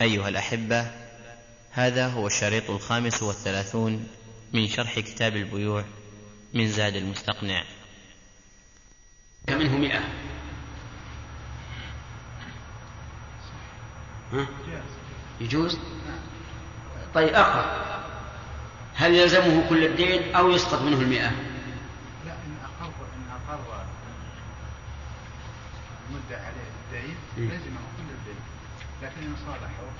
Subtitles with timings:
[0.00, 0.90] أيها الأحبة
[1.70, 4.08] هذا هو الشريط الخامس والثلاثون
[4.52, 5.84] من شرح كتاب البيوع
[6.54, 7.64] من زاد المستقنع.
[9.48, 10.00] منه مئة؟
[14.32, 14.46] ها؟
[15.40, 15.78] يجوز؟
[17.14, 17.90] طيب أقرأ.
[18.94, 21.30] هل يلزمه كل الدين أو يسقط منه المئة؟
[22.26, 23.84] لا إن أقر إن أقر
[26.10, 26.70] مدة عليه
[27.02, 27.80] الدين لزمه
[29.02, 29.90] لكن صالحه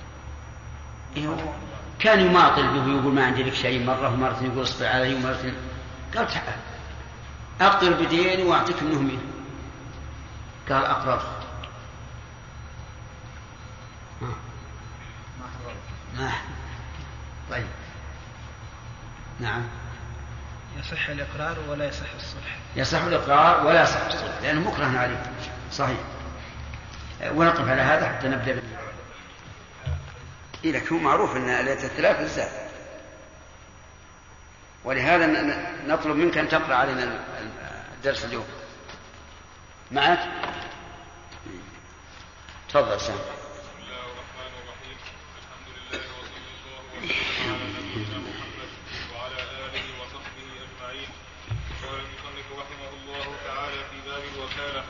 [1.17, 1.55] إيه.
[1.99, 5.53] كان يماطل به ويقول ما عندي لك شيء مرة ومرة يقول اصبر علي ومرة
[6.15, 6.59] قال تعال
[7.61, 9.19] أقدر بديني وأعطيك منه مئة
[10.69, 11.21] قال أقرر.
[14.21, 14.29] ما
[16.17, 16.31] ما.
[17.51, 17.67] طيب.
[19.39, 19.61] نعم.
[20.79, 25.23] يصح الإقرار ولا يصح الصلح؟ يصح الإقرار ولا يصح الصلح لأنه مكره عليه.
[25.71, 25.97] صحيح.
[27.31, 28.61] ونقف على هذا حتى نبدأ.
[30.63, 32.71] إيه لك هو معروف أن ليلة الثلاث بالذات.
[34.83, 35.27] ولهذا
[35.87, 37.25] نطلب منك أن تقرأ علينا
[37.93, 38.47] الدرس اليوم.
[39.91, 40.19] معك؟
[42.69, 44.97] تفضل سام بسم الله الرحمن الرحيم.
[45.41, 48.71] الحمد لله وصلى الله وسلم على نبينا محمد
[49.13, 51.09] وعلى اله وصحبه اجمعين
[51.83, 54.83] قال المصنف رحمه الله تعالى في باب الوكاله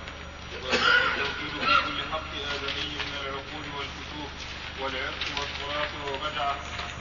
[0.64, 4.32] والتوكيل في كل حق ادمي من العقول والكتوب
[4.82, 6.56] والعرق والتراث والبدعه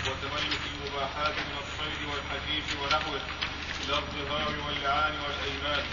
[0.06, 3.20] وتملك المباحات من الصيد والحشيش ونحوه
[3.88, 5.84] لا الظهار واللعان والأيمان.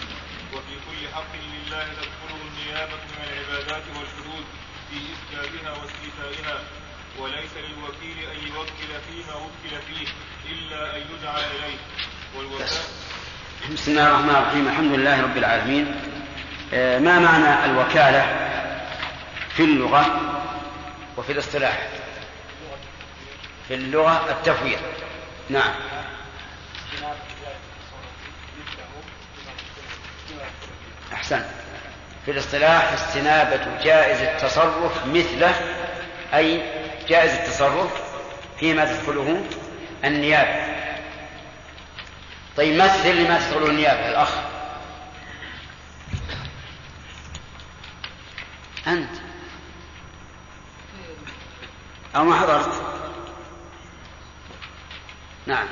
[0.52, 4.44] وفي كل حق لله تدخله النيابة من العبادات والحدود
[4.90, 6.60] في إسكابها واستيفائها
[7.18, 10.08] وليس للوكيل أن يوكل فيما وكل فيه
[10.52, 11.78] إلا أن يدعى إليه.
[12.36, 12.80] والوكالة
[13.72, 14.68] بسم الله الرحمن الرحيم.
[14.68, 15.94] الحمد لله رب العالمين.
[16.74, 18.22] آه، ما معنى الوكالة
[19.56, 20.20] في اللغة؟
[21.18, 21.88] وفي الاصطلاح
[23.68, 24.78] في اللغة التفويض.
[25.50, 25.74] نعم.
[31.12, 31.42] أحسن.
[32.24, 35.54] في الاصطلاح استنابة جائز التصرف مثله
[36.34, 36.62] أي
[37.08, 38.02] جائز التصرف
[38.60, 39.44] فيما تدخله
[40.04, 40.78] النيابة.
[42.56, 44.30] طيب مثل لما تدخله النيابة الأخ؟
[48.86, 49.27] أنت.
[52.18, 52.82] أو ما حضرت؟
[55.46, 55.66] نعم.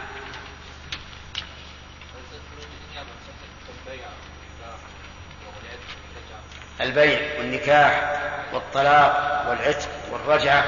[6.80, 8.20] البيع والنكاح
[8.52, 10.64] والطلاق والعتق والرجعة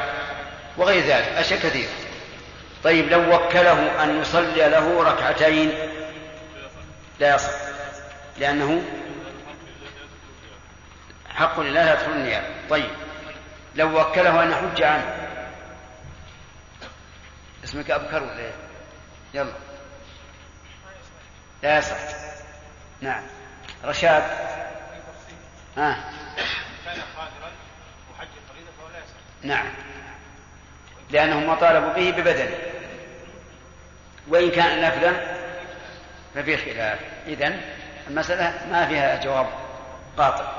[0.76, 1.90] وغير ذلك أشياء كثيرة.
[2.84, 5.72] طيب لو وكله أن يصلي له ركعتين
[7.20, 7.50] لا يصح
[8.38, 8.82] لأنه
[11.34, 12.46] حق لله لا يدخل النيابة.
[12.70, 12.90] طيب
[13.74, 15.27] لو وكله أن يحج عنه
[17.78, 18.52] اسمك أبكر ولا إيه؟
[19.34, 19.52] يلا.
[21.62, 21.96] لا يصح.
[23.00, 23.22] نعم.
[23.84, 24.22] رشاد.
[25.76, 25.96] ها.
[26.84, 27.52] كان قادرا
[28.12, 29.66] وحج الفريضة فهو لا نعم.
[31.10, 32.58] لأنهم ما طالبوا به ببدنه.
[34.28, 35.36] وإن كان نفلا
[36.34, 36.98] ففي خلاف.
[37.26, 37.60] إذن
[38.08, 39.46] المسألة ما فيها جواب
[40.18, 40.52] قاطع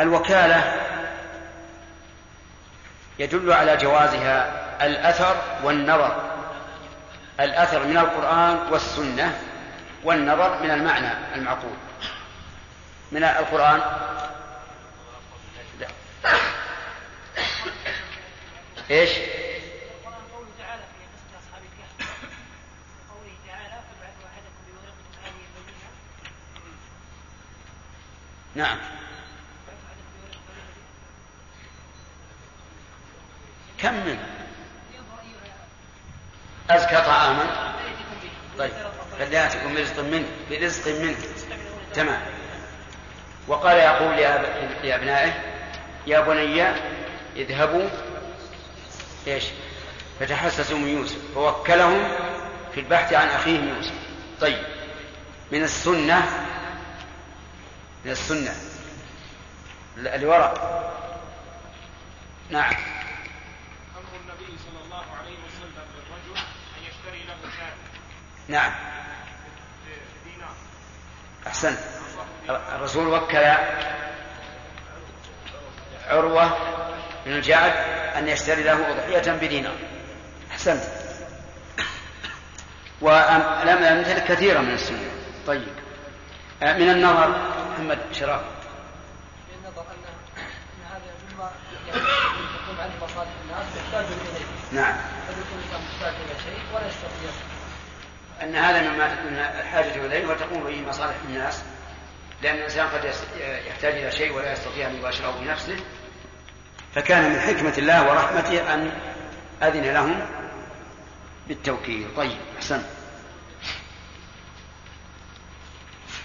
[0.00, 0.79] الوكالة
[3.20, 6.30] يدل على جوازها الأثر والنظر
[7.40, 9.40] الأثر من القرآن والسنة
[10.04, 11.76] والنظر من المعنى المعقول
[13.12, 13.80] من القرآن
[15.80, 15.86] لا.
[18.90, 19.10] إيش؟
[20.32, 22.08] قوله تعالى في قصة أصحاب الكهف
[23.10, 25.42] قوله تعالى فابعث أحدكم بورقكم هذه
[28.56, 28.80] البينة
[33.82, 34.18] نعم كمل
[36.70, 37.74] أزكى طعاما؟
[38.58, 38.72] طيب
[39.18, 41.16] فليأتكم برزق منه برزق منه
[41.94, 42.22] تمام.
[43.48, 45.32] وقال يقول لأب- لأبنائه
[46.06, 46.64] يا بني
[47.36, 47.88] اذهبوا.
[49.26, 49.44] إيش؟
[50.20, 52.08] فتحسسوا من يوسف فوكلهم
[52.74, 53.92] في البحث عن أخيهم يوسف.
[54.40, 54.62] طيب
[55.52, 56.46] من السنة
[58.04, 58.54] من السنة.
[59.96, 60.80] اللي وراء
[62.50, 62.72] نعم.
[68.50, 68.72] نعم.
[71.46, 71.78] أحسنت.
[72.48, 73.44] الرسول وكل
[76.08, 76.56] عروة
[77.26, 77.72] بن الجعد
[78.16, 79.76] أن يشتري له أضحية بدينار.
[80.50, 80.82] أحسنت.
[83.00, 85.10] ولم أمثل كثيرة من السنة.
[85.46, 85.68] طيب.
[86.62, 87.28] آه، من النظر
[87.70, 90.04] محمد شراب من النظر أن
[90.90, 91.00] هذا
[91.32, 91.50] مما
[91.88, 94.80] يقوم عنه مصالح الناس يحتاج إليه.
[94.82, 94.94] نعم.
[95.28, 97.49] قد يكون الإنسان محتاج إلى شيء ولا يستطيع؟
[98.42, 101.62] أن هذا مما تكون الحاجة إليه وتقوم به مصالح الناس
[102.42, 103.14] لأن الإنسان قد
[103.68, 105.76] يحتاج إلى شيء ولا يستطيع أن يباشره بنفسه.
[106.94, 108.92] فكان من حكمة الله ورحمته أن
[109.62, 110.26] أذن لهم
[111.48, 112.08] بالتوكيل.
[112.16, 112.82] طيب أحسن.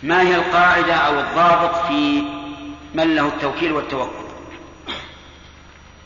[0.03, 2.21] ما هي القاعدة أو الضابط في
[2.93, 4.25] من له التوكيل والتوكل؟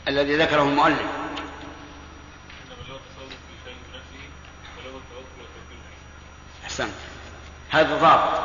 [0.08, 1.08] الذي ذكره المؤلف إنما
[2.88, 4.24] له تصرف في شيء بنفسه
[4.78, 6.66] وله التوكل والتوكيل فيه.
[6.80, 6.94] أحسنت
[7.70, 8.40] هذا ضابط.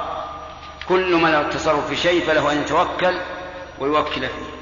[0.89, 3.21] كل من له التصرف في شيء فله أن يتوكل
[3.79, 4.55] ويوكل فيه.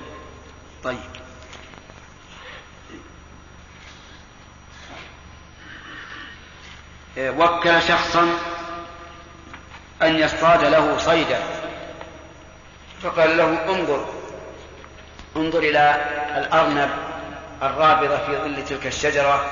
[0.83, 0.97] طيب.
[7.17, 8.37] إيه، وكل شخصا
[10.01, 11.39] أن يصطاد له صيدا.
[13.01, 14.05] فقال له انظر.
[15.35, 15.95] انظر إلى
[16.37, 16.89] الأرنب
[17.63, 19.51] الرابضة في ظل تلك الشجرة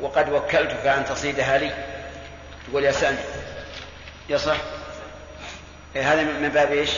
[0.00, 1.95] وقد وكلتك أن تصيدها لي.
[2.68, 3.18] تقول يا سامي.
[4.28, 4.56] يصح
[5.96, 6.90] إيه هذا من باب إيش؟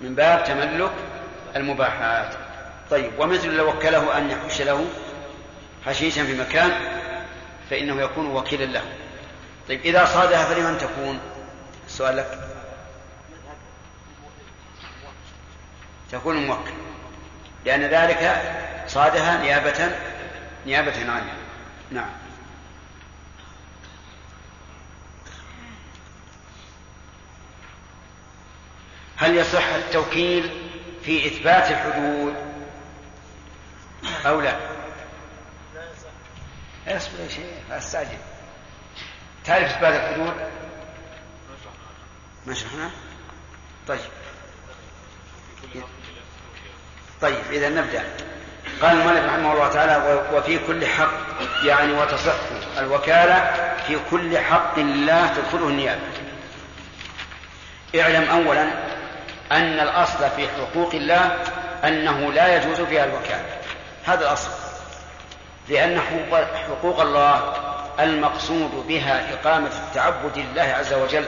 [0.00, 0.92] من باب تملك
[1.56, 2.34] المباحات.
[2.90, 4.86] طيب ومثل لو وكله أن يحش له
[5.86, 6.70] حشيشا في مكان
[7.70, 8.82] فإنه يكون وكيلا له.
[9.68, 11.20] طيب إذا صادها فلمن تكون؟
[11.86, 12.38] السؤال لك.
[16.12, 16.70] تكون موكل.
[17.64, 18.42] لأن ذلك
[18.86, 19.90] صادها نيابه
[20.66, 21.32] نيابة عنه
[21.90, 22.10] نعم.
[29.20, 30.50] هل يصح التوكيل
[31.04, 32.34] في إثبات الحدود
[34.26, 34.56] أو لا؟
[36.88, 38.18] اصبر يا شيخ لا أستعجل.
[39.44, 40.34] تعرف إثبات الحدود؟
[42.46, 42.90] ما شرحنا؟
[43.88, 44.00] طيب.
[47.20, 48.04] طيب إذا نبدأ.
[48.82, 51.12] قال المؤلف رحمه الله تعالى وفي كل حق.
[51.64, 52.34] يعني وتصح
[52.78, 53.52] الوكالة
[53.86, 56.02] في كل حق لله تدخله النيابة.
[57.94, 58.89] اعلم أولا
[59.52, 61.36] أن الأصل في حقوق الله
[61.84, 63.44] أنه لا يجوز فيها الوكالة.
[64.04, 64.50] هذا الأصل.
[65.68, 66.00] لأن
[66.68, 67.52] حقوق, الله
[68.00, 71.24] المقصود بها إقامة التعبد لله عز وجل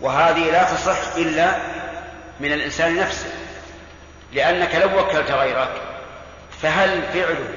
[0.00, 1.56] وهذه لا تصح إلا
[2.40, 3.30] من الإنسان نفسه.
[4.32, 5.70] لأنك لو وكلت غيرك
[6.62, 7.48] فهل فعله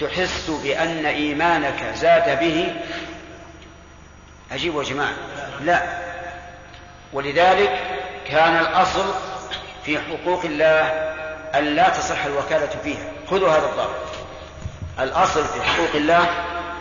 [0.00, 2.74] تحس بأن إيمانك زاد به؟
[4.52, 5.12] عجيب يا جماعة.
[5.60, 5.82] لا.
[7.12, 7.91] ولذلك
[8.28, 9.14] كان الأصل
[9.84, 10.80] في حقوق الله
[11.54, 13.12] أن لا تصح الوكالة فيها.
[13.30, 14.12] خذوا هذا الضابط.
[15.00, 16.26] الأصل في حقوق الله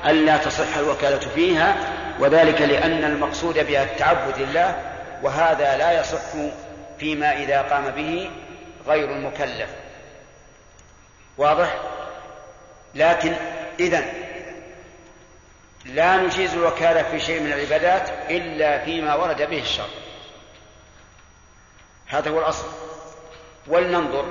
[0.05, 1.75] أن لا تصح الوكالة فيها
[2.19, 4.75] وذلك لأن المقصود بها التعبد لله
[5.23, 6.19] وهذا لا يصح
[6.99, 8.29] فيما إذا قام به
[8.87, 9.69] غير المكلف.
[11.37, 11.75] واضح؟
[12.95, 13.33] لكن
[13.79, 14.05] إذن
[15.85, 20.00] لا نجيز الوكالة في شيء من العبادات إلا فيما ورد به الشرع.
[22.11, 22.65] هذا هو الأصل.
[23.67, 24.25] ولننظر.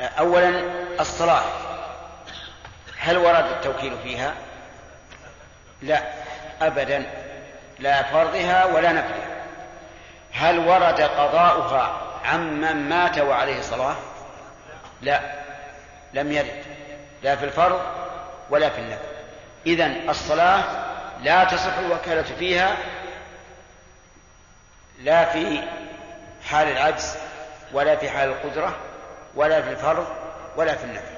[0.00, 0.62] أولا
[1.00, 1.42] الصلاة.
[2.98, 4.34] هل ورد التوكيل فيها؟
[5.82, 6.02] لا.
[6.62, 7.10] أبدا.
[7.78, 9.44] لا فرضها ولا نفلها.
[10.32, 13.96] هل ورد قضاؤها عمن مات وعليه صلاة
[15.02, 15.20] لا.
[16.14, 16.64] لم يرد.
[17.22, 17.80] لا في الفرض
[18.50, 19.04] ولا في النفل.
[19.66, 20.64] إذن الصلاة
[21.22, 22.76] لا تصح الوكالة فيها
[25.02, 25.62] لا في
[26.44, 27.16] حال العجز
[27.72, 28.76] ولا في حال القدرة
[29.34, 30.06] ولا في الفرض
[30.56, 31.14] ولا في النفل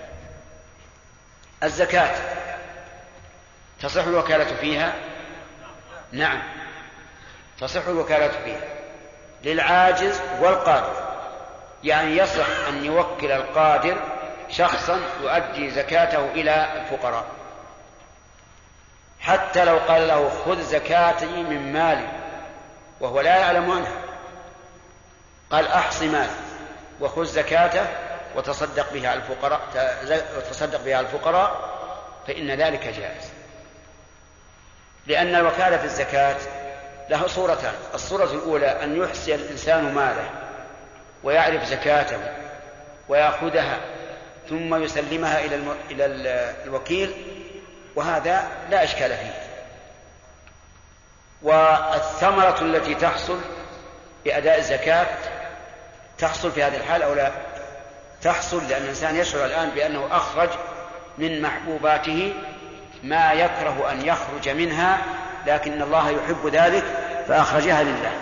[1.63, 2.17] الزكاة
[3.83, 4.93] تصح الوكالة فيها؟
[6.13, 6.43] نعم
[7.61, 8.61] تصح الوكالة فيها.
[9.45, 11.13] للعاجز والقادر
[11.85, 13.97] يعني يصح أن يوكل القادر
[14.51, 17.25] شخصا يؤدي زكاته إلى الفقراء.
[19.21, 22.22] حتى لو قال له خذ زكاتي من مالي
[23.03, 24.03] وهو لا يعلم عنها
[25.51, 26.31] قال أحص مالي
[27.01, 27.87] وخذ زكاته
[28.37, 29.61] وتصدق بها على الفقراء
[30.37, 31.73] وتصدق بها على الفقراء
[32.27, 33.33] فإن ذلك جائز
[35.07, 36.37] لأن الوكالة في الزكاة
[37.09, 40.31] له صورتان الصورة الأولى أن يحصي الإنسان ماله
[41.23, 42.19] ويعرف زكاته
[43.09, 43.81] ويأخذها
[44.49, 45.45] ثم يسلمها.
[45.91, 46.05] إلى
[46.65, 47.15] الوكيل
[47.97, 49.52] وهذا لا إشكال فيه
[51.43, 53.39] والثمرة التي تحصل
[54.25, 55.07] بأداء الزكاة
[56.19, 57.33] تحصل في هذه الحال أو لا؟
[58.23, 60.49] تحصل لأن الإنسان يشعر الآن بأنه أخرج
[61.19, 62.35] من محبوباته
[63.03, 64.99] ما يكره أن يخرج منها
[65.47, 66.85] لكن الله يحب ذلك
[67.29, 68.13] فأخرجها لله.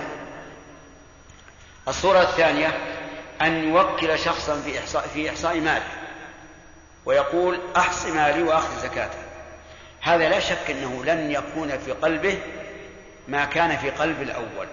[1.88, 2.68] الصورة الثانية
[3.42, 5.86] أن يوكل شخصا في إحصاء, في إحصاء ماله
[7.06, 9.18] ويقول أحص مالي وأخذ زكاته
[10.00, 12.38] هذا لا شك أنه لن يكون في قلبه
[13.30, 14.66] ما كان في قلب الأول.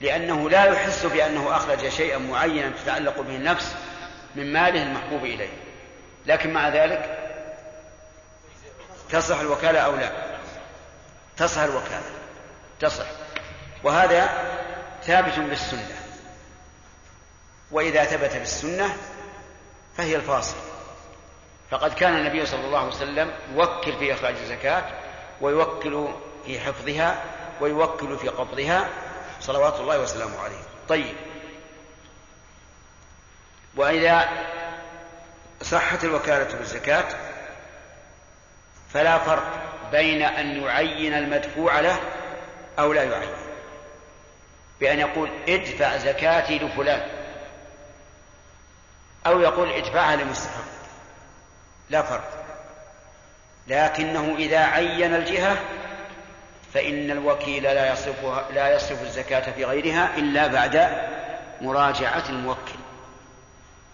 [0.00, 3.74] لأنه لا يحس بأنه أخرج شيئا معينا تتعلق به النفس
[4.34, 5.52] من ماله المحبوب إليه.
[6.26, 7.18] لكن مع ذلك
[9.10, 10.12] تصح الوكالة أو لا؟
[11.36, 12.10] تصح الوكالة.
[12.80, 13.06] تصح.
[13.84, 14.28] وهذا
[15.02, 15.96] ثابت بالسنة.
[17.70, 18.96] وإذا ثبت بالسنة
[19.96, 20.56] فهي الفاصل.
[21.70, 24.84] فقد كان النبي صلى الله عليه وسلم يوكل في إخراج الزكاة
[25.40, 26.08] ويوكل
[26.46, 27.22] في حفظها
[27.60, 28.88] ويوكل في قبضها
[29.40, 30.62] صلوات الله وسلامه عليه.
[30.88, 31.16] طيب.
[33.76, 34.28] وإذا
[35.62, 37.04] صحت الوكالة بالزكاة
[38.94, 39.52] فلا فرق
[39.92, 42.00] بين أن يعين المدفوع له
[42.78, 43.34] أو لا يعين.
[44.80, 47.08] بأن يقول ادفع زكاتي لفلان.
[49.26, 50.68] أو يقول ادفعها لمستحق.
[51.90, 52.44] لا فرق.
[53.66, 55.58] لكنه إذا عين الجهة
[56.74, 60.88] فإن الوكيل لا يصرفها لا يصرف الزكاة في غيرها إلا بعد
[61.60, 62.78] مراجعة الموكل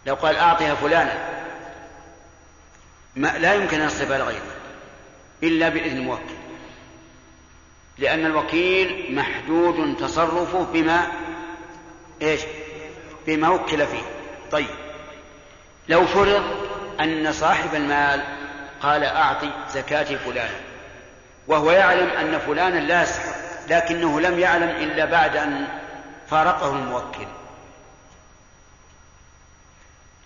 [0.07, 1.45] لو قال أعطها فلانا
[3.17, 4.57] ما لا يمكن أن يصرفها لغيره
[5.43, 6.35] إلا بإذن الموكل
[7.99, 11.07] لأن الوكيل محدود تصرفه بما
[12.23, 12.41] إيش؟
[13.27, 14.03] بما وكل فيه.
[14.51, 14.67] طيب
[15.89, 16.45] لو فرض
[17.01, 18.23] أن صاحب المال
[18.81, 20.74] قال أعطي زكاة فلانا
[21.47, 25.69] وهو يعلم أن فلانا لا يستحق لكنه لم يعلم إلا بعد أن
[26.31, 27.27] فارقه الموكل.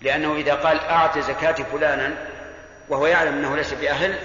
[0.01, 2.13] لأنه إذا قال أعط زكاة فلانا
[2.89, 4.19] وهو يعلم أنه ليس بأهل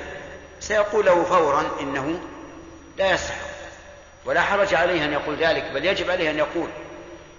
[0.60, 2.20] سيقول له فورا إنه
[2.98, 3.54] لا يستحق
[4.24, 6.68] ولا حرج عليه أن يقول ذلك بل يجب عليه أن يقول.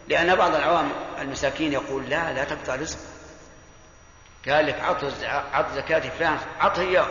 [0.08, 0.90] لأن بعض العوام
[1.22, 2.98] المساكين يقول لا لا تقطع رزق.
[4.48, 4.80] قال لك
[5.54, 7.08] عط زكاة فلان عطه إياه.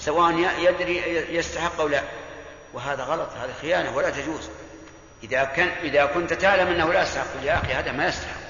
[0.00, 0.96] سواء يدري
[1.36, 2.02] يستحق أو لا.
[2.72, 4.50] وهذا غلط هذا خيانة ولا تجوز.
[5.22, 8.40] إذا كان إذا كنت تعلم أنه لا يستحق يا أخي هذا ما يستحق.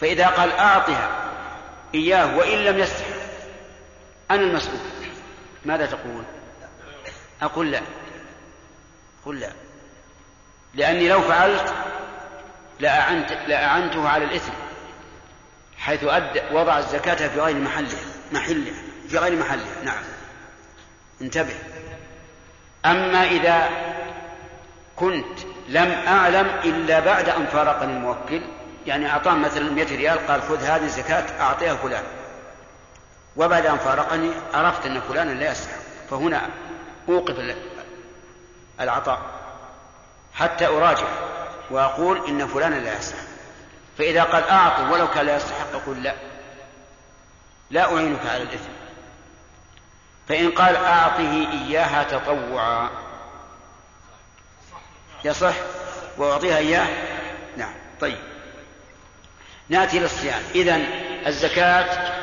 [0.00, 1.30] فإذا قال أعطها
[1.94, 3.16] إياه وإن لم يستحق
[4.30, 4.80] أنا المسؤول.
[5.64, 6.24] ماذا تقول؟
[7.42, 7.80] أقول لا.
[9.24, 9.52] قل لا.
[10.74, 11.74] لأني لو فعلت
[12.80, 14.52] لأعنت لأعنته على الإثم
[15.78, 17.98] حيث أد وضع الزكاة في غير محله
[18.32, 18.72] محله.
[19.14, 19.66] في غير محله.
[19.84, 20.02] نعم.
[21.22, 21.54] انتبه.
[22.84, 23.68] أما إذا
[24.96, 28.42] كنت لم أعلم إلا بعد أن فارقني الموكل
[28.86, 32.02] يعني أعطاه مثلا 100 ريال قال خذ هذه الزكاة أعطيها فلان.
[33.36, 35.80] وبعد أن فارقني عرفت أن فلانا لا يستحق.
[36.10, 36.50] فهنا
[37.08, 37.54] أوقف
[38.80, 39.20] العطاء.
[40.34, 41.08] حتى أراجع
[41.70, 43.24] وأقول إن فلانا لا يستحق.
[43.98, 46.14] فإذا قال أعطه ولو كان لا يستحق أقول لا.
[47.70, 48.83] لا أعينك على الإثم.
[50.28, 52.90] فإن قال أعطه إياها تطوعا.
[55.24, 55.54] يصح؟
[56.18, 56.86] وأعطيها إياه؟
[57.56, 57.74] نعم.
[58.00, 58.18] طيب.
[59.68, 60.86] نأتي للصيام إذن
[61.26, 62.14] الزكاة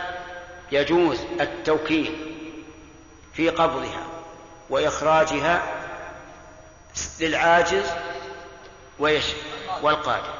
[0.71, 2.37] يجوز التوكيل
[3.33, 4.03] في قبضها
[4.69, 5.61] وإخراجها
[7.19, 7.85] للعاجز
[8.99, 9.25] ويش
[9.81, 10.33] والقادر.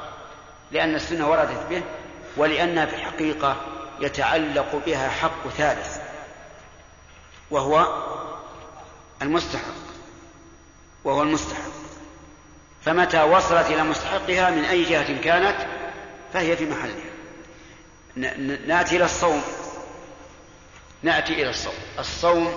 [0.71, 1.83] لأن السنة وردت به
[2.37, 3.55] ولأنها في الحقيقة
[3.99, 6.00] يتعلق بها حق ثالث.
[7.51, 8.03] وهو
[9.21, 9.81] المستحق.
[11.03, 11.71] وهو المستحق.
[12.85, 15.67] فمتى وصلت إلى مستحقها من أي جهة كانت؟
[16.33, 17.11] فهي في محلها.
[18.67, 19.41] نأتي إلى الصوم.
[21.03, 21.73] نأتي إلى الصوم.
[21.99, 22.55] الصوم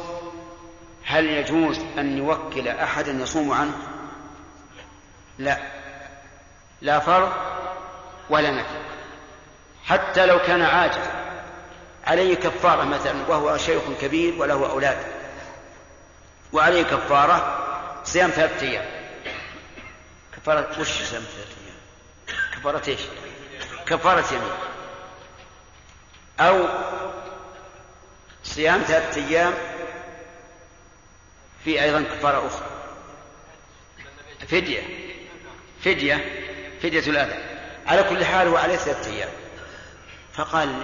[1.04, 3.78] هل يجوز أن يوكل أحدا يصوم عنه؟
[5.38, 5.58] لا.
[6.82, 7.32] لا فرض
[8.30, 8.84] ولا نفل
[9.84, 11.23] حتى لو كان عاجزا.
[12.06, 14.98] عليه كفارة مثلا وهو شيخ كبير وله أولاد.
[16.52, 17.64] وعليه كفارة
[18.04, 18.84] صيام ثلاثة أيام.
[20.36, 21.76] كفارة وش صيام ثلاثة أيام؟
[22.52, 23.00] كفارة إيش؟
[23.86, 24.52] كفارة يمين.
[26.40, 26.68] أو
[28.44, 29.54] صيام ثلاثة أيام
[31.64, 32.66] في أيضا كفارة أخرى.
[34.48, 34.82] فدية.
[35.84, 36.42] فدية.
[36.82, 37.44] فدية الأذى.
[37.86, 39.43] على كل حال هو عليه ثلاثة أيام.
[40.36, 40.82] فقال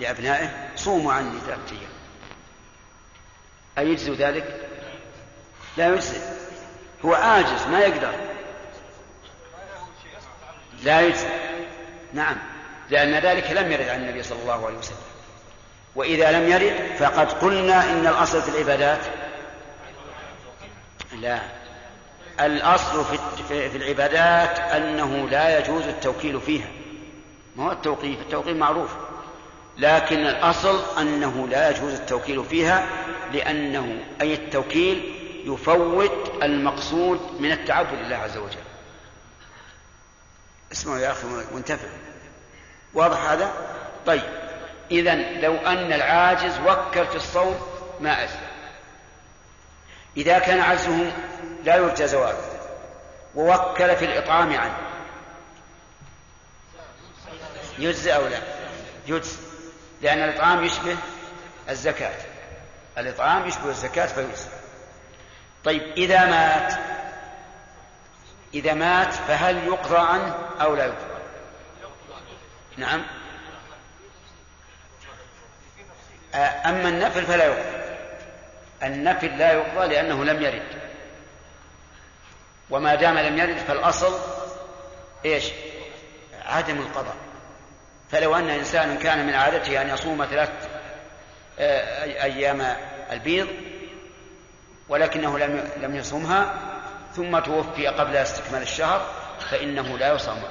[0.00, 1.90] لأبنائه صوموا عني ثلاثة أيام.
[3.78, 4.68] أيجزي ذلك؟
[5.76, 6.18] لا يجزي.
[7.04, 8.12] هو عاجز ما يقدر.
[10.82, 11.28] لا يجزي.
[12.12, 12.36] نعم.
[12.90, 14.96] لأن ذلك لم يرد عن النبي صلى الله عليه وسلم.
[15.94, 19.00] وإذا لم يرد فقد قلنا إن الأصل في العبادات.
[21.20, 21.38] لا.
[22.40, 23.18] الأصل في,
[23.70, 26.83] في العبادات أنه لا يجوز التوكيل فيها.
[27.56, 28.90] ما هو التوقيف؟ التوقيف معروف.
[29.78, 32.86] لكن الأصل أنه لا يجوز التوكيل فيها
[33.32, 35.14] لأنه أي التوكيل
[35.46, 38.58] يفوت المقصود من التعبد لله عز وجل.
[40.72, 41.88] اسمعوا يا أخي وانتفع
[42.94, 43.52] واضح هذا؟
[44.06, 44.22] طيب.
[44.90, 47.56] إذا لو أن العاجز وكل في الصوم
[48.00, 48.38] ما أجزى
[50.16, 51.12] إذا كان عجزه
[51.64, 52.38] لا يرجى زواله
[53.34, 54.76] ووكل في الإطعام عنه.
[57.78, 58.38] يجزي أو لا؟
[59.06, 59.36] يجزي.
[60.02, 60.96] لأن الإطعام يشبه
[61.68, 62.14] الزكاة.
[62.98, 64.48] الإطعام يشبه الزكاة فيجزي.
[65.64, 66.74] طيب إذا مات
[68.54, 71.14] إذا مات فهل يقضى عنه أو لا يقضى
[72.76, 73.04] نعم.
[76.64, 77.84] أما النفل فلا يقضى.
[78.82, 80.82] النفل لا يقضى لأنه لم يرد.
[82.70, 84.18] وما دام لم يرد فالأصل
[85.24, 85.44] إيش؟
[86.44, 87.16] عدم القضاء.
[88.14, 90.50] فلو أن إنسانا كان من عادته أن يصوم ثلاث
[92.22, 92.76] أيام
[93.12, 93.48] البيض
[94.88, 95.38] ولكنه
[95.76, 96.54] لم يصومها
[97.16, 99.10] ثم توفي قبل استكمال الشهر
[99.50, 100.42] فإنه لا يصام.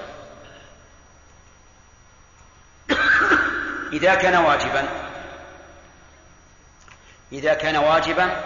[3.93, 4.89] إذا كان واجبا
[7.32, 8.43] إذا كان واجبا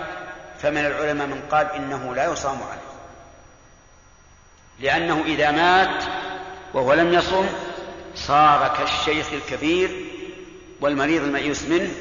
[0.60, 2.82] فمن العلماء من قال إنه لا يصام عليه.
[4.80, 6.04] لأنه إذا مات
[6.74, 7.48] وهو لم يصم
[8.18, 10.06] صار كالشيخ الكبير
[10.82, 11.92] والمريض الميؤوس منه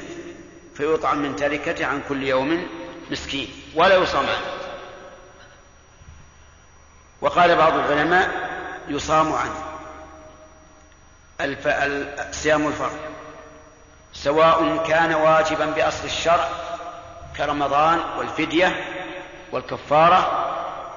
[0.75, 2.67] فيطعم من تركته عن كل يوم
[3.11, 4.57] مسكين ولا يصام عنه
[7.21, 8.49] وقال بعض العلماء
[8.87, 9.63] يصام عنه.
[11.41, 11.67] الف...
[12.35, 12.97] صيام الفرض.
[14.13, 16.49] سواء كان واجبا بأصل الشرع
[17.37, 18.85] كرمضان والفدية
[19.51, 20.47] والكفارة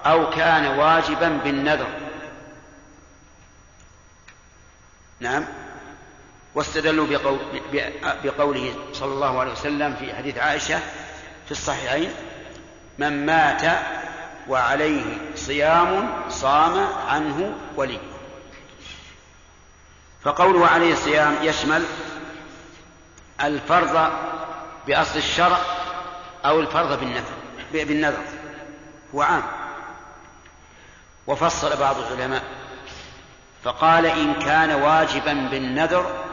[0.06, 1.99] أو كان واجبا بالنذر.
[5.20, 5.44] نعم.
[6.54, 7.38] واستدلوا بقول
[8.24, 10.78] بقوله صلى الله عليه وسلم في حديث عائشة
[11.44, 12.12] في الصحيحين
[12.98, 13.62] من مات
[14.48, 17.98] وعليه صيام صام عنه ولي.
[20.22, 21.84] فقوله عليه الصيام يشمل
[23.40, 24.10] الفرض
[24.86, 25.58] بأصل الشرع
[26.44, 27.34] أو الفرض بالنذر
[27.72, 28.24] بالنذر
[29.14, 29.42] هو عام.
[31.26, 32.59] وفصل بعض العلماء
[33.64, 36.24] فقال إن كان واجبا بالنذر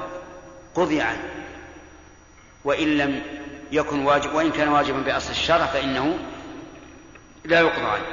[0.76, 1.24] قضي عنه.
[2.64, 3.22] وإن لم
[3.72, 6.20] يكن واجب وإن كان واجبا بأصل الشرع فإنه
[7.46, 8.06] لا يقضى عنه.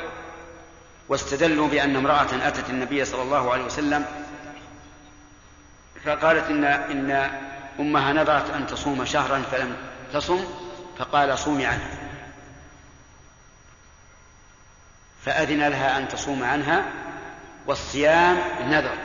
[1.08, 4.04] واستدلوا بأن امرأة أتت النبي صلى الله عليه وسلم
[6.04, 7.30] فقالت إن إن
[7.80, 9.76] أمها نذرت أن تصوم شهرا فلم
[10.12, 10.44] تصم
[10.98, 11.98] فقال صومي عنها.
[15.24, 16.84] فأذن لها أن تصوم عنها
[17.66, 18.98] والصيام نذر.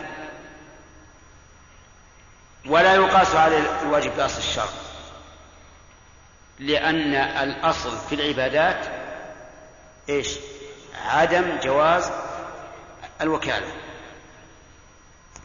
[2.66, 4.70] ولا يقاس على الواجب بأصل الشرع
[6.60, 8.86] لأن الأصل في العبادات
[10.10, 10.30] إيش؟
[11.06, 12.12] عدم جواز
[13.22, 13.68] الوكالة.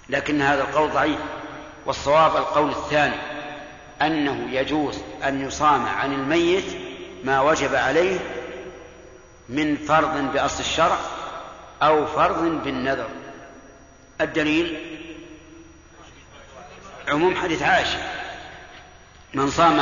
[0.08, 1.20] لكن هذا القول ضعيف.
[1.86, 3.16] والصواب القول الثاني
[4.02, 6.64] أنه يجوز أن يصام عن الميت
[7.24, 8.18] ما وجب عليه
[9.48, 10.98] من فرض بأصل الشرع
[11.86, 13.08] أو فرض بالنذر.
[14.20, 14.76] الدليل
[17.08, 17.98] عموم حديث عائشة.
[19.34, 19.80] من صام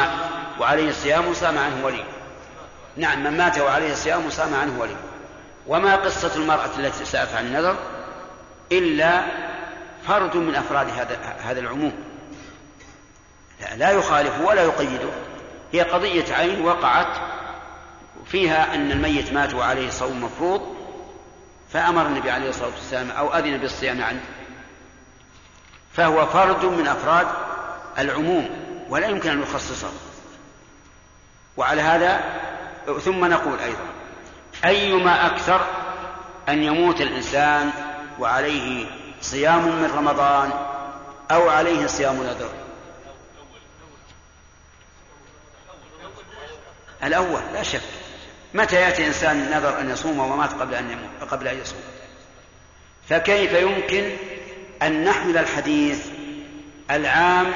[0.60, 2.04] وعليه الصيام صام عنه ولي.
[2.96, 4.96] نعم من مات وعليه الصيام صام عنه ولي.
[5.66, 7.76] وما قصة المرأة التي سألت عن النذر؟
[8.72, 9.22] إلا
[10.06, 11.92] فرد من أفراد هذا هذا العموم.
[13.60, 15.10] لا, لا يخالف ولا يقيده
[15.72, 17.16] هي قضية عين وقعت
[18.26, 20.81] فيها أن الميت مات وعليه صوم مفروض.
[21.72, 24.22] فأمر النبي عليه الصلاة والسلام أو أذن بالصيام عنه.
[25.92, 27.26] فهو فرد من أفراد
[27.98, 28.50] العموم
[28.88, 29.90] ولا يمكن أن يخصصه
[31.56, 32.20] وعلى هذا
[33.04, 33.86] ثم نقول أيضا
[34.64, 35.66] أيما أكثر
[36.48, 37.70] أن يموت الإنسان
[38.18, 38.86] وعليه
[39.20, 40.50] صيام من رمضان
[41.30, 42.50] أو عليه صيام نذر
[47.04, 48.01] الأول لا شك.
[48.54, 51.82] متى يأتي إنسان نذر أن يصوم ومات قبل أن يموت قبل أن يصوم؟
[53.08, 54.16] فكيف يمكن
[54.82, 56.06] أن نحمل الحديث
[56.90, 57.52] العام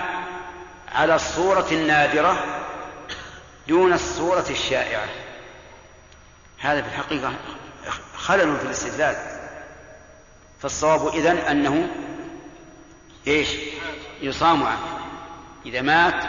[0.92, 2.44] على الصورة النادرة
[3.68, 5.08] دون الصورة الشائعة؟
[6.58, 7.32] هذا في الحقيقة
[8.16, 9.16] خلل في الاستدلال.
[10.62, 11.88] فالصواب إذن أنه
[13.26, 13.48] إيش؟
[14.20, 14.98] يصام عنه.
[15.66, 16.24] إذا مات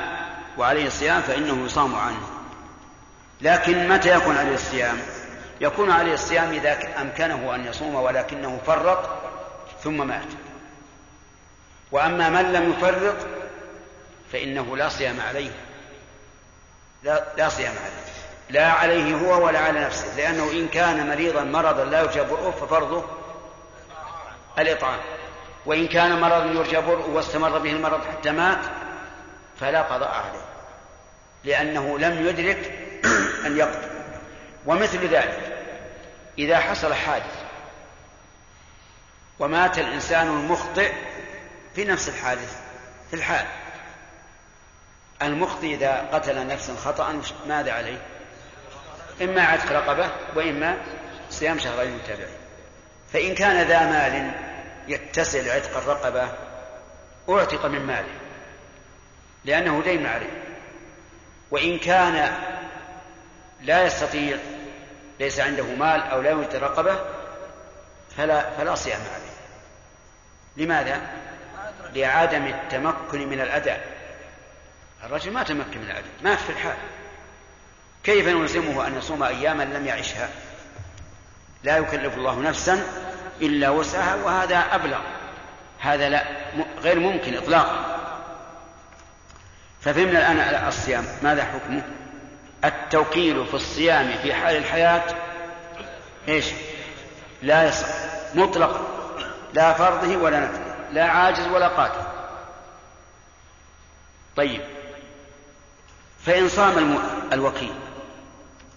[0.57, 2.36] وعليه الصيام فإنه يصام عنه.
[3.41, 4.97] لكن متى يكون عليه الصيام؟
[5.61, 9.09] يكون عليه الصيام إذا أمكنه أن يصوم ولكنه فرط
[9.83, 10.27] ثم مات.
[11.91, 13.15] وأما من لم يفرط
[14.33, 15.51] فإنه لا صيام عليه.
[17.03, 18.07] لا, لا صيام عليه.
[18.49, 20.15] لا عليه هو ولا على نفسه.
[20.17, 23.03] لأنه إن كان مريضا مرضا لا يرجى برؤه ففرضه
[24.59, 24.99] الإطعام.
[25.65, 28.59] وإن كان مرضا يرجى برؤه واستمر به المرض حتى مات
[29.59, 30.45] فلا قضاء عليه.
[31.43, 32.86] لأنه لم يدرك
[33.45, 33.87] أن يقضي
[34.65, 35.57] ومثل ذلك
[36.37, 37.47] إذا حصل حادث
[39.39, 40.93] ومات الإنسان المخطئ
[41.75, 42.57] في نفس الحادث
[43.09, 43.45] في الحال.
[45.21, 48.01] المخطئ إذا قتل نفسا خطأ ماذا عليه؟
[49.21, 50.77] إما عتق رقبة وإما
[51.29, 52.37] صيام شهرين متابعين.
[53.13, 54.31] فإن كان ذا مال
[54.87, 56.29] يتسع لعتق الرقبة
[57.29, 58.13] أعتق من ماله
[59.45, 60.43] لأنه دين عليه.
[61.51, 62.33] وإن كان
[63.61, 64.37] لا يستطيع
[65.19, 66.99] ليس عنده مال أو لا يوجد رقبة
[68.17, 69.37] فلا فلا صيام عليه.
[70.57, 71.01] لماذا؟
[71.93, 73.87] لعدم التمكن من الأداء.
[75.03, 76.77] الرجل ما تمكن من الأداء مات في الحال.
[78.03, 80.29] كيف نلزمه أن يصوم أياما لم يعشها؟
[81.63, 82.83] لا يكلف الله نفسا
[83.41, 85.01] إلا وسعها وهذا أبلغ.
[85.79, 86.25] هذا لا
[86.79, 87.97] غير ممكن إطلاقا.
[89.81, 91.83] ففهمنا الآن الصيام ماذا حكمه؟
[92.65, 95.03] التوكيل في الصيام في حال الحياة
[96.27, 96.45] إيش؟
[97.41, 97.87] لا يصح
[98.35, 98.87] مطلقا
[99.53, 102.07] لا فرضه ولا نفله لا عاجز ولا قادر.
[104.35, 104.61] طيب
[106.25, 106.99] فإن صام
[107.33, 107.73] الوكيل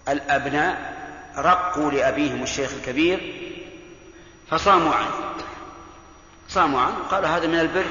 [0.09, 0.95] الأبناء
[1.37, 3.43] رقوا لأبيهم الشيخ الكبير
[4.51, 5.11] فصاموا عنه.
[6.49, 7.85] صاموا عنه قال هذا من البر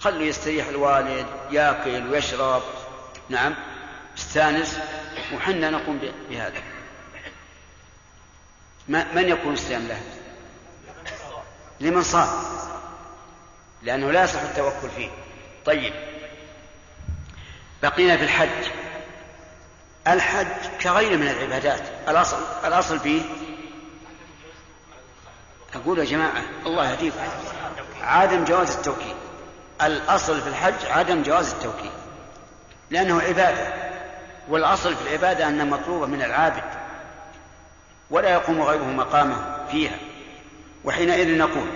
[0.00, 2.62] خلوا يستريح الوالد ياكل ويشرب.
[3.28, 3.54] نعم.
[4.18, 4.78] استانس
[5.34, 6.00] وحنا نقوم
[6.30, 6.62] بهذا.
[8.88, 10.00] من يكون الصيام له؟
[11.80, 12.28] لمن صام.
[13.82, 15.10] لأنه لا يصح التوكل فيه.
[15.64, 15.94] طيب.
[17.82, 18.70] بقينا في الحج.
[20.08, 20.46] الحج
[20.82, 21.82] كغيره من العبادات.
[22.08, 23.22] الأصل الأصل فيه؟
[25.74, 27.20] أقول يا جماعة الله يهديكم
[28.02, 29.16] عدم جواز التوكيد.
[29.82, 31.92] الأصل في الحج عدم جواز التوكيد.
[32.90, 33.87] لأنه عبادة.
[34.48, 36.64] والأصل في العبادة أنها مطلوبة من العابد
[38.10, 39.98] ولا يقوم غيره مقامه فيها.
[40.84, 41.68] وحينئذ نقول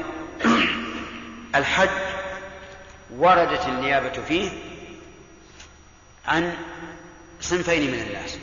[1.55, 1.89] الحج
[3.17, 4.51] وردت النيابة فيه
[6.27, 6.55] عن
[7.41, 8.39] صنفين من الناس.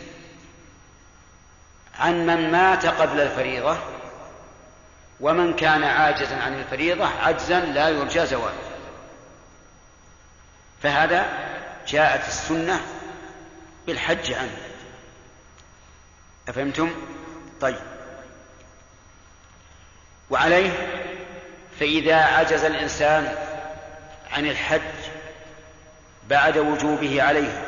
[2.00, 3.78] عن من مات قبل الفريضة
[5.20, 8.70] ومن كان عاجزا عن الفريضة عجزا لا يرجى زواله
[10.84, 11.26] فهذا
[11.88, 12.80] جاءت السنة
[13.90, 14.58] بالحج عنه
[16.50, 16.92] أفهمتم؟
[17.62, 17.80] طيب.
[20.30, 20.72] وعليه
[21.80, 23.36] فإذا عجز الإنسان
[24.32, 24.82] عن الحج
[26.30, 27.68] بعد وجوبه عليه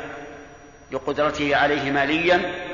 [0.92, 2.68] لقدرته عليه ماليا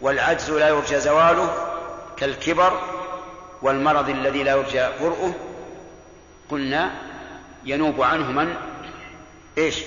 [0.00, 1.76] والعجز لا يرجى زواله
[2.16, 2.80] كالكبر
[3.62, 5.34] والمرض الذي لا يرجى برؤه
[6.50, 6.90] قلنا
[7.64, 8.54] ينوب عنه من؟
[9.58, 9.78] إيش؟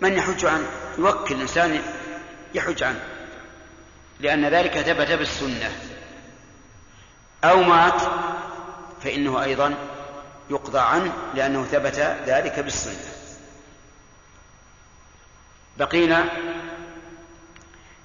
[0.00, 1.82] من يحج عنه؟ يوكل الإنسان
[2.54, 3.04] يحج عنه
[4.20, 5.72] لأن ذلك ثبت بالسنة.
[7.44, 8.02] أو مات
[9.02, 9.74] فإنه أيضا
[10.50, 13.12] يقضى عنه لأنه ثبت ذلك بالسنة.
[15.76, 16.24] بقينا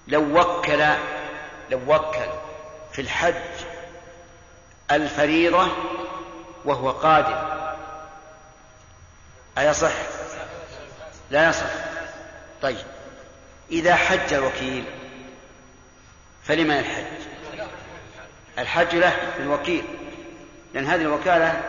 [0.08, 0.86] لو وكل
[1.70, 2.30] لو وكل
[2.92, 3.36] في الحج
[4.92, 5.68] الفريضة
[6.66, 7.76] وهو قادر
[9.58, 9.92] أيصح؟
[11.32, 11.89] لا يصح.
[12.62, 12.86] طيب.
[13.72, 14.84] إذا حج الوكيل
[16.44, 17.06] فلمن الحج؟
[18.58, 19.84] الحج له الوكيل
[20.74, 21.62] لأن هذه الوكالة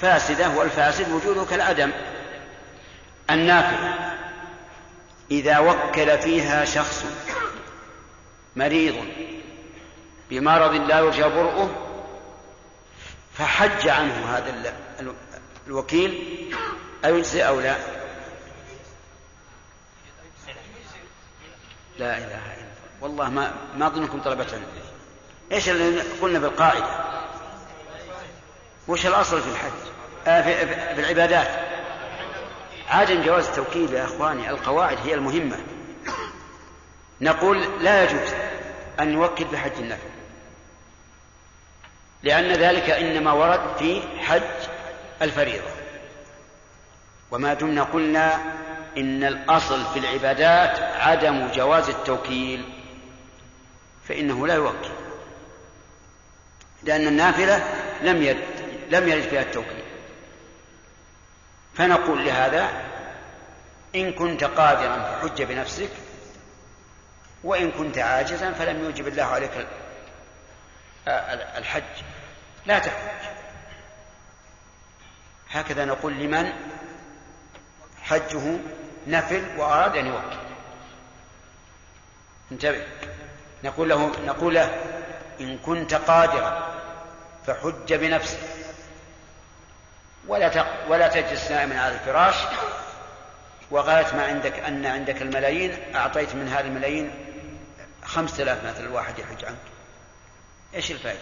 [0.00, 1.90] فاسدة والفاسد وجوده كالعدم.
[3.30, 4.12] النافع
[5.30, 7.04] إذا وكل فيها شخص
[8.56, 8.94] مريض
[10.30, 11.70] بمرض لا يرجى برؤه
[13.34, 14.74] فحج عنه هذا
[15.66, 16.24] الوكيل
[17.04, 18.01] أيجزي أو لا؟
[21.98, 22.66] لا إله إلا الله.
[23.00, 24.66] والله ما ما أظنكم طلبة علم
[25.52, 27.04] إيش اللي قلنا بالقاعدة؟
[28.88, 29.70] وش الأصل في الحج؟
[30.26, 31.48] آه في, في العبادات
[32.88, 35.58] عدم جواز التوكيل يا إخواني القواعد هي المهمة.
[37.20, 38.32] نقول لا يجوز
[39.00, 40.08] أن نوكل بحج النفل.
[42.22, 44.42] لأن ذلك إنما ورد في حج
[45.22, 45.68] الفريضة.
[47.30, 48.34] وما دمنا قلنا
[48.98, 52.64] إن الأصل في العبادات عدم جواز التوكيل
[54.08, 54.90] فإنه لا يوكل
[56.82, 57.64] لأن النافلة
[58.02, 58.44] لم يرد
[58.90, 59.82] لم يرد فيها التوكيل.
[61.74, 62.70] فنقول لهذا
[63.94, 65.90] إن كنت قادرا فحج بنفسك
[67.44, 69.66] وإن كنت عاجزا فلم يوجب الله عليك
[71.56, 71.82] الحج
[72.66, 73.28] لا تحج.
[75.50, 76.52] هكذا نقول لمن
[78.02, 78.58] حجه
[79.06, 80.51] نفل وأراد أن يوكل.
[82.52, 82.86] انتبه.
[83.64, 84.70] نقول له نقول له
[85.40, 86.74] إن كنت قادرا
[87.46, 88.38] فحج بنفسك.
[90.26, 90.66] ولا تق...
[90.88, 92.36] ولا تجلس نائما على الفراش.
[93.70, 97.10] وغاية ما عندك أن عندك الملايين أعطيت من هذه الملايين
[98.04, 99.56] خمسة آلاف مثلا الواحد يحج عنك
[100.74, 101.20] إيش الفائدة؟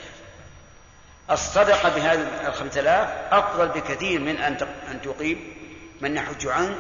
[1.30, 4.56] الصدقة بهذه الخمسة آلاف أفضل بكثير من أن
[4.90, 5.54] أن تقيم
[6.00, 6.78] من يحج عنك.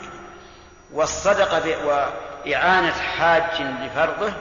[0.92, 2.12] والصدقة.
[2.46, 4.32] وإعانة حاج لفرضه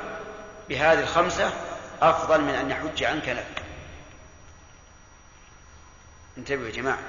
[0.70, 1.54] بهذه الخمسة
[2.02, 3.64] أفضل من أن يحج عنك نفسك
[6.38, 7.00] انتبهوا يا جماعة.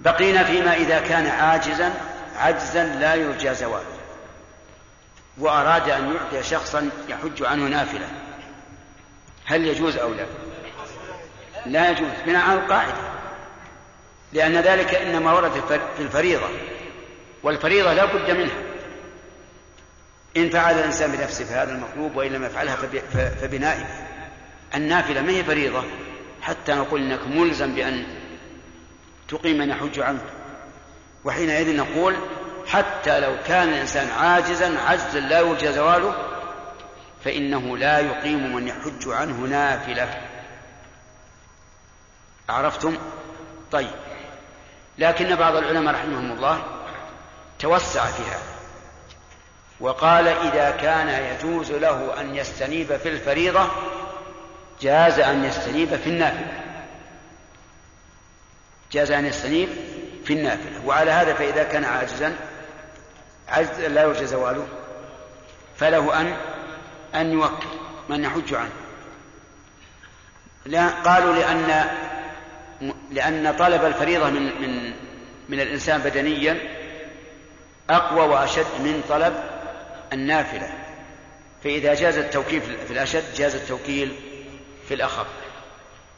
[0.00, 1.94] بقينا فيما إذا كان عاجزا
[2.36, 3.98] عجزا لا يرجى زواله
[5.38, 8.08] وأراد أن يعطي شخصا يحج عنه نافلة.
[9.46, 10.26] هل يجوز أو لا؟
[11.66, 13.12] لا يجوز بناء على القاعدة.
[14.32, 15.52] لأن ذلك إنما ورد
[15.96, 16.48] في الفريضة.
[17.42, 18.71] والفريضة لا بد منها.
[20.36, 22.76] إن فعل الإنسان بنفسه فهذا المطلوب وإن لم يفعلها
[23.40, 23.86] فبنائه.
[24.74, 25.82] النافلة ما هي فريضة؟
[26.42, 28.04] حتى نقول إنك ملزم بأن
[29.28, 30.24] تقيم من يحج عنك
[31.24, 32.16] وحينئذ نقول
[32.66, 36.14] حتى لو كان الإنسان عاجزا عجزا لا يرجى زواله
[37.24, 40.20] فإنه لا يقيم من يحج عنه نافلة.
[42.48, 42.98] عرفتم؟
[43.72, 43.90] طيب.
[44.98, 46.64] لكن بعض العلماء رحمهم الله
[47.58, 48.51] توسع في هذا.
[49.82, 53.68] وقال إذا كان يجوز له أن يستنيب في الفريضة
[54.80, 56.62] جاز أن يستنيب في النافلة.
[58.92, 59.68] جاز أن يستنيب
[60.24, 60.86] في النافلة.
[60.86, 62.36] وعلى هذا فإذا كان عاجزا
[63.48, 64.66] عجز لا يرجى زواله.
[65.76, 66.36] فله أن
[67.14, 67.66] أن يوكل
[68.08, 68.72] من يحج عنه.
[70.66, 71.84] لا قالوا لأن
[73.10, 74.92] لأن طلب الفريضة من من
[75.48, 76.58] من الإنسان بدنيا
[77.90, 79.51] أقوى وأشد من طلب
[80.12, 80.70] النافلة
[81.64, 84.16] فإذا جاز التوكيل في الأشد جاز التوكيل
[84.88, 85.26] في الأخف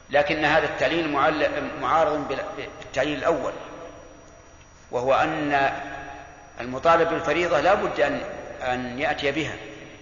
[0.09, 1.11] لكن هذا التعليل
[1.81, 2.27] معارض
[2.57, 3.53] بالتعليل الأول
[4.91, 5.71] وهو أن
[6.61, 8.21] المطالب بالفريضة لا بد أن
[8.61, 9.55] أن يأتي بها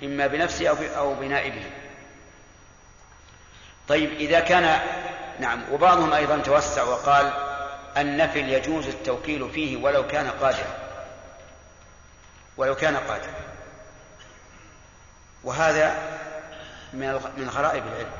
[0.03, 1.63] إما بنفسه أو أو بنائبه
[3.87, 4.79] طيب إذا كان
[5.39, 7.33] نعم وبعضهم أيضا توسع وقال
[7.97, 10.77] النفل يجوز التوكيل فيه ولو كان قادرا.
[12.57, 13.33] ولو كان قادرا.
[15.43, 15.95] وهذا
[16.93, 18.11] من من غرائب العلم.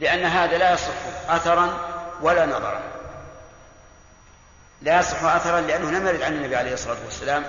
[0.00, 0.92] لأن هذا لا يصح
[1.28, 1.78] أثرا
[2.20, 2.80] ولا نظرا.
[4.82, 7.44] لا يصح أثرا لأنه لم يرد عن النبي عليه الصلاة والسلام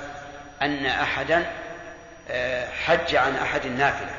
[0.62, 1.52] أن أحدا
[2.30, 4.16] آه، حج عن أحد نافلة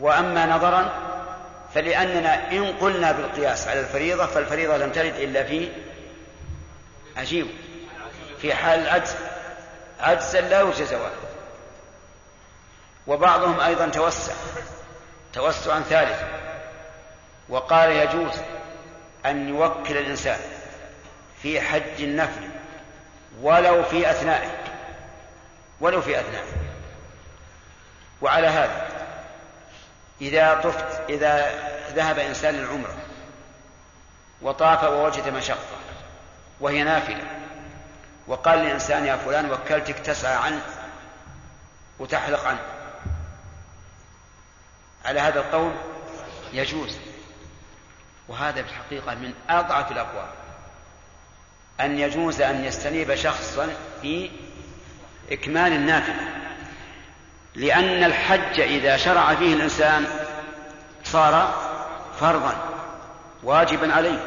[0.00, 0.92] وأما نظرا
[1.74, 5.68] فلأننا إن قلنا بالقياس على الفريضة فالفريضة لم ترد إلا في
[7.16, 7.46] عجيب
[8.40, 9.14] في حال العجز.
[10.00, 11.10] عجزا لا يوجد زوال
[13.10, 14.32] وبعضهم أيضا توسع
[15.32, 16.28] توسعا ثالثا.
[17.48, 18.32] وقال يجوز
[19.26, 20.38] أن يوكل الإنسان
[21.42, 22.48] في حج النفل
[23.42, 24.50] ولو في أثنائه
[25.80, 26.52] ولو في أثنائه.
[28.22, 28.88] وعلى هذا
[30.20, 31.52] إذا طفت إذا
[31.94, 32.96] ذهب إنسان للعمرة
[34.42, 35.78] وطاف ووجد مشقة
[36.60, 37.24] وهي نافلة
[38.26, 40.62] وقال للإنسان يا فلان وكلتك تسعى عنه
[41.98, 42.79] وتحلق عنه
[45.04, 45.72] على هذا القول
[46.52, 46.96] يجوز.
[48.28, 50.28] وهذا في الحقيقة من أضعف الأقوال.
[51.80, 53.68] أن يجوز أن يستنيب شخصا
[54.02, 54.30] في
[55.32, 56.40] إكمال النافلة
[57.54, 60.06] لأن الحج إذا شرع فيه الإنسان
[61.04, 61.54] صار
[62.20, 62.54] فرضا
[63.42, 64.26] واجبا عليه.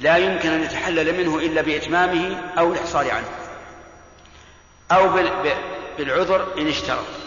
[0.00, 3.28] لا يمكن أن يتحلل منه إلا بإتمامه أو الإحصار عنه.
[4.92, 5.08] أو
[5.98, 7.19] بالعذر إن اشترط.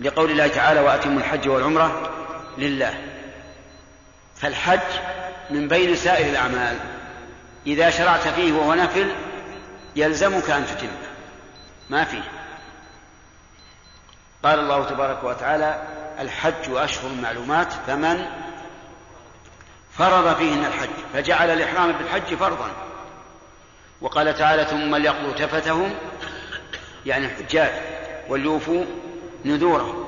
[0.00, 2.10] لقول الله تعالى وأتموا الحج والعمرة
[2.58, 2.94] لله.
[4.36, 5.00] فالحج
[5.50, 6.76] من بين سائر الأعمال.
[7.66, 9.12] إذا شرعت فيه وهو نفل
[9.96, 11.08] يلزمك أن تتمه
[11.90, 12.22] ما فيه.
[14.44, 15.82] قال الله تبارك وتعالى
[16.20, 18.26] الحج أشهر معلومات فمن
[19.92, 22.70] فرض فيهن الحج فجعل الإحرام بالحج فرضا.
[24.00, 25.94] وقال تعالى ثم ليقضوا تفتهم
[27.06, 27.72] يعني الحجاج
[28.28, 28.84] وليوفوا
[29.44, 30.04] نذوره.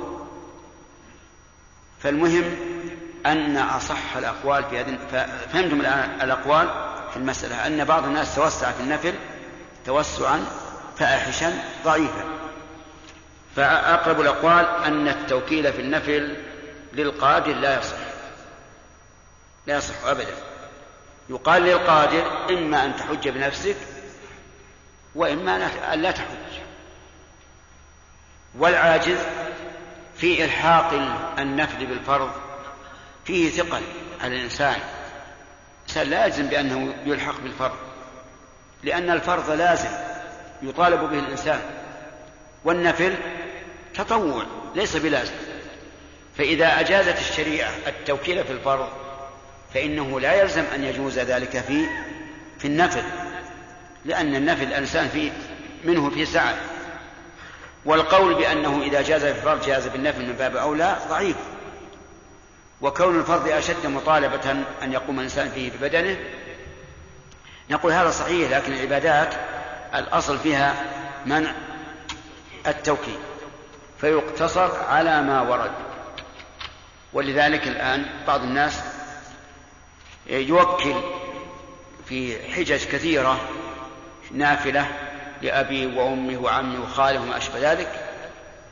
[2.03, 2.57] فالمهم
[3.27, 4.99] أن أصح الأقوال في هذه
[5.53, 6.69] فهمتم الآن الأقوال
[7.11, 7.67] في المسألة.
[7.67, 9.15] أن بعض الناس توسع في النفل
[9.87, 10.45] توسعا
[10.99, 12.25] فاحشا ضعيفا.
[13.57, 16.37] فأقرب الأقوال أن التوكيل في النفل
[16.93, 17.97] للقادر لا يصح.
[19.67, 20.35] لا يصح أبدا.
[21.31, 23.77] يقال للقادر إما أن تحج بنفسك
[25.15, 25.57] وإما
[25.95, 26.50] أن لا تحج.
[28.59, 29.19] والعاجز
[30.17, 30.93] في إلحاق
[31.39, 32.31] النفل بالفرض
[33.25, 33.83] فيه ثقل
[34.21, 34.77] على الإنسان.
[35.87, 37.77] الإنسان لا يلزم بأنه يلحق بالفرض
[38.83, 39.89] لأن الفرض لازم
[40.63, 41.61] يطالب به الإنسان.
[42.65, 43.15] والنفل
[43.95, 45.35] تطوع ليس بلازم.
[46.39, 48.89] فإذا أجازت الشريعة التوكيل في الفرض
[49.75, 51.87] فإنه لا يلزم أن يجوز ذلك في
[52.59, 53.03] في النفل
[54.05, 55.33] لأن النفل الإنسان في
[55.85, 56.55] منه في سعة.
[57.85, 61.37] والقول بأنه إذا جاز في الفرض جاز بالنفل من باب أولى ضعيف.
[62.81, 64.51] وكون الفرض أشد مطالبة
[64.83, 66.17] أن يقوم الإنسان فيه ببدنه
[67.71, 69.35] نقول هذا صحيح لكن العبادات
[69.95, 70.75] الأصل فيها
[71.27, 71.53] منع
[72.67, 73.19] التوكيد
[74.01, 75.73] فيقتصر على ما ورد.
[77.13, 78.81] ولذلك الآن بعض الناس
[80.27, 80.95] يوكل
[82.07, 83.41] في حجج كثيرة
[84.33, 84.87] نافلة
[85.43, 88.07] لأبي وأمه وعمه وخاله وما أشبه ذلك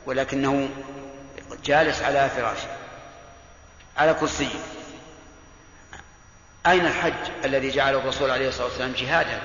[0.05, 0.69] ولكنه
[1.65, 2.67] جالس على فراشه
[3.97, 4.59] على كرسيه.
[6.67, 7.13] أين الحج
[7.45, 9.41] الذي جعله الرسول عليه الصلاة والسلام جهادا؟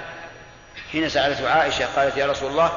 [0.93, 2.73] حين سألته عائشة قالت يا رسول الله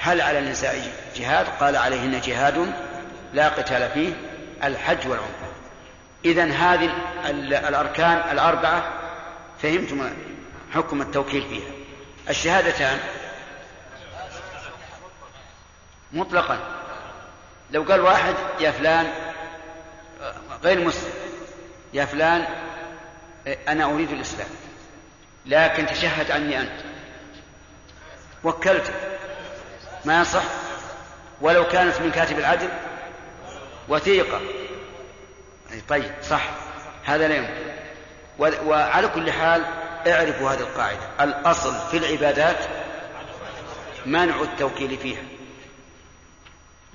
[0.00, 2.72] هل على النساء جهاد؟ قال عليهن جهاد
[3.32, 4.12] لا قتال فيه
[4.64, 5.52] الحج والعمرة.
[6.24, 6.90] إذا هذه
[7.68, 8.92] الأركان الأربعة
[9.62, 10.10] فهمتم
[10.74, 11.70] حكم التوكيل فيها.
[12.30, 12.98] الشهادتان
[16.16, 16.58] مطلقا.
[17.70, 19.12] لو قال واحد يا فلان
[20.64, 21.12] غير مسلم
[21.94, 22.46] يا فلان
[23.68, 24.48] أنا أريد الإسلام
[25.46, 26.80] لكن تشهد عني أنت.
[28.44, 28.92] وكلته
[30.04, 30.42] ما يصح؟
[31.40, 32.68] ولو كانت من كاتب العدل.
[33.88, 34.40] وثيقة.
[35.88, 36.50] طيب صح.
[37.04, 37.76] هذا لا يمكن.
[38.38, 39.64] وعلى كل حال
[40.06, 41.00] اعرفوا هذه القاعدة.
[41.20, 42.56] الأصل في العبادات
[44.06, 45.22] منع التوكيل فيها.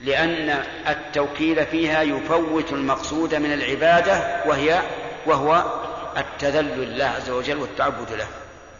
[0.01, 4.81] لأن التوكيل فيها يفوت المقصود من العبادة وهي
[5.25, 5.81] وهو
[6.17, 8.27] التذلل لله عز وجل والتعبد له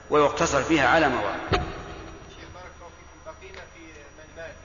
[0.10, 1.62] ويقتصر فيها على ما ورد.
[2.30, 3.26] شيخ بارك الله فيكم.
[3.26, 3.82] بقينا في
[4.18, 4.56] من مات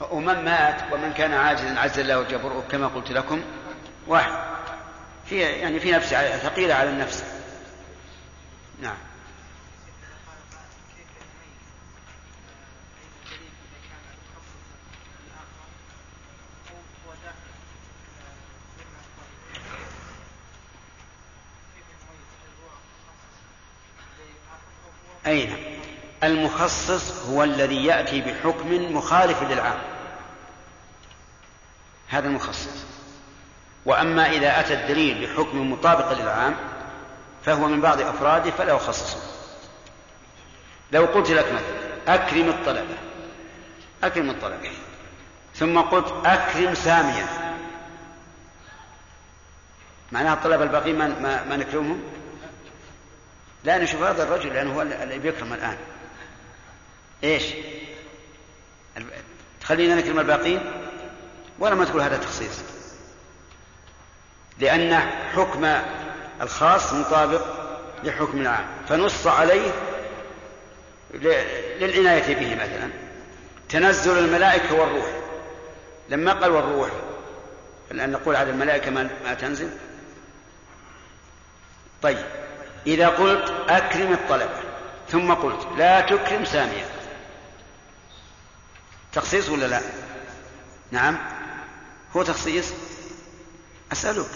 [0.00, 3.42] يعني ومن مات ومن كان عاجزا عز الله وجبره كما قلت لكم
[4.06, 4.32] واحد.
[5.26, 6.08] في يعني في نفس
[6.42, 7.24] ثقيلة على النفس.
[8.82, 8.96] نعم
[25.28, 25.56] أين
[26.24, 29.78] المخصص هو الذي يأتي بحكم مخالف للعام.
[32.08, 32.84] هذا المخصص.
[33.86, 36.54] وأما إذا أتى الدليل بحكم مطابق للعام
[37.44, 39.20] فهو من بعض أفراده فلا يخصصه
[40.92, 42.96] لو قلت لك مثلا أكرم الطلبة.
[44.02, 44.70] أكرم الطلبة.
[45.54, 47.26] ثم قلت أكرم ساميا.
[50.12, 52.02] معناها الطلبة الباقين ما, ما, ما نكرمهم؟
[53.64, 55.76] لا نشوف هذا الرجل لأنه هو اللي بيكرم الآن.
[57.24, 57.44] إيش؟
[59.60, 60.72] تخلينا نكرم الباقين؟
[61.58, 62.60] ولا ما تقول هذا تخصيص.
[64.58, 64.94] لأن
[65.34, 65.64] حكم
[66.40, 67.42] الخاص مطابق
[68.04, 68.66] لحكم العام.
[68.88, 69.70] فنص عليه
[71.80, 72.90] للعناية به مثلا.
[73.68, 75.06] تنزل الملائكة والروح.
[76.08, 76.90] لما قال والروح
[77.90, 79.70] لأن نقول على الملائكة ما تنزل.
[82.02, 82.26] طيب.
[82.86, 84.60] إذا قلت أكرم الطلبة
[85.08, 86.97] ثم قلت لا تكرم سامية.
[89.12, 89.80] تخصيص ولا لا؟
[90.90, 91.18] نعم.
[92.16, 92.72] هو تخصيص؟
[93.92, 94.30] أسألك.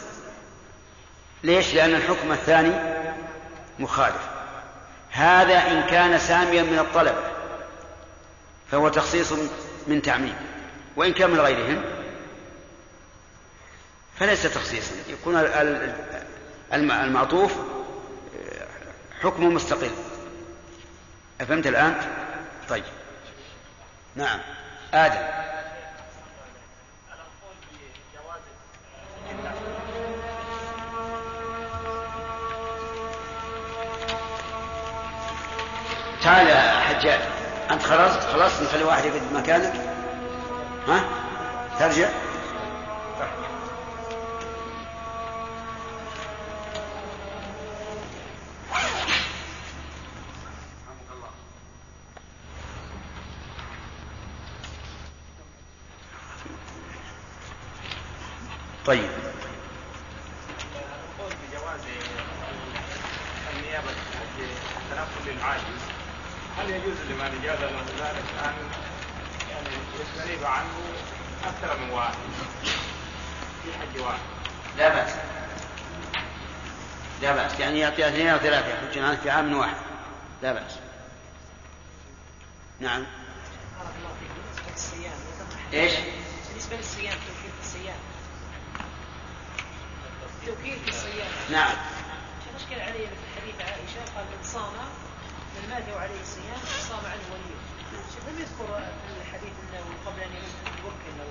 [1.44, 3.02] ليش؟ لأن الحكم الثاني
[3.78, 4.28] مخالف.
[5.10, 7.32] هذا إن كان ساميا من الطلبة
[8.70, 9.32] فهو تخصيص
[9.86, 10.36] من تعميم.
[10.96, 11.84] وإن كان من غيرهم
[14.18, 14.94] فليس تخصيصا.
[15.08, 15.36] يكون
[16.72, 17.52] المعطوف
[19.22, 19.90] حكمه مستقل.
[21.40, 21.94] أفهمت الآن؟
[22.68, 22.84] طيب.
[24.16, 24.40] نعم.
[24.94, 25.42] آدم.
[36.22, 37.20] تعال يا حجاج.
[37.70, 39.72] أنت خلاص خلاص نخلي واحد يقعد مكانك
[40.88, 41.04] ها؟
[41.78, 42.08] ترجع.
[58.92, 59.10] طيب.
[66.58, 68.54] هل يجوز لمن جاز له ذلك أن
[69.50, 69.68] يعني
[70.00, 70.68] يستريب عنه
[71.44, 72.14] أكثر من واحد؟
[73.62, 74.18] في حج واحد.
[74.78, 75.10] لا بأس.
[77.22, 77.60] لا بأس.
[77.60, 79.76] يعني يعطي اثنين أو ثلاثة يحجون عنه في عام واحد.
[80.42, 80.72] لا بأس.
[82.80, 83.06] نعم.
[83.78, 84.30] بارك الله فيك.
[84.36, 85.18] بالنسبة للصيام
[85.72, 85.92] إيش؟
[86.48, 87.96] بالنسبة للصيام توكيل في الصيام
[90.46, 91.32] توكيل في الصيام.
[91.50, 91.76] نعم.
[92.44, 94.72] شيخ اشكال علي مثل حديث عائشة قال من صام
[95.54, 97.60] من مات وعليه الصيام صام عنه وليه.
[98.14, 98.66] شيخ لم يذكر
[99.06, 101.30] في الحديث إنه قبل أن يموت يوكل أو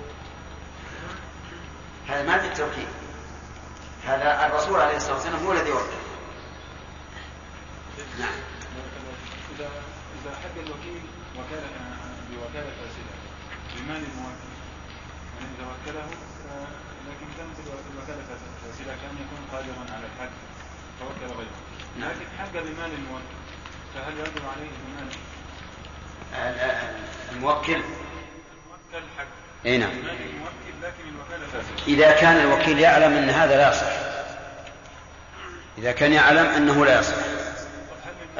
[2.08, 2.88] هذا ما في التوكيد
[4.06, 6.02] هذا الرسول عليه الصلاة والسلام هو الذي وكل.
[8.18, 8.34] نعم.
[9.54, 9.70] إذا
[10.22, 11.02] إذا حق الوكيل
[11.38, 11.68] وكالة
[12.30, 13.14] بوكالة فاسدة.
[13.76, 14.52] بمال الموكل.
[15.40, 16.06] يعني إذا وكله
[17.12, 17.56] لكن كانت
[17.94, 20.32] الوكالة فاسدة كان يكون قادرا على الحج.
[21.00, 21.56] فوكل غيره
[22.00, 22.10] نعم.
[22.10, 23.34] لكن حق بمال الموكل
[23.94, 25.08] فهل يجب عليه بمال؟
[26.34, 26.94] ال- ال-
[27.32, 29.24] الموكل الموكل حق
[29.66, 29.90] اي نعم.
[31.88, 33.86] إذا كان الوكيل يعلم أن هذا لا يصح.
[35.78, 37.14] إذا كان يعلم أنه لا يصح.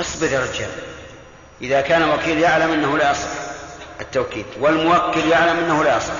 [0.00, 0.70] اصبر يا رجال.
[1.62, 3.28] إذا كان الوكيل يعلم أنه لا يصح
[4.00, 6.14] التوكيد والموكل يعلم أنه لا يصح.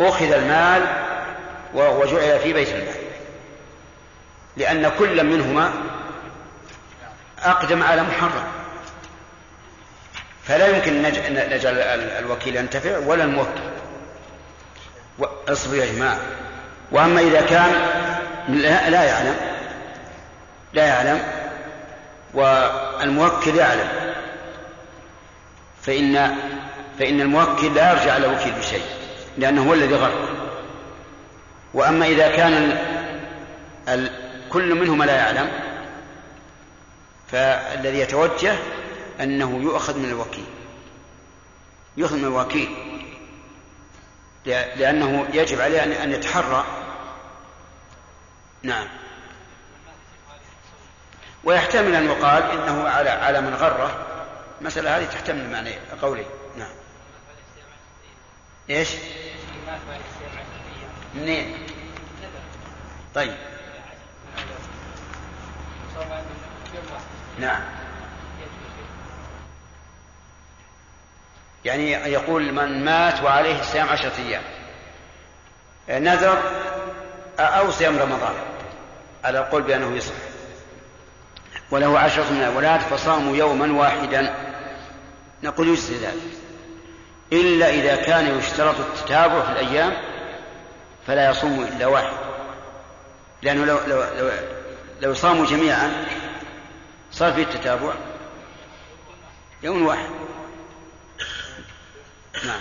[0.00, 0.82] أخذ المال
[1.74, 2.94] وجعل في بيت المال
[4.56, 5.72] لأن كل منهما
[7.42, 8.44] أقدم على محرم.
[10.44, 13.60] فلا يمكن نج- نجعل ال- الوكيل ينتفع ولا الموكل.
[15.48, 16.18] اصبروا يا جماعة.
[16.92, 17.72] وأما إذا كان
[18.48, 19.36] لا, لا يعلم.
[20.72, 21.22] لا يعلم.
[22.34, 23.88] والموكل يعلم.
[25.82, 26.36] فإن
[26.98, 28.84] فإن الموكل لا يرجع على الوكيل بشيء
[29.38, 30.41] لأنه هو الذي غرق.
[31.74, 32.72] وأما إذا كان ال...
[33.88, 34.10] ال...
[34.50, 35.50] كل منهما لا يعلم
[37.30, 38.54] فالذي يتوجه
[39.20, 40.44] أنه يؤخذ من الوكيل.
[41.96, 42.68] يؤخذ من الوكيل.
[44.46, 46.64] لأ- لأنه يجب عليه أن- يتحرى.
[48.62, 48.88] نعم.
[51.44, 54.06] ويحتمل أن يقال إنه على على من غره.
[54.60, 56.24] المسألة هذه تحتمل معنى قولي
[56.58, 56.72] نعم.
[58.70, 58.88] إيش؟
[61.14, 61.66] منين؟
[63.14, 63.34] طيب.
[67.38, 67.60] نعم.
[71.64, 74.42] يعني يقول من مات وعليه صيام عشرة أيام.
[75.88, 76.42] نذر
[77.38, 78.34] أو صيام رمضان.
[79.24, 80.14] على القول بأنه يصح.
[81.70, 84.34] وله عشرة من الأولاد فصاموا يوما واحدا.
[85.42, 86.32] نقول يجزي ذلك.
[87.32, 90.11] إلا إذا كان يشترط التتابع في الأيام
[91.06, 92.16] فلا يصوم إلا واحد.
[93.42, 94.30] لأنه لو, لو, لو,
[95.00, 96.06] لو صاموا جميعا
[97.12, 97.94] صار فيه التتابع
[99.62, 100.08] يوم واحد.
[102.44, 102.60] نعم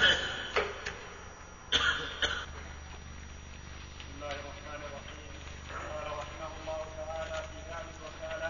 [2.92, 5.34] بسم الله الرحمن الرحيم
[5.72, 8.50] قال رحمه الله تعالى في باب الوكالة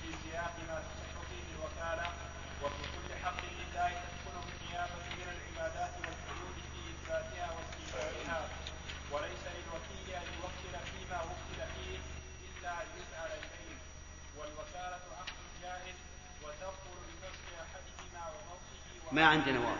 [0.00, 2.06] في سياق ما تصح فيه الوكالة
[2.62, 8.40] وفي كل حق لله تدخله النيابة من العبادات والحدود في إثباتها واستيفائها
[9.12, 11.98] وليس للوكيل أن يوكل فيما وكل فيه
[12.48, 13.76] إلا أن يسأل إليه
[14.38, 15.96] والوكالة عقد جائز
[16.42, 19.76] وتبطل بفسخ أحدهما وموته ما عندنا واو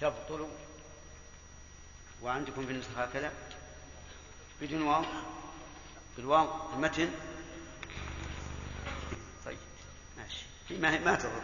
[0.00, 0.48] تبطل
[2.22, 3.32] وعندكم في النسخة هكذا.
[4.60, 5.04] بدون واو.
[6.16, 7.10] بالواو المتن
[9.44, 9.58] طيب
[10.16, 10.46] ماشي.
[10.70, 11.42] ما ما تضر.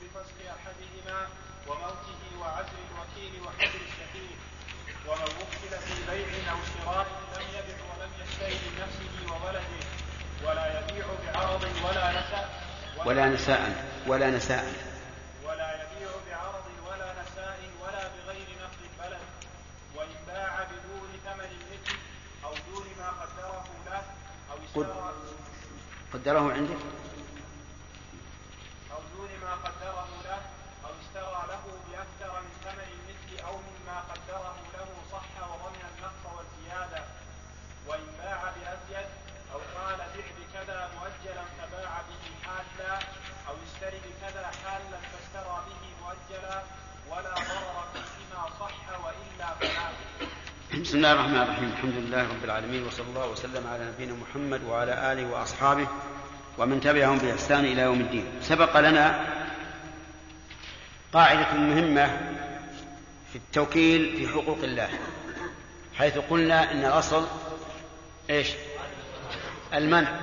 [0.00, 1.28] بفسخ أحدهما
[1.68, 4.38] وموته وعزل الوكيل وحجر الشهيد.
[5.06, 9.86] ومن وكل في بيع أو شراء لم يبع ولم يشتري لنفسه وولده
[10.44, 12.66] ولا يبيع بعرض ولا نساء.
[13.06, 13.62] ولا نساء
[14.06, 14.64] ولا نساء
[15.44, 19.20] ولا يبيع بعرض ولا نساء ولا بغير نقد البلد
[19.94, 21.98] وان باع بدون ثمن المثل
[22.44, 24.02] أو دون ما قدره له
[24.82, 25.12] اشترى
[26.12, 26.78] قدره عندك
[28.92, 30.40] أو دون ما قدره له
[30.84, 37.04] أو اشترى له بأكثر من ثمن المثل أو مما قدره له صح وضمن النقص والزيادة
[37.86, 39.08] وإن باع بأزيد
[39.52, 42.94] أو قال بع بكذا مؤجلا فباع به حالا
[43.48, 46.62] أو اشتري بكذا حالا فاشترى به مؤجلا
[47.10, 49.88] ولا ضرر فيهما صح وإلا فلا
[50.86, 51.72] بسم الله الرحمن الرحيم.
[51.72, 55.86] الحمد لله رب العالمين وصلى الله وسلم على نبينا محمد وعلى آله وأصحابه
[56.58, 58.26] ومن تبعهم بإحسان إلى يوم الدين.
[58.42, 59.24] سبق لنا
[61.12, 62.06] قاعدة مهمة
[63.32, 64.88] في التوكيل في حقوق الله
[65.94, 67.26] حيث قلنا إن الأصل
[68.30, 68.48] إيش؟
[69.74, 70.20] المنع.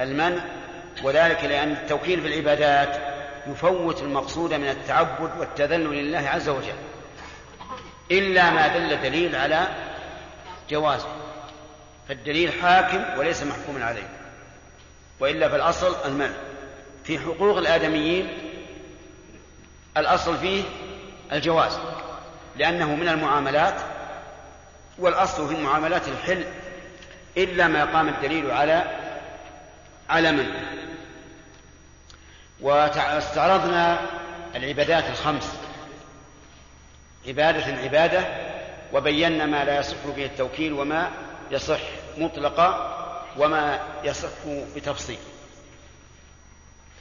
[0.00, 0.44] المنع
[1.04, 2.96] وذلك لأن التوكيل في العبادات
[3.46, 6.91] يفوت المقصود من التعبد والتذلل لله عز وجل.
[8.18, 9.68] إلا ما دل دليل على
[10.70, 11.08] جوازه
[12.08, 14.08] فالدليل حاكم وليس محكوما عليه
[15.20, 16.34] وإلا فالاصل المنع.
[17.04, 18.28] في حقوق الآدميين
[19.96, 20.62] الأصل فيه
[21.32, 21.78] الجواز
[22.56, 23.74] لأنه من المعاملات
[24.98, 26.44] والأصل في المعاملات الحل
[27.36, 28.84] إلا ما قام الدليل على
[30.08, 30.46] على من
[32.60, 34.00] واستعرضنا
[34.54, 35.61] العبادات الخمس.
[37.28, 38.24] عبادة عبادة
[38.92, 41.10] وبينا ما لا يصح به التوكيل وما
[41.50, 41.80] يصح
[42.18, 42.98] مطلقا
[43.38, 44.28] وما يصح
[44.76, 45.18] بتفصيل.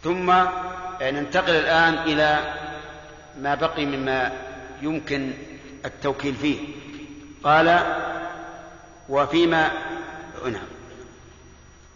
[0.03, 0.33] ثم
[1.01, 2.53] ننتقل الآن إلى
[3.39, 4.31] ما بقي مما
[4.81, 5.33] يمكن
[5.85, 6.59] التوكيل فيه.
[7.43, 7.79] قال
[9.09, 9.71] وفيما
[10.45, 10.67] نعم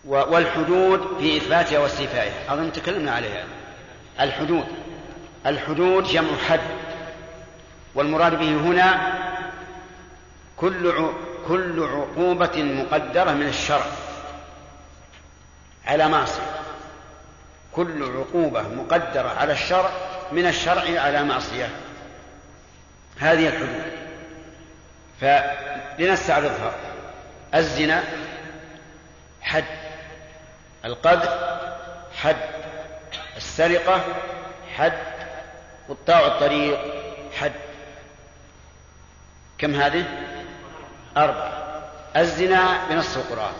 [0.05, 2.53] والحدود في إثباتها واستيفائها.
[2.53, 3.45] أظن تكلمنا عليها.
[4.19, 4.65] الحدود.
[5.45, 6.59] الحدود جمع حد.
[7.95, 9.13] والمراد به هنا
[10.57, 10.93] كل
[11.47, 13.85] كل عقوبة مقدرة من الشرع
[15.87, 16.61] على معصية.
[17.71, 19.89] كل عقوبة مقدرة على الشرع
[20.31, 21.69] من الشرع على معصية.
[23.19, 23.91] هذه الحدود.
[25.21, 26.71] فلنستعرضها.
[27.55, 28.03] الزنا
[29.41, 29.63] حد.
[30.85, 31.29] القذف
[32.21, 32.35] حد.
[33.37, 34.01] السرقة
[34.75, 34.97] حد.
[35.89, 36.79] قطاع الطريق
[37.39, 37.64] حد.
[39.57, 40.05] كم هذه؟
[41.17, 41.51] أربعة.
[42.17, 43.53] الزنا بنص القرآن.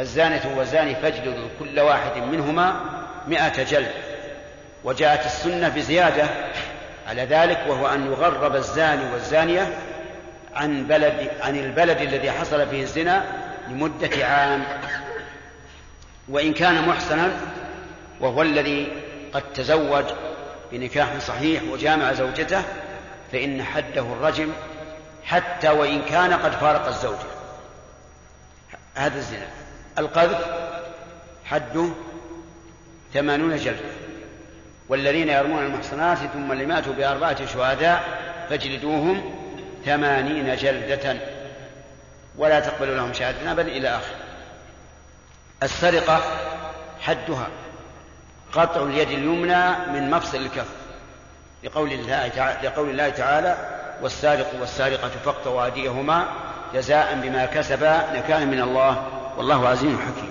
[0.00, 2.80] الزانية والزاني فاجلدوا كل واحد منهما
[3.28, 3.92] مئة جلد.
[4.84, 6.26] وجاءت السنة بزيادة
[7.08, 9.78] على ذلك وهو أن يغرب الزاني والزانية
[10.54, 13.24] عن بلد عن البلد الذي حصل فيه الزنا
[13.68, 14.64] لمدة عام.
[16.28, 17.32] وإن كان محسنا
[18.20, 18.92] وهو الذي
[19.32, 20.04] قد تزوج
[20.72, 22.62] بنكاح صحيح وجامع زوجته
[23.32, 24.52] فإن حده الرجم
[25.24, 27.34] حتى وإن كان قد فارق الزوجة
[28.94, 29.46] هذا الزنا.
[29.98, 30.46] القذف
[31.44, 31.88] حده
[33.14, 33.94] ثمانون جلدة
[34.88, 38.04] والذين يرمون المحصنات ثم لم يأتوا بأربعة شهداء
[38.50, 39.34] فاجلدوهم
[39.84, 41.16] ثمانين جلدة.
[42.36, 44.14] ولا تقبلوا لهم شهادة أبدا إلى آخر.
[45.62, 46.22] السرقة
[47.00, 47.48] حدها.
[48.52, 50.68] قطع اليد اليمنى من مفصل الكف.
[51.64, 56.24] لقول الله تعالى, لقول الله تعالى والسارق والسارقة فاقطعوا أيديهما
[56.74, 60.30] جزاء بما كسبا نكالا من الله والله عزيز حكيم.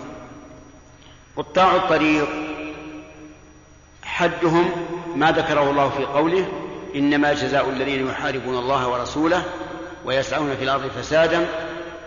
[1.37, 2.29] قطاع الطريق
[4.03, 4.71] حدهم
[5.15, 6.47] ما ذكره الله في قوله
[6.95, 9.43] إنما جزاء الذين يحاربون الله ورسوله
[10.05, 11.45] ويسعون في الأرض فسادا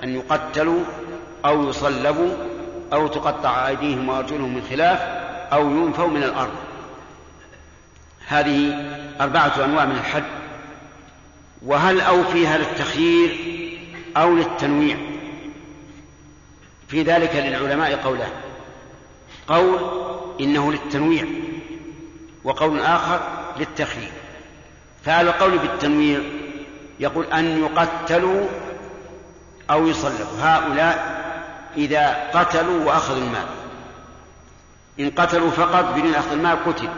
[0.03, 0.81] أن يقتلوا
[1.45, 2.31] أو يصلبوا
[2.93, 5.01] أو تقطع أيديهم وأرجلهم من خلاف
[5.53, 6.55] أو ينفوا من الأرض.
[8.27, 8.75] هذه
[9.21, 10.46] أربعة أنواع من الحد.
[11.63, 13.39] وهل أو فيها للتخيير
[14.17, 14.97] أو للتنويع؟
[16.89, 18.31] في ذلك للعلماء قولان.
[19.49, 19.81] قول
[20.41, 21.25] إنه للتنويع
[22.45, 23.21] وقول آخر
[23.59, 24.13] للتخيير.
[25.05, 26.21] فعلى القول بالتنويع
[27.01, 28.47] يقول أن يقتلوا
[29.71, 30.41] أو يصلبوا.
[30.41, 31.17] هؤلاء
[31.77, 33.47] إذا قتلوا وأخذوا المال.
[35.01, 36.89] إن قتلوا فقط بدون أخذ المال قتل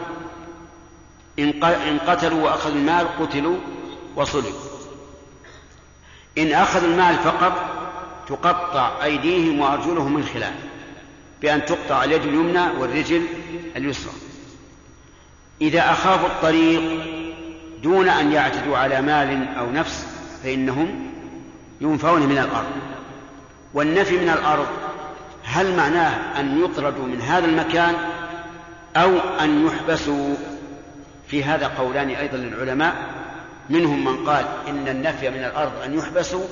[1.39, 3.57] إن قتلوا وأخذوا المال قتلوا
[4.15, 4.59] وصلبوا
[6.37, 7.53] إن أخذوا المال فقط
[8.27, 10.53] تقطع أيديهم وأرجلهم من خلاف
[11.41, 13.25] بأن تقطع اليد اليمنى والرجل
[13.75, 14.13] اليسرى.
[15.61, 16.81] إذا أخافوا الطريق
[17.83, 20.07] دون أن يعتدوا على مال أو نفس
[20.43, 21.11] فإنهم
[21.81, 22.71] ينفون من الأرض.
[23.73, 24.67] والنفي من الأرض
[25.43, 27.95] هل معناه أن يطردوا من هذا المكان
[28.95, 30.35] أو أن يحبسوا؟
[31.27, 32.95] في هذا قولان أيضا للعلماء.
[33.69, 36.43] منهم من قال إن النفي من الأرض أن يحبسوا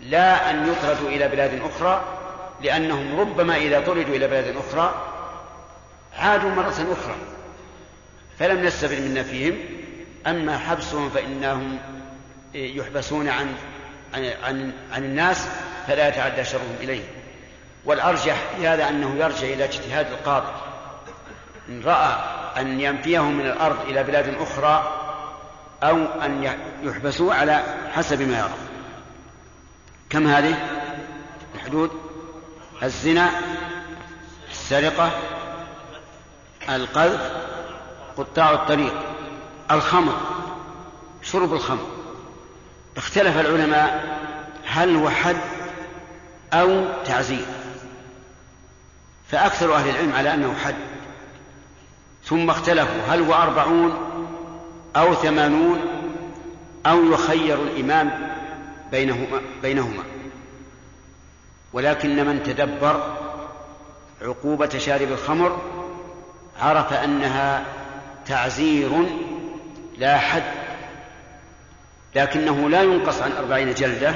[0.00, 2.04] لا أن يطردوا إلى بلاد أخرى
[2.62, 4.94] لأنهم ربما إذا طردوا إلى بلاد أخرى
[6.18, 7.16] عادوا مرة أخرى
[8.38, 9.58] فلم نستفد من نفيهم.
[10.26, 11.78] أما حبسهم فإنهم
[12.54, 13.54] يحبسون عن
[14.14, 15.48] عن عن, عن الناس
[15.86, 17.08] فلا يتعدى شرهم إليهم
[17.84, 20.52] والأرجح في هذا أنه يرجع إلى اجتهاد القاضي.
[21.68, 22.16] إن رأى
[22.56, 25.03] أن ينفيهم من الأرض إلى بلاد أخرى
[25.84, 27.62] أو أن يحبسوا على
[27.92, 28.54] حسب ما يرى.
[30.10, 30.54] كم هذه؟
[31.54, 31.90] الحدود
[32.82, 33.30] الزنا
[34.50, 35.10] السرقة
[36.68, 37.32] القذف
[38.16, 38.94] قطاع الطريق
[39.70, 40.20] الخمر
[41.22, 41.86] شرب الخمر.
[42.96, 44.18] اختلف العلماء
[44.66, 45.36] هل هو حد
[46.52, 47.46] أو تعزير.
[49.30, 50.74] فأكثر أهل العلم على أنه حد.
[52.24, 54.13] ثم اختلفوا هل هو أربعون
[54.96, 55.80] أو ثمانون
[56.86, 58.10] أو يخير الإمام
[58.90, 60.02] بينهما, بينهما.
[61.72, 63.16] ولكن من تدبر
[64.22, 65.62] عقوبة شارب الخمر
[66.60, 67.64] عرف أنها
[68.26, 68.90] تعزير
[69.98, 70.42] لا حد
[72.14, 74.14] لكنه لا ينقص عن أربعين جلدة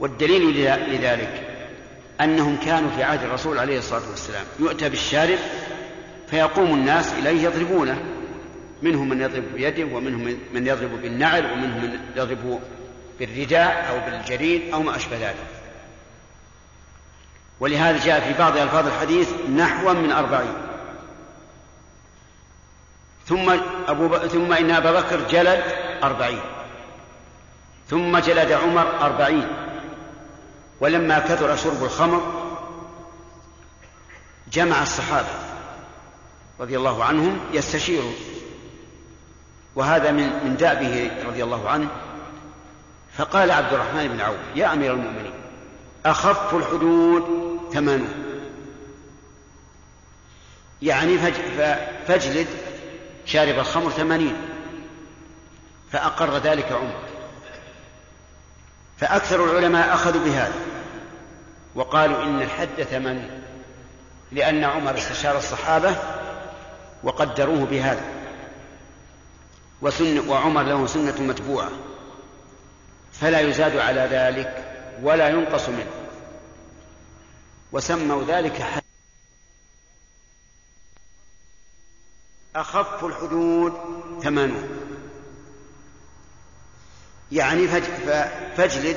[0.00, 0.50] والدليل
[0.90, 1.46] لذلك
[2.20, 5.38] أنهم كانوا في عهد الرسول عليه الصلاة والسلام يؤتى بالشارب
[6.30, 8.02] فيقوم الناس إليه يضربونه.
[8.82, 12.60] منهم من يضرب بيده ومنهم من يضرب بالنعل ومنهم من يضرب
[13.18, 15.46] بالرداء أو بالجريد أو ما أشبه ذلك.
[17.60, 20.54] ولهذا جاء في بعض ألفاظ الحديث نحو من أربعين.
[23.26, 23.50] ثم
[23.88, 24.16] أبو ب...
[24.16, 25.64] ثم إن أبا بكر جلد
[26.02, 26.40] أربعين.
[27.90, 29.48] ثم جلد عمر أربعين.
[30.80, 32.50] ولما كثر شرب الخمر
[34.52, 35.28] جمع الصحابة
[36.60, 38.14] رضي الله عنهم يستشيرون
[39.74, 41.88] وهذا من من دأبه رضي الله عنه
[43.16, 45.32] فقال عبد الرحمن بن عوف يا أمير المؤمنين
[46.06, 47.24] أخف الحدود
[47.72, 48.30] ثمانون
[50.82, 51.18] يعني
[52.06, 52.46] فاجلد
[53.26, 54.36] شارب الخمر ثمانين
[55.92, 57.00] فأقر ذلك عمر.
[58.98, 60.54] فأكثر العلماء أخذوا بهذا
[61.74, 63.42] وقالوا إن الحد ثمانين
[64.32, 65.96] لأن عمر استشار الصحابة
[67.02, 68.19] وقدروه بهذا.
[69.82, 71.70] وسن وعمر له سنة متبوعة.
[73.12, 74.64] فلا يزاد على ذلك
[75.02, 75.90] ولا ينقص منه.
[77.72, 78.82] وسموا ذلك حد
[82.56, 83.72] أخف الحدود
[84.22, 84.68] ثمانون.
[87.32, 87.68] يعني
[88.56, 88.96] فاجلد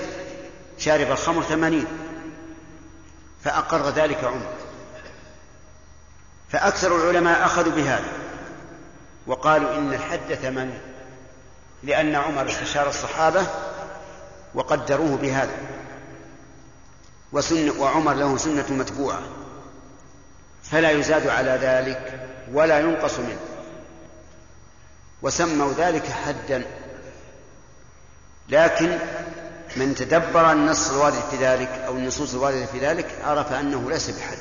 [0.78, 1.86] شارب الخمر ثمانين.
[3.44, 4.54] فأقر ذلك عمر.
[6.50, 8.23] فأكثر العلماء أخذوا بهذا.
[9.28, 10.80] وقالوا إن الحد ثمانين
[11.84, 13.46] لأن عمر استشار الصحابة
[14.56, 15.58] وقدروه بهذا.
[17.32, 19.22] وسن وعمر له سنة متبوعة.
[20.64, 23.40] فلا يزاد على ذلك ولا ينقص منه.
[25.22, 26.64] وسموا ذلك حدا.
[28.50, 29.00] لكن
[29.76, 34.38] من تدبر النص الوارد في ذلك أو النصوص الواردة في ذلك عرف أنه ليس بحد.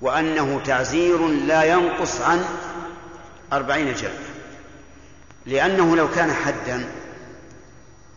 [0.00, 2.44] وأنه تعزير لا ينقص عن
[3.52, 4.18] أربعين جلد.
[5.46, 6.88] لأنه لو كان حدا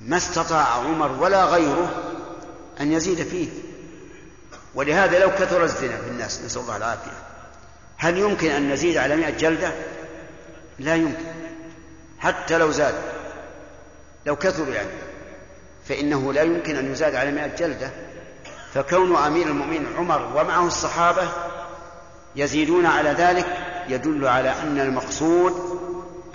[0.02, 2.04] ما استطاع عمر ولا غيره
[2.82, 3.48] أن يزيد فيه.
[4.76, 7.12] ولهذا لو كثر الزنا في الناس نسأل الله العافية.
[7.98, 9.72] هل يمكن أن نزيد على مئة جلدة؟
[10.80, 11.26] لا يمكن.
[12.20, 12.96] حتى لو زاد
[14.26, 14.90] لو كثروا يعني
[15.88, 17.92] فإنه لا يمكن أن يزاد على مئة جلدة.
[18.74, 21.30] فكون أمير المؤمنين عمر ومعه الصحابة
[22.36, 25.80] يزيدون على ذلك يدل على أن المقصود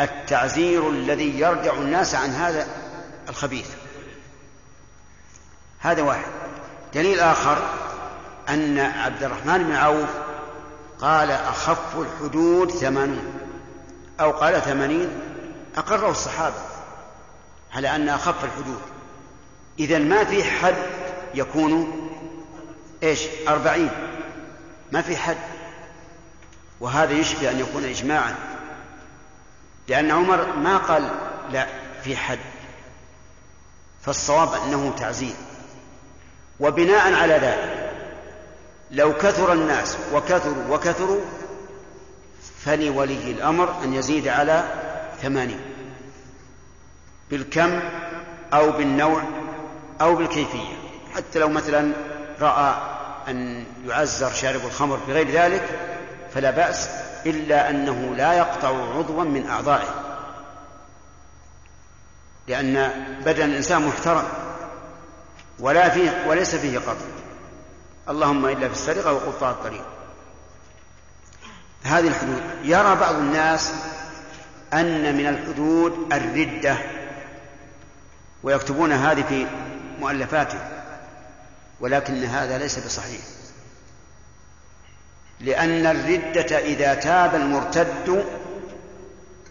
[0.01, 2.67] التعزير الذي يرجع الناس عن هذا
[3.29, 3.69] الخبيث.
[5.79, 6.31] هذا واحد.
[6.95, 7.59] دليل آخر
[8.49, 10.09] أن عبد الرحمن بن عوف
[11.01, 13.35] قال أخف الحدود ثمانون
[14.21, 15.21] أو قال ثمانين
[15.77, 16.55] أقره الصحابة
[17.75, 18.81] على أن أخف الحدود.
[19.79, 20.75] إذا ما في حد
[21.35, 22.01] يكون
[23.03, 23.91] إيش؟ أربعين.
[24.93, 25.54] ما في حد.
[26.85, 28.35] وهذا يشبه أن يكون إجماعا.
[29.89, 31.11] لأن عمر ما قال
[31.53, 31.67] لا
[32.03, 32.39] في حد
[34.03, 35.35] فالصواب أنه تعزير
[36.61, 37.93] وبناء على ذلك
[38.91, 41.21] لو كثر الناس وكثروا وكثروا
[42.65, 44.65] فلولي الأمر أن يزيد على
[45.23, 45.61] ثمانين.
[47.31, 47.81] بالكم
[48.53, 49.23] أو بالنوع
[50.01, 50.77] أو بالكيفية.
[51.17, 51.93] حتى لو مثلا
[52.41, 52.75] رأى
[53.29, 55.94] أن يعزر شارب الخمر بغير ذلك
[56.35, 56.89] فلا بأس
[57.27, 60.05] إلا أنه لا يقطع عضوا من أعضائه.
[62.49, 62.91] لأن
[63.25, 64.25] بدن الإنسان محترم
[65.59, 67.07] ولا فيه وليس فيه قطع.
[68.09, 69.85] اللهم إلا في السرقة وقطاع الطريق.
[71.83, 72.43] هذه الحدود.
[72.63, 73.73] يرى بعض الناس
[74.73, 76.77] أن من الحدود الردة
[78.43, 79.47] ويكتبون هذه في
[80.01, 80.69] مؤلفاتهم
[81.81, 83.21] ولكن هذا ليس بصحيح.
[85.45, 88.25] لأن الردة إذا تاب المرتد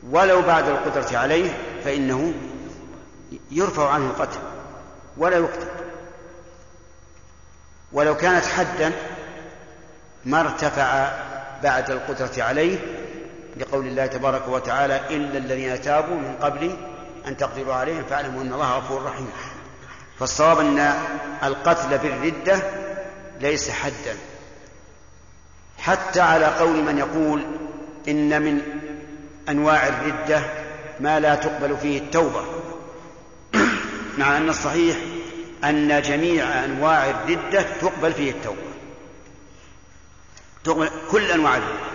[0.10, 2.34] ولو بعد القدرة عليه فإنه
[3.52, 4.40] يرفع عنه القتل
[5.18, 5.68] ولا يقتل.
[7.92, 8.92] ولو كانت حدا
[10.26, 11.12] ما ارتفع
[11.64, 12.78] بعد القدرة عليه
[13.58, 16.78] لقول الله تبارك وتعالى إلا الذين تابوا من قبل
[17.28, 19.30] أن تقدروا عليهم فاعلموا أن الله غفور رحيم.
[20.20, 20.94] فالصواب أن
[21.44, 22.62] القتل بالردة
[23.40, 24.16] ليس حدا.
[25.84, 27.42] حتى على قول من يقول
[28.08, 28.62] إن من
[29.50, 30.42] أنواع الردة
[31.00, 32.46] ما لا تقبل فيه التوبة.
[34.18, 34.98] مع أن الصحيح
[35.64, 38.58] أن جميع أنواع الردة تقبل فيه التوبة.
[40.64, 41.94] تقبل كل أنواع الردة.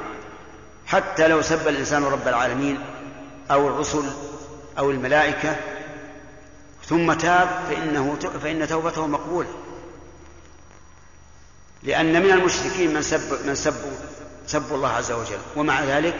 [0.87, 2.81] حتى لو سب الإنسان رب العالمين
[3.51, 4.05] أو الرسل
[4.79, 5.57] أو الملائكة
[6.87, 9.49] ثم تاب فإنه فإن توبته مقبولة.
[11.83, 13.91] لأن من المشركين من سب من سبوا
[14.47, 16.15] سبوا الله عز وجل ومع ذلك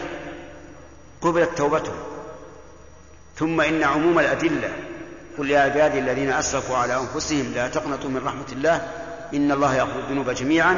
[1.21, 1.93] قبلت توبته
[3.37, 4.71] ثم إن عموم الأدلة
[5.39, 8.89] قل يا عبادي الذين أسرفوا على أنفسهم لا تقنطوا من رحمة الله
[9.35, 10.77] إن الله يغفر الذنوب جميعا.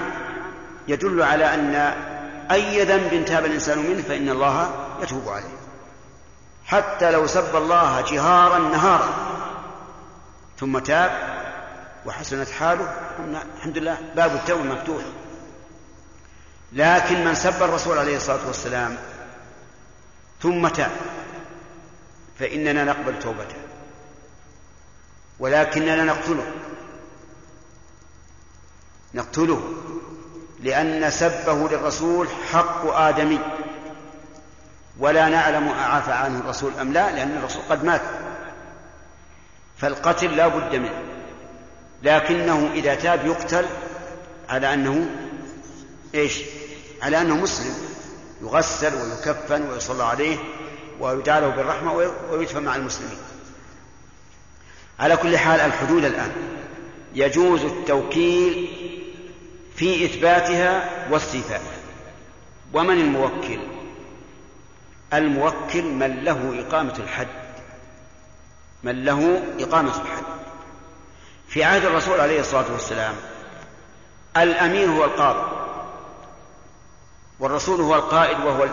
[0.89, 1.75] يدل على أن
[2.51, 4.71] أي ذنب تاب الإنسان منه فإن الله
[5.03, 5.61] يتوب عليه.
[6.65, 9.09] حتى لو سب الله جهارا نهارا
[10.59, 11.30] ثم تاب
[12.07, 12.95] وحسنت حاله
[13.57, 15.03] الحمد لله باب التوبة مفتوح.
[16.73, 18.97] لكن من سب الرسول عليه الصلاة والسلام
[20.43, 20.91] ثم تاب
[22.39, 23.57] فإننا نقبل توبته.
[25.39, 26.53] ولكننا نقتله.
[29.15, 29.75] نقتله
[30.61, 33.39] لأن سبه للرسول حق آدمي.
[34.99, 38.03] ولا نعلم أعاف عنه الرسول أم لا لأن الرسول قد مات.
[39.79, 41.10] فالقتل لا بد منه.
[42.03, 43.67] لكنه إذا تاب يقتل
[44.49, 45.11] على أنه
[46.15, 46.43] إيش؟
[47.03, 47.75] على أنه مسلم.
[48.43, 50.37] يغسل ويكفن ويصلى عليه
[51.01, 51.93] ويدعى له بالرحمة
[52.31, 53.19] ويدفن مع المسلمين.
[54.99, 56.33] على كل حال الحدود الآن.
[57.15, 58.69] يجوز التوكيل
[59.77, 61.81] في إثباتها واستيفائها.
[62.73, 63.61] ومن الموكل؟
[65.15, 67.29] الموكل من له إقامة الحد.
[68.83, 70.40] من له إقامة الحد.
[71.51, 73.15] في عهد الرسول عليه الصلاة والسلام.
[74.37, 75.49] الأمير هو القاضي
[77.41, 78.67] والرسول هو القائد وهو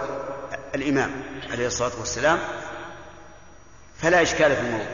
[0.76, 1.12] الإمام
[1.52, 2.40] عليه الصلاة والسلام.
[4.02, 4.88] فلا إشكال في الموضوع.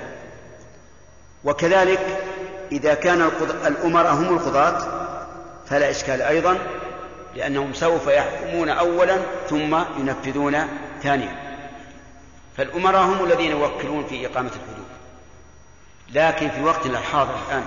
[1.43, 2.23] وكذلك
[2.71, 3.21] إذا كان
[3.65, 5.07] الأمراء هم القضاة
[5.69, 6.57] فلا إشكال أيضا
[7.35, 9.17] لأنهم سوف يحكمون أولا
[9.49, 10.67] ثم ينفذون
[11.03, 11.35] ثانيا.
[12.57, 14.72] فالأمراء هم الذين يوكلون في إقامة الحدود.
[16.13, 17.65] لكن في وقتنا الحاضر الآن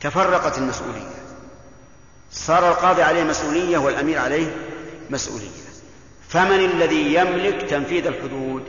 [0.00, 1.10] تفرقت المسؤولية.
[2.32, 4.56] صار القاضي عليه مسؤولية والأمير عليه
[5.10, 5.48] مسؤولية.
[6.28, 8.64] فمن الذي يملك تنفيذ الحدود؟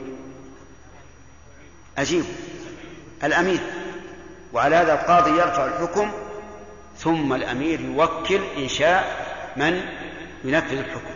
[1.98, 2.24] أجيب.
[3.24, 3.60] الأمير.
[4.52, 6.12] وعلى هذا القاضي يرفع الحكم
[6.98, 9.26] ثم الأمير يوكل إن شاء
[9.56, 9.82] من
[10.44, 11.14] ينفذ الحكم.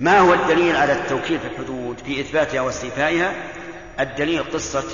[0.00, 3.34] ما هو الدليل على التوكيل في الحدود في إثباتها واستيفائها؟
[4.00, 4.84] الدليل قصة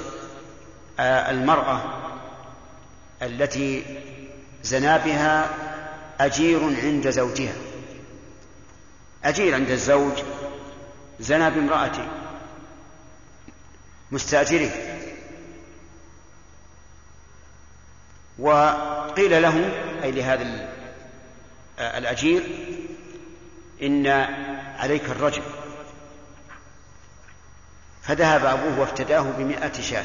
[1.01, 1.83] آه، المرأة
[3.23, 3.85] التي
[4.63, 5.51] زنا بها
[6.21, 7.55] أجير عند زوجها.
[9.25, 10.13] أجير عند الزوج
[11.21, 12.09] زنى بامرأته
[14.13, 14.71] مستأجره
[18.39, 19.71] وقيل له
[20.03, 20.69] أي لهذا
[21.79, 22.43] الأجير
[23.83, 24.07] إن
[24.79, 25.43] عليك الرجل
[28.07, 30.05] فذهب أبوه وافتداه بمائة شاة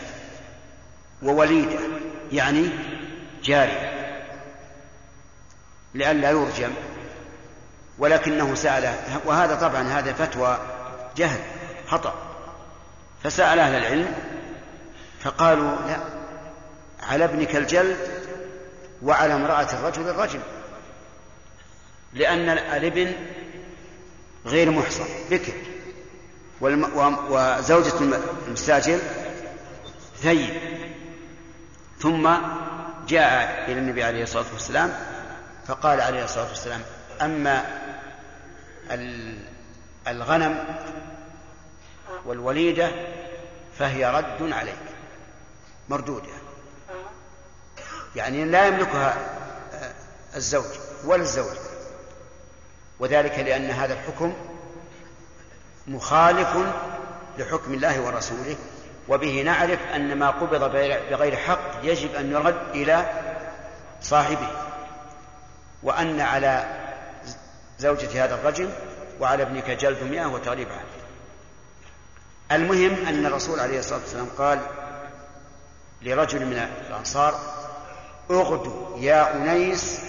[1.23, 1.79] ووليدة
[2.31, 2.69] يعني
[3.43, 3.91] جارية
[5.93, 6.71] لئلا يرجم
[7.97, 8.95] ولكنه سأله
[9.25, 10.59] وهذا طبعا هذا فتوى
[11.17, 11.39] جهل
[11.87, 12.13] خطأ
[13.23, 14.13] فسأل أهل العلم
[15.19, 15.97] فقالوا لا
[17.03, 17.97] على ابنك الجلد
[19.03, 20.39] وعلى امرأة الرجل الرجل
[22.13, 23.13] لأن الابن
[24.45, 25.53] غير محصن بكر.
[26.61, 27.93] وزوجة
[28.47, 28.99] المستاجر
[30.21, 30.53] ثيب.
[31.99, 32.29] ثم
[33.07, 34.93] جاء إلى النبي عليه الصلاة والسلام
[35.67, 36.81] فقال عليه الصلاة والسلام
[37.21, 37.65] أما
[40.07, 40.63] الغنم
[42.25, 42.91] والوليدة
[43.79, 44.75] فهي رد عليك
[45.89, 46.29] مردودة.
[48.15, 49.15] يعني لا يملكها
[50.35, 50.65] الزوج
[51.05, 51.57] ولا الزوج
[52.99, 54.33] وذلك لأن هذا الحكم
[55.87, 56.57] مخالف
[57.37, 58.55] لحكم الله ورسوله
[59.07, 60.71] وبه نعرف أن ما قبض
[61.11, 63.05] بغير حق يجب أن يرد إلى
[64.01, 64.47] صاحبه
[65.83, 66.65] وأن على
[67.79, 68.69] زوجة هذا الرجل
[69.19, 71.01] وعلى ابنك جلد مئة وتغريب عنه
[72.51, 74.59] المهم أن الرسول عليه الصلاة والسلام قال
[76.01, 77.39] لرجل من الأنصار
[78.31, 79.99] اغدو يا أنيس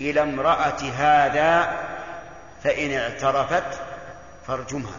[0.00, 1.80] إلى امرأة هذا
[2.64, 3.80] فإن اعترفت
[4.46, 4.98] فارجمها.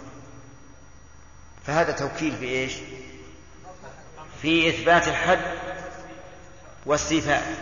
[1.68, 2.74] فهذا توكيل في إيش؟
[4.42, 5.42] في إثبات الحد
[6.86, 7.56] واستيفاء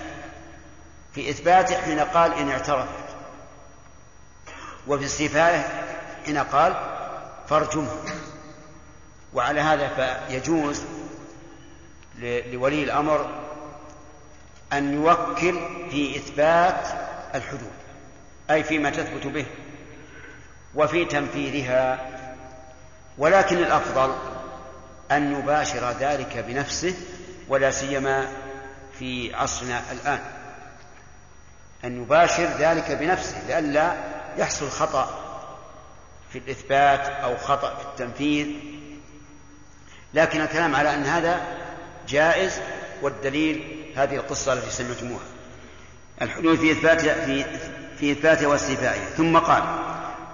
[1.16, 2.88] في إثباته حين قال إن اعترف.
[4.88, 5.64] وفي استيفائه
[6.26, 6.76] حين قال
[7.50, 7.98] فارجمه.
[9.34, 9.88] وعلى هذا
[10.28, 10.84] فيجوز
[12.22, 13.30] لولي الأمر
[14.74, 15.60] أن يوكل
[15.92, 16.88] في إثبات
[17.36, 17.72] الحدود
[18.52, 19.46] أي فيما تثبت به
[20.76, 22.19] وفي تنفيذها
[23.20, 24.16] ولكن الأفضل
[25.12, 26.94] أن يباشر ذلك بنفسه
[27.48, 28.28] ولا سيما
[29.00, 30.20] في عصرنا الآن.
[31.86, 33.94] أن يباشر ذلك بنفسه لئلا
[34.38, 35.10] يحصل خطأ
[36.34, 38.48] في الإثبات أو خطأ في التنفيذ.
[40.14, 41.42] لكن الكلام على أن هذا
[42.08, 42.60] جائز
[43.02, 45.26] والدليل هذه القصة التي سمعتموها.
[46.22, 47.46] الحدود في إثبات في
[48.00, 49.64] في إثباته واستيفائه ثم قال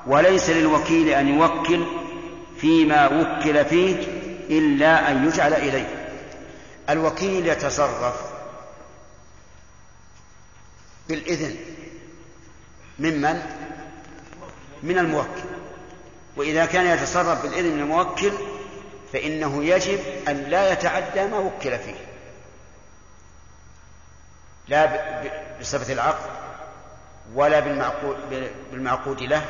[0.08, 2.05] وليس للوكيل أن يوكل
[2.66, 3.96] فيما وكل فيه
[4.50, 6.10] إلا أن يجعل إليه.
[6.90, 8.22] الوكيل يتصرف
[11.10, 11.56] بالإذن
[13.00, 13.42] ممن؟
[14.84, 15.42] من الموكل.
[16.38, 18.32] وإذا كان يتصرف بالإذن من الموكل
[19.14, 22.06] فإنه يجب أن لا يتعدى ما وكل فيه.
[24.68, 25.12] لا
[25.60, 26.30] بصفة العقد
[27.34, 28.18] ولا بالمعقود,
[28.72, 29.46] بالمعقود له.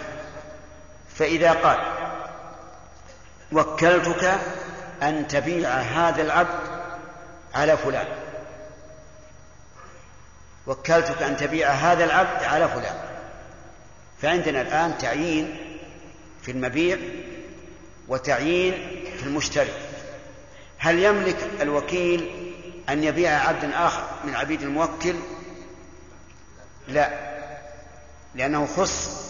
[1.16, 2.06] فإذا قال
[3.52, 4.40] وكلتك
[5.04, 6.60] أن تبيع هذا العبد
[7.54, 8.08] على فلان.
[10.68, 12.96] وكلتك أن تبيع هذا العبد على فلان.
[14.22, 15.78] فعندنا الآن تعيين
[16.42, 16.98] في المبيع
[18.08, 19.74] وتعيين في المشتري.
[20.78, 22.52] هل يملك الوكيل
[22.90, 25.16] أن يبيع عبدا آخر من عبيد الموكل؟
[26.88, 27.36] لا.
[28.36, 29.26] لأنه خص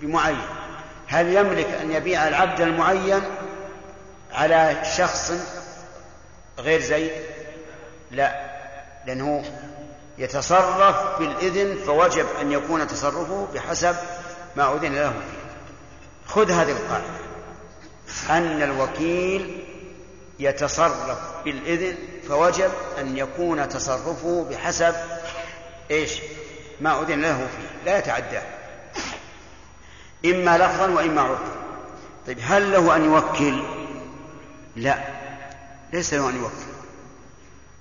[0.00, 0.61] بمعين.
[1.12, 3.22] هل يملك أن يبيع العبد المعين
[4.32, 5.32] على شخص
[6.58, 7.12] غير زيد؟
[8.10, 8.52] لا
[9.06, 9.44] لأنه
[10.18, 13.96] يتصرف بالإذن فوجب أن يكون تصرفه بحسب
[14.56, 15.42] ما أذن له فيه.
[16.26, 17.04] خذ هذه القاعدة.
[18.30, 19.64] أن الوكيل
[20.38, 21.96] يتصرف بالإذن
[22.28, 24.94] فوجب أن يكون تصرفه بحسب
[25.90, 26.20] إيش؟
[26.80, 27.90] ما أذن له فيه.
[27.90, 28.61] لا يتعداه.
[30.24, 31.52] إما لفظا وإما عرفا.
[32.26, 33.62] طيب هل له أن يوكل؟
[34.76, 34.98] لا
[35.92, 36.72] ليس له أن يوكل.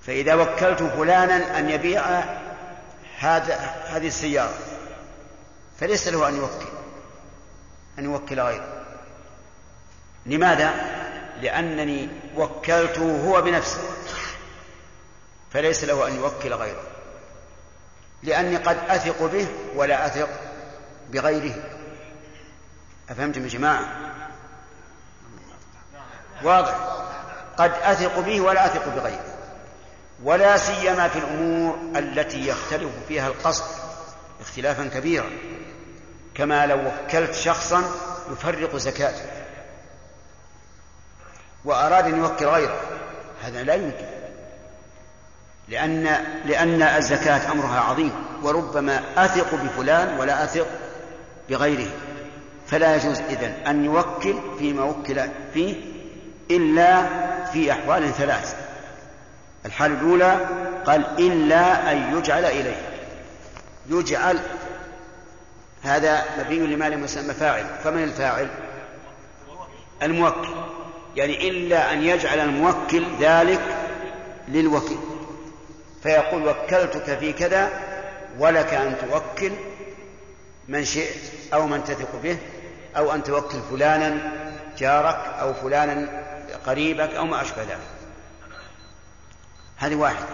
[0.08, 2.24] فإذا وكلت فلانا أن يبيع
[3.20, 3.56] هذا
[3.88, 4.54] هذه السيارة
[5.80, 6.68] فليس له أن يوكل
[8.00, 8.84] أن يوكل غيره.
[10.26, 10.74] لماذا؟
[11.42, 13.82] لأنني وكلته هو بنفسه
[15.54, 16.84] فليس له أن يوكل غيره.
[18.24, 20.30] لأني قد أثق به ولا أثق
[21.12, 21.56] بغيره.
[23.12, 23.86] أفهمتم يا جماعة؟
[26.44, 26.76] واضح.
[27.58, 29.26] قد أثق به ولا أثق بغيره.
[30.24, 33.64] ولا سيما في الأمور التي يختلف فيها القصد
[34.42, 35.30] اختلافا كبيرا.
[36.36, 37.84] كما لو وكلت شخصا
[38.32, 39.26] يفرق زكاته.
[41.66, 42.82] وأراد أن يوكل غيره.
[43.44, 44.06] هذا لا يمكن.
[45.68, 46.04] لأن
[46.46, 48.14] لأن الزكاة أمرها عظيم.
[48.44, 50.68] وربما أثق بفلان ولا أثق
[51.50, 51.92] بغيره.
[52.72, 55.22] فلا يجوز إذن أن يوكل فيما وكل
[55.54, 55.76] فيه
[56.52, 57.06] إلا
[57.46, 58.56] في أحوال ثلاث.
[59.66, 60.48] الحالة الأولى
[60.86, 62.82] قال إلا أن يجعل إليه.
[63.90, 64.40] يجعل
[65.84, 67.66] هذا مبني لما لم يسمى فاعل.
[67.84, 68.48] فمن الفاعل؟
[70.04, 70.50] الموكل.
[71.16, 73.62] يعني إلا أن يجعل الموكل ذلك
[74.48, 75.00] للوكيل.
[76.04, 77.70] فيقول وكلتك في كذا
[78.40, 79.52] ولك أن توكل
[80.68, 81.22] من شئت
[81.54, 82.38] أو من تثق به
[82.98, 84.32] أو أن توكل فلانا
[84.78, 86.24] جارك أو فلانا
[86.66, 87.78] قريبك أو ما أشبه ذلك.
[89.78, 90.26] هذه واحدة.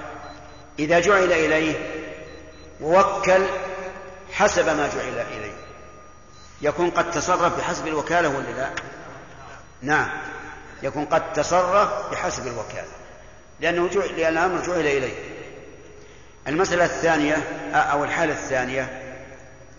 [0.80, 1.76] إذا جعل إليه
[2.82, 3.46] ووكل
[4.34, 5.54] حسب ما جعل إليه.
[6.62, 8.70] يكون قد تصرف بحسب الوكالة ولا لا؟
[9.82, 10.10] نعم.
[10.84, 12.88] يكون قد تصرف بحسب الوكالة.
[13.60, 15.38] لأنه جعل لأن الأمر جعل إليه.
[16.48, 17.36] المسألة الثانية
[17.74, 19.04] أو الحالة الثانية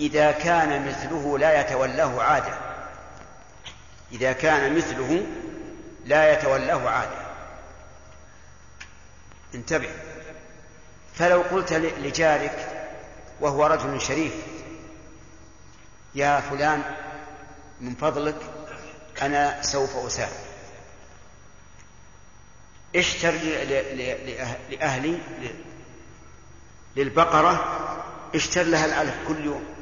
[0.01, 2.68] إذا كان مثله لا يتولاه عادة.
[4.13, 5.27] إذا كان مثله
[6.07, 7.29] لا يتولاه عادة.
[9.55, 9.91] انتبه.
[11.15, 12.85] فلو قلت لجارك
[13.41, 14.33] وهو رجل شريف
[16.15, 16.83] يا فلان
[17.81, 18.37] من فضلك
[19.23, 20.49] أنا سوف أسافر
[22.97, 23.31] اشتر
[24.71, 25.19] لأهلي
[26.97, 27.79] للبقرة
[28.35, 29.78] اشتر لها الألف كل يوم.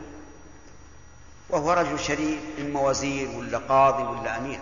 [1.50, 4.60] وهو رجل شريف إما وزير ولا قاضي ولا أمير.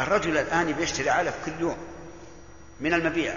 [0.00, 1.76] الرجل الآن بيشتري علف كل يوم
[2.80, 3.34] من المبيع.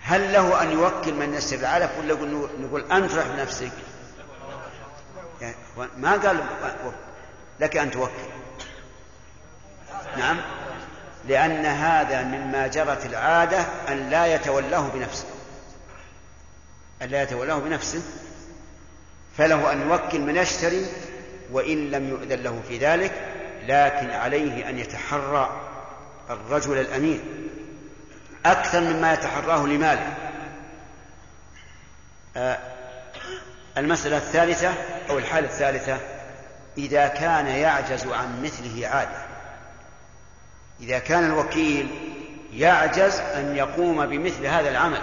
[0.00, 2.14] هل له أن يوكل من يشتري العلف ولا
[2.60, 3.72] نقول, أنت رح بنفسك؟
[5.40, 5.54] يعني
[5.96, 6.44] ما قال
[7.60, 8.12] لك أن توكل.
[10.16, 10.40] نعم.
[11.28, 15.26] لأن هذا مما جرت العادة أن لا يتولاه بنفسه.
[17.02, 18.02] أن لا يتولاه بنفسه
[19.38, 20.86] فله أن يوكل من يشتري
[21.52, 23.12] وإن لم يؤذن له في ذلك
[23.66, 25.60] لكن عليه أن يتحرى
[26.30, 27.20] الرجل الأمين.
[28.46, 30.14] أكثر مما يتحراه لماله.
[32.36, 32.58] آه
[33.76, 34.74] المسألة الثالثة
[35.10, 35.98] أو الحالة الثالثة
[36.78, 39.26] إذا كان يعجز عن مثله عادة.
[40.80, 41.88] إذا كان الوكيل
[42.52, 45.02] يعجز أن يقوم بمثل هذا العمل.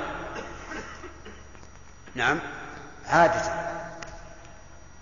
[2.15, 2.39] نعم
[3.09, 3.41] عادة.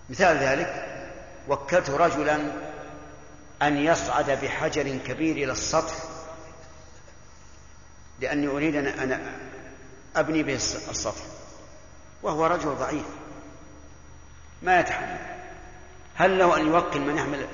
[0.09, 0.85] مثال ذلك
[1.47, 2.51] وكلت رجلا
[3.61, 5.95] أن يصعد بحجر كبير إلى السطح
[8.19, 9.33] لأني أريد أن
[10.15, 11.21] أبني به السطح
[12.23, 13.05] وهو رجل ضعيف
[14.61, 15.17] ما يتحمل.
[16.15, 17.47] هل له أن يوكل من يحمل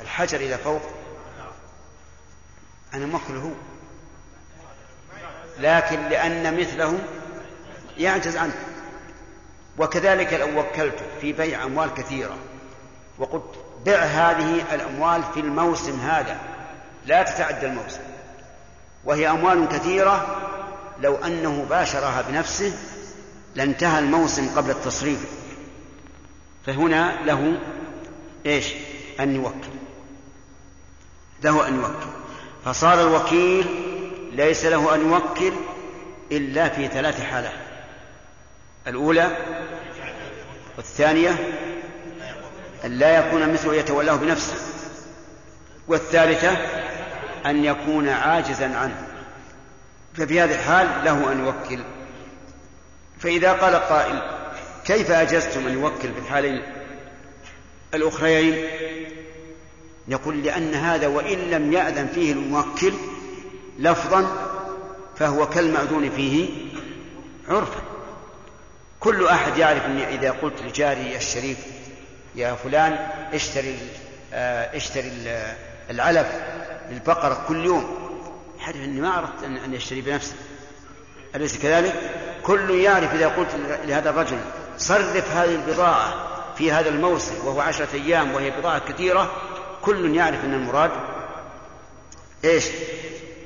[0.00, 0.82] الحجر إلى فوق؟
[2.94, 3.52] أنا موكله هو
[5.58, 6.98] لكن لأن مثله
[7.98, 8.67] يعجز عنه.
[9.78, 12.36] وكذلك لو وكلته في بيع أموال كثيرة
[13.18, 13.54] وقلت
[13.86, 16.40] بع هذه الأموال في الموسم هذا
[17.06, 18.00] لا تتعدى الموسم.
[19.04, 20.26] وهي أموال كثيرة
[21.00, 22.72] لو أنه باشرها بنفسه
[23.54, 25.24] لانتهى الموسم قبل التصريف.
[26.66, 27.58] فهنا له
[28.46, 28.74] إيش؟
[29.20, 29.68] أن يوكل.
[31.42, 32.10] له أن يوكل.
[32.64, 33.66] فصار الوكيل
[34.32, 35.52] ليس له أن يوكل
[36.32, 37.67] إلا في ثلاث حالات.
[38.86, 39.36] الأولى
[40.76, 41.36] والثانية
[42.84, 44.54] أن لا يكون مثله يتولاه بنفسه
[45.88, 46.56] والثالثة
[47.46, 49.06] أن يكون عاجزا عنه.
[50.14, 51.82] ففي هذه الحال له أن يوكل.
[53.18, 54.22] فإذا قال قائل
[54.84, 56.62] كيف أجزتم أن يوكل في الحالين
[57.94, 58.64] الأخريين؟
[60.08, 62.92] يقول لأن هذا وإن لم يأذن فيه الموكل
[63.78, 64.26] لفظا
[65.16, 66.48] فهو كالمأذون فيه
[67.48, 67.87] عرفا.
[69.00, 71.58] كل أحد يعرف أني إذا قلت لجاري الشريف
[72.34, 72.92] يا فلان
[73.32, 73.78] اشتري
[74.32, 75.12] آه، اشتري
[75.90, 76.26] العلف
[76.90, 77.98] للبقرة كل يوم.
[78.60, 80.34] يعرف أني ما أردت أن يشتري بنفسه.
[81.34, 81.94] أليس كذلك؟
[82.42, 83.48] كل يعرف إذا قلت
[83.84, 84.38] لهذا الرجل
[84.78, 86.14] صرف هذه البضاعة
[86.58, 89.30] في هذا الموسم وهو عشرة أيام وهي بضاعة كثيرة
[89.82, 90.90] كل يعرف أن المراد
[92.44, 92.64] إيش؟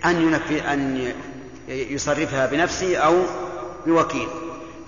[0.05, 1.12] أن ينفي أن
[1.68, 3.22] يصرفها بنفسه أو
[3.86, 4.28] بوكيل.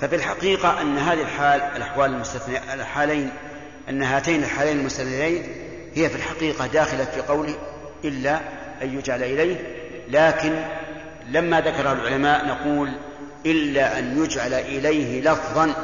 [0.00, 3.30] ففي الحقيقة أن هذه الحال الأحوال المستثنية الحالين
[3.88, 5.42] أن هاتين الحالين المستثنيين
[5.94, 7.54] هي في الحقيقة داخلة في قوله
[8.04, 8.40] إلا
[8.82, 9.56] أن يجعل إليه
[10.08, 10.64] لكن
[11.28, 12.92] لما ذكرها العلماء نقول
[13.46, 15.74] إلا أن يجعل إليه لفظا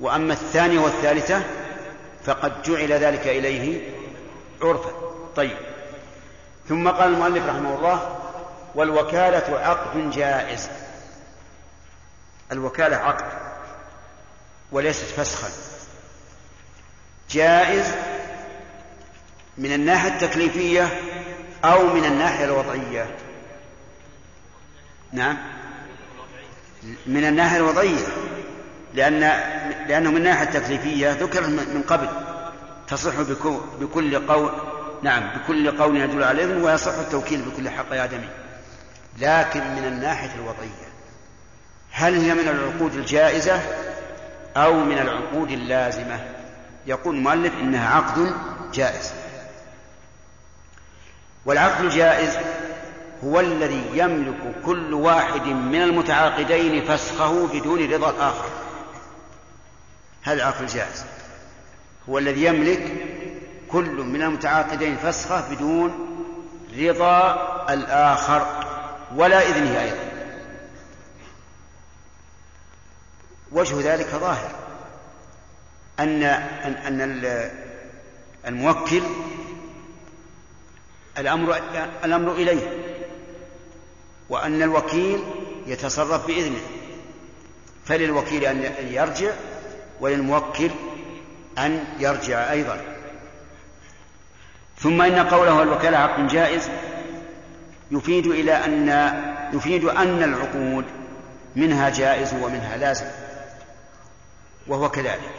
[0.00, 1.42] وأما الثانية والثالثة
[2.24, 3.80] فقد جعل ذلك إليه
[4.62, 4.90] عرفا.
[5.36, 5.56] طيب.
[6.68, 8.16] ثم قال المؤلف رحمه الله
[8.74, 10.68] والوكالة عقد جائز.
[12.52, 13.24] الوكالة عقد
[14.72, 15.48] وليست فسخا.
[17.30, 17.94] جائز
[19.58, 21.00] من الناحية التكليفية
[21.64, 23.16] أو من الناحية الوضعية.
[25.12, 25.36] نعم.
[27.06, 28.06] من الناحية الوضعية
[28.94, 29.20] لأن
[29.88, 32.08] لأنه من الناحية التكليفية ذكر من قبل
[32.88, 33.12] تصح
[33.80, 34.50] بكل قول
[35.02, 38.28] نعم بكل قول يدل الإذن ويصح التوكيل بكل حق آدمي.
[39.18, 40.89] لكن من الناحية الوضعية
[41.92, 43.60] هل هي من العقود الجائزة
[44.56, 46.20] أو من العقود اللازمة؟
[46.86, 48.32] يقول المؤلف إنها عقد
[48.74, 49.12] جائز.
[51.44, 52.38] والعقد الجائز
[53.24, 58.48] هو الذي يملك كل واحد من المتعاقدين فسخه بدون رضا الآخر.
[60.22, 61.04] هذا العقد الجائز
[62.08, 62.92] هو الذي يملك
[63.68, 66.06] كل من المتعاقدين فسخه بدون
[66.78, 67.36] رضا
[67.70, 68.46] الآخر.
[69.16, 70.09] ولا إذنه أيضا.
[73.52, 74.50] وجه ذلك ظاهر.
[76.00, 77.50] أن أن أن
[78.46, 79.02] الموكل
[81.18, 81.56] الأمر
[82.04, 82.68] الأمر إليه
[84.28, 85.24] وأن الوكيل
[85.66, 86.60] يتصرف بإذنه.
[87.84, 89.32] فللوكيل أن يرجع
[90.00, 90.70] وللموكل
[91.58, 92.80] أن يرجع أيضا.
[94.78, 96.70] ثم إن قوله الوكالة عقد جائز
[97.90, 98.88] يفيد إلى أن
[99.52, 100.84] يفيد أن العقود
[101.56, 103.06] منها جائز ومنها لازم.
[104.70, 105.30] وهو كذلك.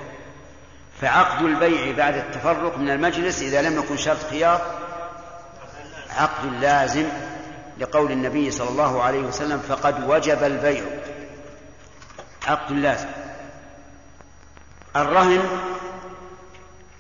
[1.02, 4.62] فعقد البيع بعد التفرق من المجلس إذا لم يكن شرط خيار
[6.10, 7.06] عقد لازم
[7.78, 10.84] لقول النبي صلى الله عليه وسلم فقد وجب البيع.
[12.48, 13.08] عقد لازم.
[14.96, 15.42] الرهن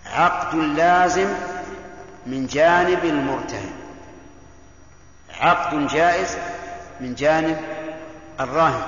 [0.05, 1.27] عقد لازم
[2.25, 3.71] من جانب المرتهن.
[5.39, 6.37] عقد جائز
[6.99, 7.61] من جانب
[8.39, 8.83] الراهن.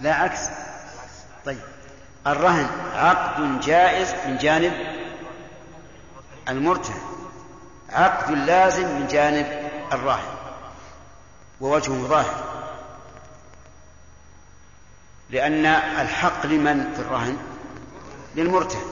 [0.00, 0.48] لا عكس.
[1.46, 1.60] طيب.
[2.26, 4.72] الرهن عقد جائز من جانب
[6.48, 7.00] المرتهن.
[7.90, 10.34] عقد لازم من جانب الراهن.
[11.60, 12.44] ووجهه ظاهر.
[15.30, 17.36] لأن الحق لمن في الرهن؟
[18.36, 18.90] للمرتهن.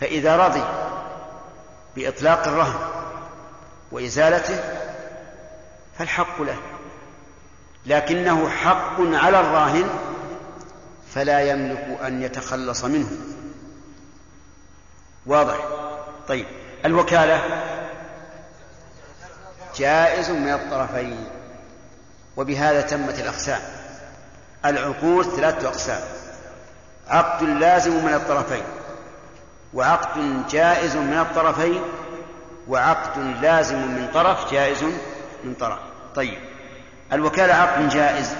[0.00, 0.64] فإذا رضي
[1.96, 2.78] بإطلاق الرهن
[3.92, 4.60] وإزالته
[5.98, 6.56] فالحق له.
[7.86, 10.13] لكنه حق على الراهن
[11.14, 13.10] فلا يملك أن يتخلص منه.
[15.26, 15.56] واضح؟
[16.28, 16.46] طيب.
[16.84, 17.40] الوكالة؟
[19.76, 21.28] جائز من الطرفين.
[22.36, 23.60] وبهذا تمت الأقسام.
[24.64, 26.00] العقود ثلاثة أقسام.
[27.08, 28.64] عقد لازم من الطرفين.
[29.74, 31.82] وعقد جائز من الطرفين.
[32.68, 34.82] وعقد لازم من طرف جائز
[35.44, 35.78] من طرف.
[36.14, 36.38] طيب.
[37.12, 38.34] الوكالة عقد جائز.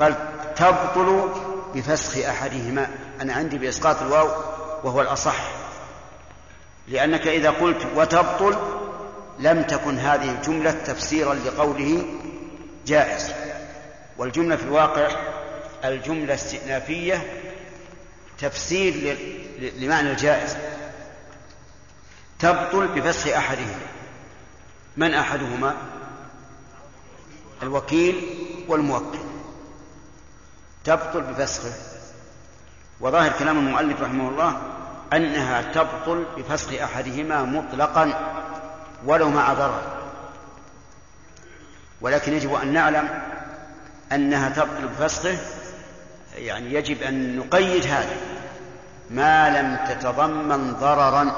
[0.00, 0.14] قال
[0.56, 2.90] تبطل بفسخ أحدهما.
[3.20, 4.28] أنا عندي بإسقاط الواو
[4.84, 5.36] وهو الأصح.
[6.88, 8.56] لأنك إذا قلت وتبطل
[9.38, 12.04] لم تكن هذه الجملة تفسيرا لقوله
[12.86, 13.32] جائز.
[14.18, 15.08] والجملة في الواقع
[15.84, 17.42] الجملة استئنافية
[18.38, 19.18] تفسير
[19.78, 20.56] لمعنى الجائز.
[22.38, 23.80] تبطل بفسخ أحدهما.
[24.96, 25.76] من أحدهما؟
[27.62, 28.38] الوكيل
[28.68, 29.18] والموكل.
[30.84, 31.72] تبطل بفسخه.
[33.00, 34.60] وظاهر كلام المؤلف رحمه الله
[35.12, 38.12] أنها تبطل بفسخ أحدهما مطلقا
[39.04, 39.82] ولو مع ضرر
[42.00, 43.08] ولكن يجب أن نعلم
[44.12, 45.38] أنها تبطل بفسخه
[46.36, 48.16] يعني يجب أن نقيد هذا.
[49.10, 51.32] ما لم تتضمن ضررا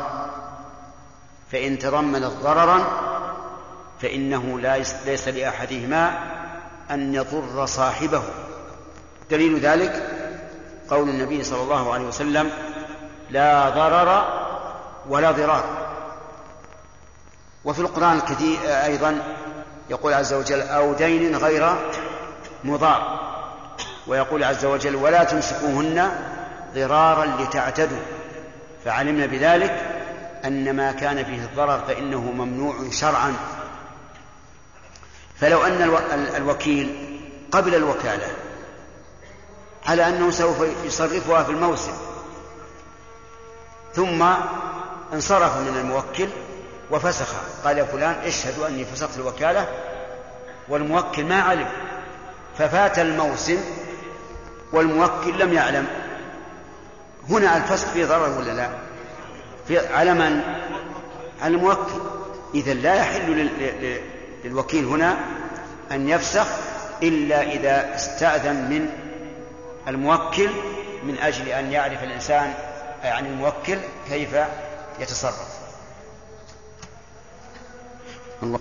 [1.52, 2.84] فإن تضمنت ضررا
[4.02, 4.60] فإنه
[5.06, 6.18] ليس لأحدهما
[6.90, 8.22] أن يضر صاحبه.
[9.30, 10.10] دليل ذلك
[10.90, 12.50] قول النبي صلى الله عليه وسلم
[13.30, 14.24] لا ضرر
[15.08, 15.64] ولا ضرار.
[17.64, 19.22] وفي القرآن الكثير أيضا
[19.90, 21.74] يقول عز وجل أو دين غير
[22.64, 23.20] مضار.
[24.06, 26.10] ويقول عز وجل ولا تمسكوهن
[26.74, 28.02] ضرارا لتعتدوا.
[28.84, 29.82] فعلمنا بذلك
[30.44, 33.34] أن ما كان فيه الضرر فإنه ممنوع شرعا.
[35.40, 35.90] فلو أن
[36.36, 37.18] الوكيل
[37.52, 38.26] قبل الوكالة
[39.86, 41.92] على أنه سوف يصرفها في الموسم.
[43.94, 44.24] ثم
[45.12, 46.28] انصرف من الموكل
[46.90, 47.34] وفسخ.
[47.64, 49.68] قال يا فلان اشهدوا أني فسخت الوكالة
[50.68, 51.68] والموكل ما علم.
[52.58, 53.60] ففات الموسم
[54.72, 55.86] والموكل لم يعلم.
[57.30, 58.70] هنا الفسخ فيه ضرر ولا لا؟
[59.68, 60.42] في على من؟
[61.42, 62.00] على الموكل.
[62.54, 63.48] إذا لا يحل
[64.44, 65.16] للوكيل هنا
[65.92, 66.46] أن يفسخ
[67.02, 68.90] إلا إذا استأذن من
[69.88, 70.50] الموكل
[71.02, 72.54] من أجل أن يعرف الإنسان
[73.02, 73.78] عن الموكل
[74.08, 74.36] كيف
[74.98, 75.60] يتصرف.
[78.42, 78.60] الله.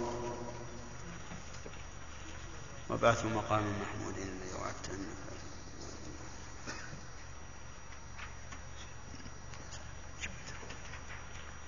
[2.90, 5.00] وبعث مقام محمود الذي وعدت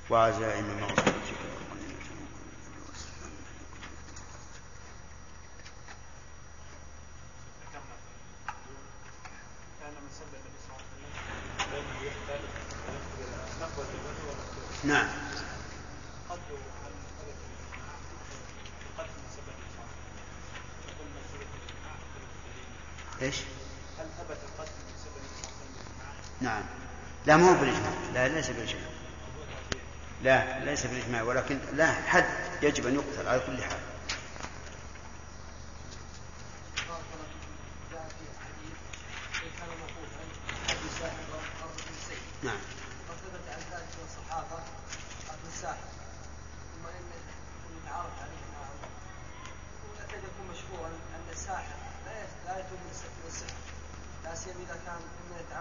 [0.09, 1.50] وعزائم مغفرتك
[14.83, 15.07] نعم.
[23.21, 23.35] إيش؟
[23.99, 24.37] هل ثبت
[26.41, 26.63] نعم.
[27.25, 27.91] لا مو بالإجماع.
[28.13, 28.91] لا ليس بالإجماع.
[30.23, 32.25] لا ليس بالإجماع ولكن لا حد
[32.61, 33.79] يجب أن يقتل على كل حال
[42.43, 42.61] نعم
[43.09, 44.59] وثبت عن ذلك من الصحابه
[45.29, 45.87] قتل الساحر
[46.73, 47.11] ثم ان
[47.69, 48.73] المتعارف عليه معه
[49.99, 51.75] وقد يكون مشهورا ان الساحر
[52.05, 52.91] لا لا يتوب من
[53.27, 53.53] السحر
[54.23, 55.01] لا سيما اذا كان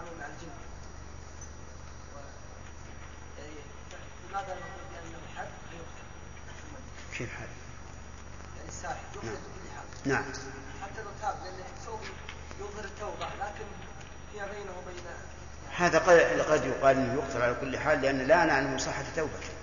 [0.01, 0.51] ممن يتعامل مع الجن.
[3.37, 3.59] يعني
[4.29, 7.47] لماذا نقول بان الحد يقتل؟ كيف حد؟
[8.57, 9.85] يعني الساحر يقتل بكل حال.
[10.05, 10.23] نعم.
[10.81, 11.99] حتى لو تاب لأنه سوف
[12.59, 13.65] يظهر التوبة لكن
[14.31, 15.03] فيما بينه وبين
[15.77, 19.53] هذا قد قد يقال إنه يقتل على كل حال لأن لا نعلم صحة توبته.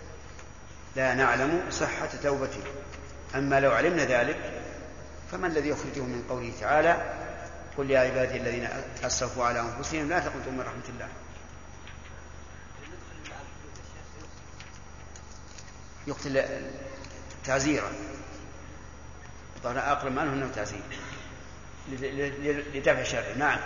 [0.97, 2.62] لا نعلم صحة توبته.
[3.35, 4.62] أما لو علمنا ذلك
[5.32, 7.28] فما الذي يخرجه من قوله تعالى
[7.79, 8.69] قل يا عبادي الذين
[9.03, 11.09] أسرفوا على أنفسهم لا تقنطوا من رحمة الله.
[16.07, 16.63] يقتل
[17.45, 17.93] تعزيرا.
[19.65, 20.83] طبعا أقرب ما إنه تعزير.
[22.75, 23.35] لدفع شره.
[23.35, 23.61] نعم.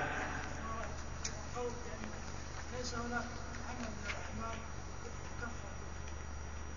[2.83, 3.25] ليس هناك
[3.69, 4.59] عمل من الاعمال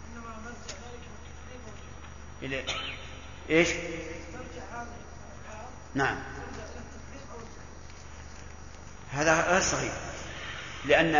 [0.07, 1.03] انما مرجع ذلك
[2.41, 2.99] إلى التكليف
[3.49, 3.69] إلى إيش؟
[4.33, 4.87] مرجع الافعال
[5.95, 7.39] نعم يرجع إلى التكليف أو
[9.15, 9.93] هذا غير صحيح.
[10.85, 11.11] لأن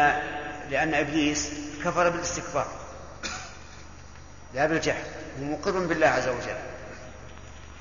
[0.70, 1.50] لأن إبليس
[1.84, 2.68] كفر بالاستكبار.
[4.54, 5.04] لا بالجهل.
[5.40, 6.58] هو مقر بالله عز وجل.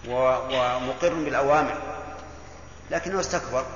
[0.09, 1.83] ومقر بالأوامر.
[2.91, 3.67] لكنه استكبر.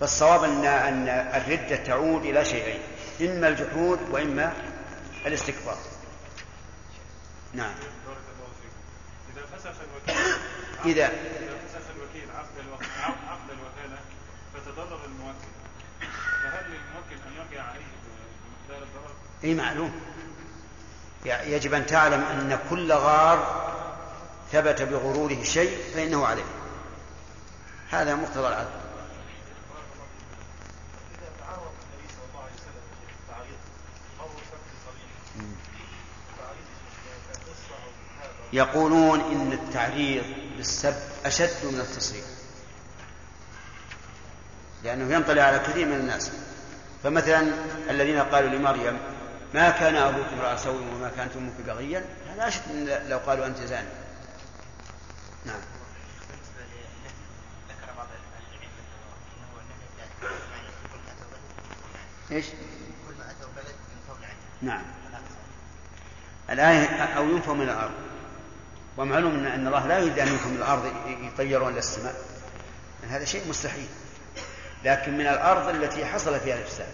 [0.00, 2.80] فالصواب أن أن الردة تعود إلى شيئين.
[3.20, 4.52] إما الجحود وإما
[5.26, 5.78] الاستكبار.
[7.54, 7.74] نعم.
[9.36, 10.34] إذا فسخ الوكيل
[10.84, 11.08] إذا
[11.68, 12.82] فسخ الوكيل عقد الوك...
[14.56, 15.46] فتضرر الموكل
[16.42, 19.14] فهل للموكل أن يرجع عليه بمقدار الضرر؟
[19.44, 20.00] إي معلوم.
[21.26, 23.66] ي- يجب أن تعلم أن كل غار
[24.52, 26.44] ثبت بغروره شيء فإنه عليه.
[27.90, 28.70] هذا مقتضى العدل.
[38.52, 40.24] يقولون إن التعريض
[40.56, 42.24] بالسب أشد من التصريح.
[44.84, 46.30] لأنه ينطلي على كثير من الناس.
[47.02, 47.52] فمثلا
[47.90, 48.98] الذين قالوا لمريم
[49.54, 52.04] ما كان أبوك امرأ سوء وما كانت أمك بغيا؟
[52.34, 53.88] هذا أشد من لو قالوا أنت زاني.
[55.46, 55.60] نعم.
[62.32, 62.46] إيش؟
[63.08, 64.82] كل ما أتوا بلد ينفون عنه نعم.
[66.50, 66.86] الآية
[67.16, 67.92] أو ينفوا من الأرض.
[68.96, 70.92] ومعلوم أن- الله لا يريد أن ينفوا من الأرض
[71.22, 72.14] يطيرون إلى السماء.
[73.08, 73.88] هذا شيء مستحيل.
[74.86, 76.92] لكن من الأرض التي حصل فيها الإفساد.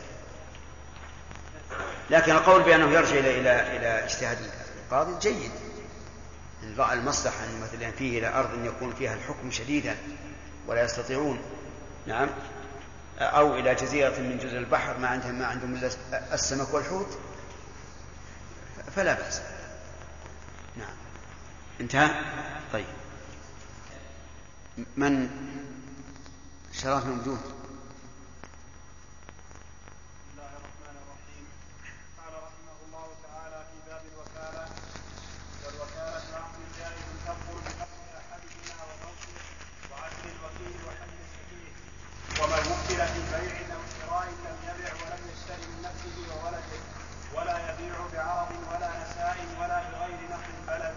[2.11, 4.39] لكن القول بأنه يرجع إلى إلى إلى اجتهاد
[4.85, 5.51] القاضي جيد.
[6.63, 9.97] إن رأى المصلحة أن مثلا فيه إلى أرض يكون فيها الحكم شديدا
[10.67, 11.41] ولا يستطيعون.
[12.07, 12.29] نعم.
[13.19, 15.91] أو إلى جزيرة من جزر البحر ما عندهم ما عندهم إلا
[16.35, 17.19] السمك والحوت.
[18.97, 19.43] فلا بأس.
[20.77, 20.95] نعم.
[21.81, 22.11] انتهى؟
[22.73, 22.87] طيب.
[24.97, 25.29] من
[26.73, 27.39] شرف موجود
[30.23, 31.45] بسم الله الرحمن الرحيم
[32.19, 34.65] قال رحمه الله تعالى في باب الوكالة
[35.63, 39.35] والوكالة عقد جائز تبطل بحق أحدهما وموته
[39.91, 41.73] وعدل الوكيل وحل السفيه
[42.41, 46.81] ومن وكل في بيع أو شراء لم يبع ولم يشتري من نفسه وولده
[47.35, 50.95] ولا يبيع بعرض ولا نساء ولا بغير نقل بلد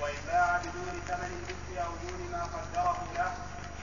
[0.00, 3.32] وإن باع بدون ثمن المثل أو دون ما قدره له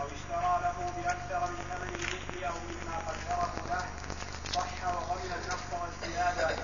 [0.01, 3.85] أو اشترى له بأكثر من ثمن المثل أو مما قدره له
[4.53, 6.55] صح وضمن النقص والزيادة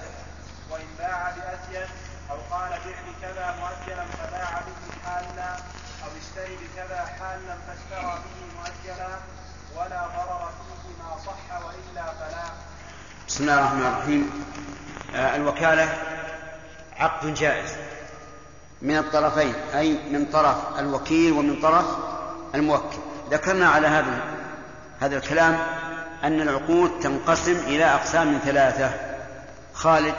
[0.70, 1.90] وإن باع بأزيد
[2.32, 5.54] أو قال بع بكذا مؤجلا فباع به حالا
[6.04, 6.10] أو
[6.82, 9.10] بكذا حالا فاشترى به مؤجلا
[9.76, 10.52] ولا ضرر
[10.82, 12.44] فيه ما صح وإلا فلا.
[13.28, 14.46] بسم الله الرحمن الرحيم.
[15.16, 15.98] آه الوكالة
[16.98, 17.70] عقد جائز.
[18.82, 21.86] من الطرفين أي من طرف الوكيل ومن طرف
[22.56, 22.98] الموكل.
[23.32, 24.22] ذكرنا على هذا
[25.00, 25.54] هذا الكلام
[26.24, 28.94] أن العقود تنقسم إلى أقسام ثلاثة.
[29.74, 30.16] خالد.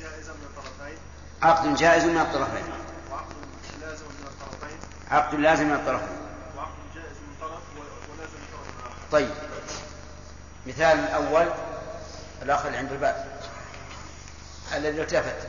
[0.00, 0.98] جائزا من الطرفين.
[1.42, 2.64] عقد جائز من الطرفين
[3.12, 3.34] وعقد
[3.80, 4.78] لازم من الطرفين
[5.10, 6.16] عقد لازم من الطرفين
[6.56, 7.62] وعقد جائز من طرف
[8.10, 9.10] ولازم من طرف آخر.
[9.12, 9.34] طيب.
[10.66, 11.52] مثال الأول
[12.42, 13.40] الأخ اللي عند الباب.
[14.74, 15.48] الذي التفت.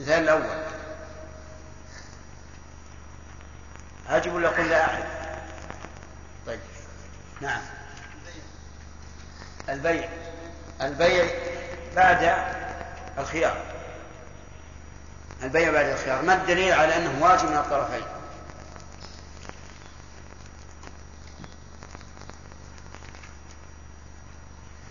[0.00, 0.64] مثال الأول.
[4.08, 5.06] أجب ولا قل لا أعرف
[6.46, 6.60] طيب.
[7.40, 7.62] نعم.
[9.68, 10.08] البيع.
[10.80, 11.26] البيع
[11.96, 12.36] بعد
[13.18, 13.75] الخيار.
[15.42, 16.22] البيع بعد الخيار.
[16.22, 18.06] ما الدليل على أنه واجب من الطرفين؟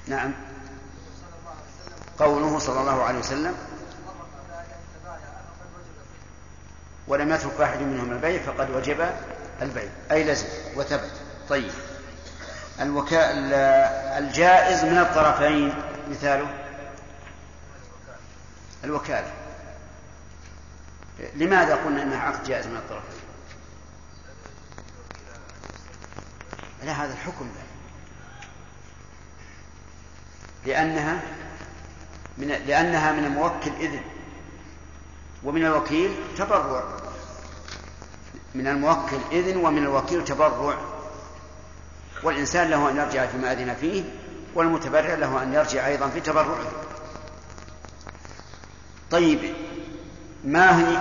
[0.08, 0.34] نعم.
[2.20, 3.56] قوله صلى الله عليه وسلم
[7.08, 9.10] ولم يترك واحد منهم البيع فقد وجب
[9.62, 9.90] البيع.
[10.12, 11.12] أي لزم وثبت.
[11.50, 11.72] طيب.
[12.82, 13.32] الوكاء
[14.18, 15.74] الجائز من الطرفين
[16.10, 16.48] مثاله؟
[18.84, 19.45] الوكالة.
[21.36, 23.20] لماذا قلنا إنها عقد جائز من الطرفين؟
[26.84, 27.64] لا هذا الحكم ذا.
[30.66, 31.22] لأنها
[32.38, 34.02] من لأنها من الموكل إذن
[35.44, 36.84] ومن الوكيل تبرع
[38.56, 40.78] من الموكل إذن ومن الوكيل تبرع
[42.24, 44.04] والإنسان له أن يرجع فيما أذن فيه
[44.56, 46.72] والمتبرع له أن يرجع أيضا في تبرعه
[49.12, 49.54] طيب
[50.46, 50.98] ما هي؟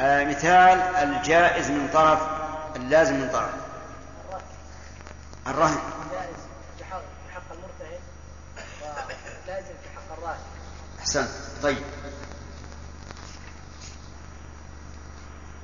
[0.00, 2.18] آه مثال الجائز من طرف
[2.76, 3.50] اللازم من طرف.
[5.46, 5.78] الرهن.
[6.12, 6.36] جائز
[6.78, 6.84] في
[7.34, 8.00] حق المرتهن
[8.82, 10.38] ولازم في حق الراهن.
[11.00, 11.28] أحسنت
[11.62, 11.82] طيب.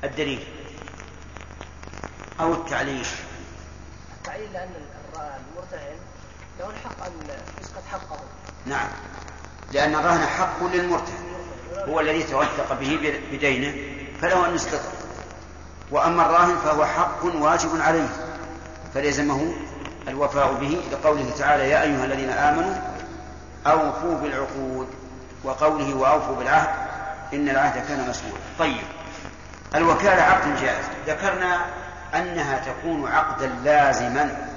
[0.04, 0.46] الدليل.
[2.40, 3.06] أو التعليل.
[4.18, 4.68] التعليل لأن
[5.14, 5.96] الر- المرتهن
[6.58, 7.12] له الحق أن
[7.60, 8.18] يسقط حقه
[8.66, 8.88] نعم.
[9.72, 11.26] لأن الرهن حق للمرتهن.
[11.88, 13.74] هو الذي توثق به بدينه
[14.20, 14.92] فله أن يسقطه
[15.90, 18.08] وأما الراهن فهو حق واجب عليه
[18.94, 19.54] فلزمه
[20.08, 22.74] الوفاء به لقوله تعالى يا أيها الذين آمنوا
[23.66, 24.88] أوفوا بالعقود.
[25.44, 26.68] وقوله وأوفوا بالعهد
[27.34, 28.42] إن العهد كان مسؤولا.
[28.58, 28.82] طيب
[29.74, 30.84] الوكالة عقد جائز.
[31.06, 31.66] ذكرنا
[32.14, 34.48] أنها تكون عقدا لازما.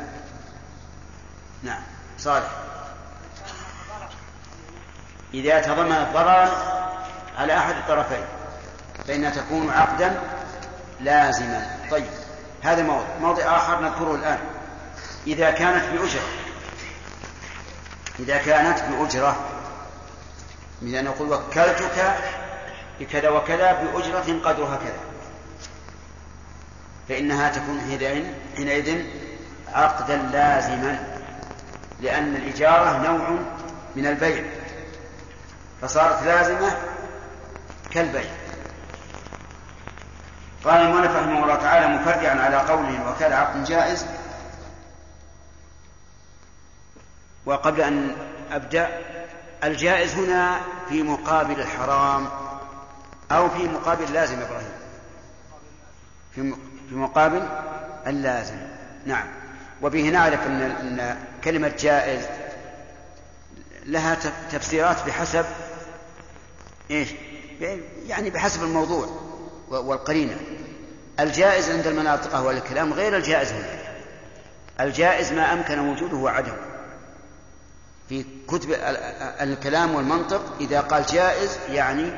[1.63, 1.81] نعم
[2.17, 2.49] صالح.
[5.33, 6.49] إذا تضمن الضرر
[7.39, 8.25] على أحد الطرفين
[9.07, 10.21] فإنها تكون عقدا
[11.01, 11.77] لازما.
[11.91, 12.05] طيب
[12.61, 13.05] هذا موضع.
[13.21, 14.39] موضع آخر نذكره الآن.
[15.27, 16.23] إذا كانت بأجرة
[18.19, 19.35] إذا كانت بأجرة
[20.81, 22.15] مثل أن نقول وكلتك
[22.99, 24.99] بكذا وكذا بأجرة قدرها كذا
[27.09, 27.81] فإنها تكون
[28.55, 29.03] حينئذ
[29.73, 31.19] عقدا لازما
[32.01, 33.39] لأن الإجارة نوع
[33.95, 34.43] من البيع.
[35.81, 36.77] فصارت لازمة
[37.91, 38.31] كالبيع
[40.63, 44.05] قال المؤلف رحمه الله تعالى مفرعا على قوله وكان عقد جائز.
[47.45, 48.15] وقبل أن
[48.51, 48.89] أبدأ
[49.63, 52.27] الجائز هنا في مقابل الحرام
[53.31, 54.71] أو في مقابل لازم إبراهيم.
[56.35, 56.53] في
[56.89, 57.49] في مقابل
[58.07, 58.57] اللازم.
[59.05, 59.27] نعم.
[59.81, 62.27] وبه نعرف أن أن كلمة جائز
[63.85, 64.17] لها
[64.51, 65.45] تفسيرات بحسب
[66.91, 67.09] إيش؟
[68.07, 69.07] يعني بحسب الموضوع
[69.69, 70.37] والقرينة.
[71.19, 73.79] الجائز عند المناطق والكلام غير الجائز هنا.
[74.79, 76.57] الجائز ما أمكن وجوده وعدمه.
[78.09, 78.69] في كتب
[79.41, 82.11] الكلام والمنطق إذا قال جائز يعني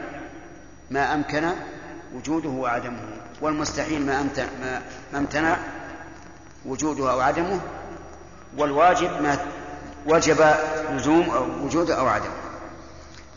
[0.91, 1.49] ما أمكن
[2.15, 2.99] وجوده وعدمه.
[3.41, 4.47] والمستحيل ما أمتنع,
[5.13, 5.57] ما امتنع
[6.65, 7.59] وجوده أو عدمه.
[8.57, 9.37] والواجب ما
[10.05, 10.55] وجب
[10.91, 12.40] لزوم أو وجوده أو عدمه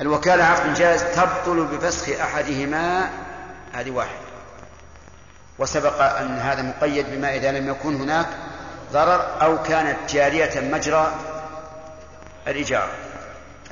[0.00, 3.10] الوكالة عقد جائز تبطل بفسخ أحدهما
[3.72, 4.24] هذه واحد
[5.58, 8.26] وسبق أن هذا مقيد بما إذا لم يكن هناك
[8.92, 11.14] ضرر أو كانت جارية مجرى
[12.46, 12.92] الإجارة.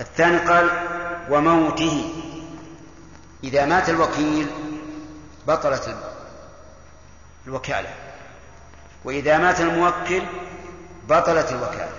[0.00, 0.70] الثاني قال
[1.30, 2.14] وموته.
[3.44, 4.46] إذا مات الوكيل
[5.46, 5.96] بطلت
[7.46, 7.90] الوكالة.
[9.04, 10.22] وإذا مات الموكل
[11.08, 11.92] بطلت الوكالة.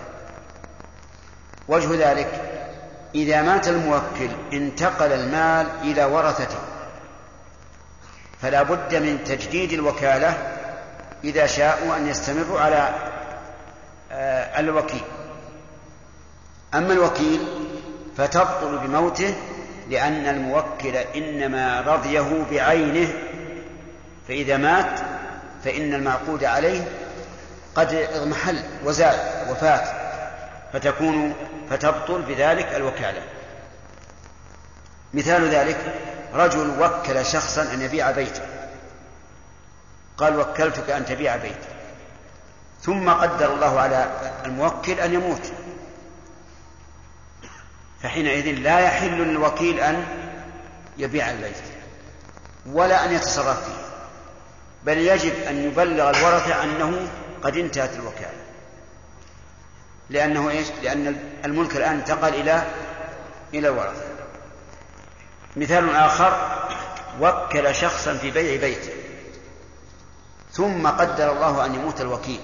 [1.68, 2.53] وجه ذلك
[3.16, 6.60] إذا مات الموكل انتقل المال إلى ورثته.
[8.42, 10.38] فلا بد من تجديد الوكالة
[11.24, 12.90] إذا شاءوا أن يستمروا على
[14.58, 15.02] الوكيل.
[16.74, 17.40] أما الوكيل
[18.18, 19.36] فتبطل بموته
[19.90, 23.14] لأن الموكل إنما رضيه بعينه.
[24.28, 25.00] فإذا مات
[25.64, 26.88] فإن المعقود عليه
[27.76, 29.16] قد اضمحل وزال
[29.50, 30.03] وفات.
[30.74, 31.36] فتكون
[31.70, 33.22] فتبطل بذلك الوكالة.
[35.14, 35.94] مثال ذلك
[36.34, 38.42] رجل وكل شخصا أن يبيع بيته.
[40.18, 41.68] قال وكلتك أن تبيع بيتي.
[42.82, 44.12] ثم قدر الله على
[44.46, 45.52] الموكل أن يموت.
[48.04, 50.06] فحينئذ لا يحل للوكيل أن
[50.98, 51.56] يبيع البيت
[52.66, 53.84] ولا أن يتصرف فيه.
[54.84, 57.08] بل يجب أن يبلغ الورثة أنه
[57.44, 58.43] قد انتهت الوكالة.
[60.10, 62.64] لأنه إيش؟ لأن الملك الآن انتقل إلى
[63.54, 64.06] إلى الورثة.
[65.56, 66.60] مثال آخر
[67.22, 68.94] وكل شخصا في بيع بيته
[70.52, 72.40] ثم قدر الله أن يموت الوكيل.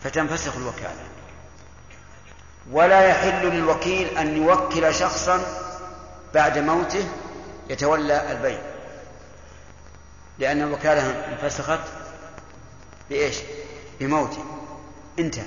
[0.00, 1.04] فتنفسخ الوكالة.
[2.72, 5.40] ولا يحل للوكيل أن يوكل شخصا
[6.34, 7.08] بعد موته
[7.70, 8.60] يتولى البيع.
[10.38, 11.80] لأن الوكالة انفسخت
[13.10, 13.36] بإيش؟
[14.00, 14.59] بموته.
[15.20, 15.44] انتهى.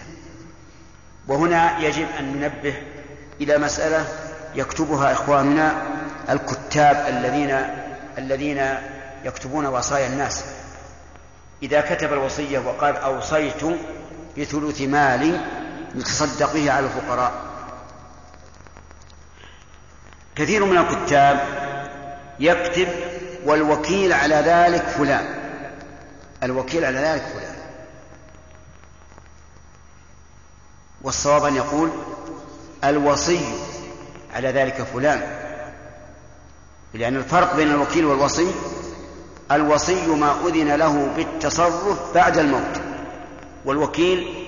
[1.27, 2.75] وهنا يجب أن ننبه
[3.41, 4.05] إلى مسألة
[4.55, 5.83] يكتبها إخواننا
[6.29, 7.65] الكتاب الذين
[8.17, 8.75] الذين
[9.23, 10.45] يكتبون وصايا الناس.
[11.63, 13.63] إذا كتب الوصية وقال أوصيت
[14.37, 15.41] بثلث مالي
[15.95, 17.33] يتصدق به على الفقراء.
[20.35, 21.39] كثير من الكتاب
[22.39, 22.87] يكتب
[23.45, 25.25] والوكيل على ذلك فلان.
[26.43, 27.52] الوكيل على ذلك فلان.
[31.03, 31.89] والصواب أن يقول
[32.83, 33.39] الوصي
[34.33, 35.21] على ذلك فلان
[36.93, 38.47] لأن الفرق بين الوكيل والوصي
[39.51, 42.81] الوصي ما أذن له بالتصرف بعد الموت
[43.65, 44.43] والوكيل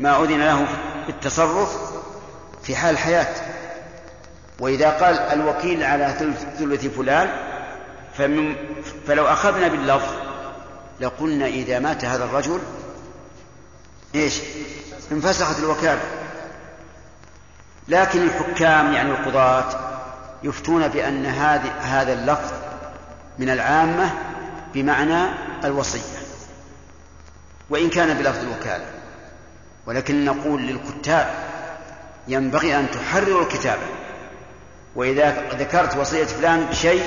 [0.00, 0.66] ما أذن له
[1.06, 1.76] بالتصرف
[2.62, 3.34] في حال الحياة.
[4.60, 6.14] وإذا قال الوكيل على
[6.58, 7.30] ثلث فلان
[8.18, 8.54] فمن
[9.06, 10.12] فلو أخذنا باللفظ
[11.00, 12.60] لقلنا إذا مات هذا الرجل
[14.14, 14.40] إيش؟
[15.12, 16.00] انفسخت الوكالة.
[17.88, 19.64] لكن الحكام يعني القضاة
[20.42, 21.26] يفتون بأن
[21.82, 22.52] هذا اللفظ
[23.38, 24.10] من العامة
[24.74, 25.28] بمعنى
[25.64, 26.16] الوصية.
[27.70, 28.84] وإن كان بلفظ الوكالة.
[29.86, 31.30] ولكن نقول للكتاب
[32.28, 33.86] ينبغي أن تحرروا الكتابة
[34.96, 37.04] وإذا ذكرت وصية فلان بشيء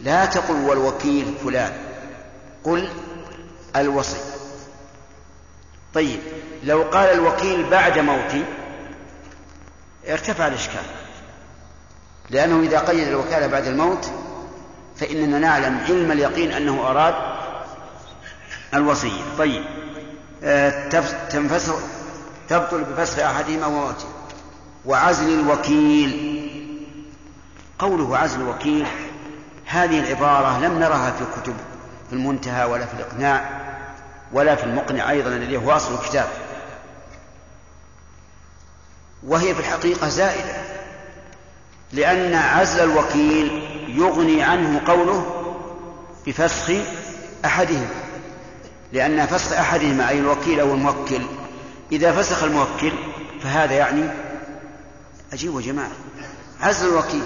[0.00, 1.72] لا تقل والوكيل فلان.
[2.64, 2.88] قل
[3.76, 4.37] الوصي
[5.98, 6.20] طيب
[6.64, 8.44] لو قال الوكيل بعد موتي
[10.08, 10.82] ارتفع الإشكال.
[12.30, 14.10] لأنه إذا قيد الوكالة بعد الموت
[14.96, 17.14] فإننا نعلم علم اليقين أنه أراد
[18.74, 19.22] الوصية.
[19.38, 19.64] طيب
[20.44, 20.88] آه،
[21.30, 21.74] تنفسخ
[22.48, 24.08] تبطل بفسخ أحدهما وموته.
[24.84, 26.38] وعزل الوكيل.
[27.78, 28.86] قوله عزل الوكيل
[29.66, 31.54] هذه العبارة لم نرها في كتب
[32.08, 33.67] في المنتهى ولا في الإقناع.
[34.32, 36.28] ولا في المقنع أيضا الذي هو أصل الكتاب.
[39.22, 40.56] وهي في الحقيقة زائدة
[41.92, 45.44] لأن عزل الوكيل يغني عنه قوله
[46.26, 46.72] بفسخ
[47.44, 47.88] أحدهما
[48.92, 51.22] لأن فسخ أحدهما أي الوكيل أو الموكل
[51.92, 52.92] إذا فسخ الموكل
[53.42, 54.10] فهذا يعني
[55.32, 55.90] أجيب يا جماعة
[56.60, 57.22] عزل الوكيل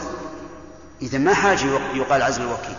[1.03, 2.77] إذا ما حاجة يقال عزل الوكيل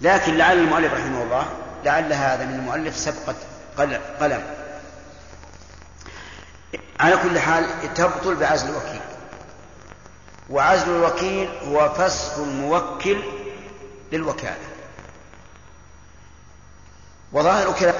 [0.00, 1.46] لكن لعل المؤلف رحمه الله
[1.84, 3.34] لعل هذا من المؤلف سبقة
[4.20, 4.42] قلم.
[7.00, 9.00] على كل حال تبطل بعزل الوكيل.
[10.50, 13.22] وعزل الوكيل هو فسخ الموكل
[14.12, 14.56] للوكالة.
[17.32, 17.94] وظاهر كلام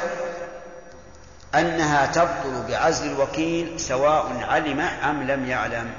[1.55, 5.95] أنها تبطل بعزل الوكيل سواء علم أم لم يعلم.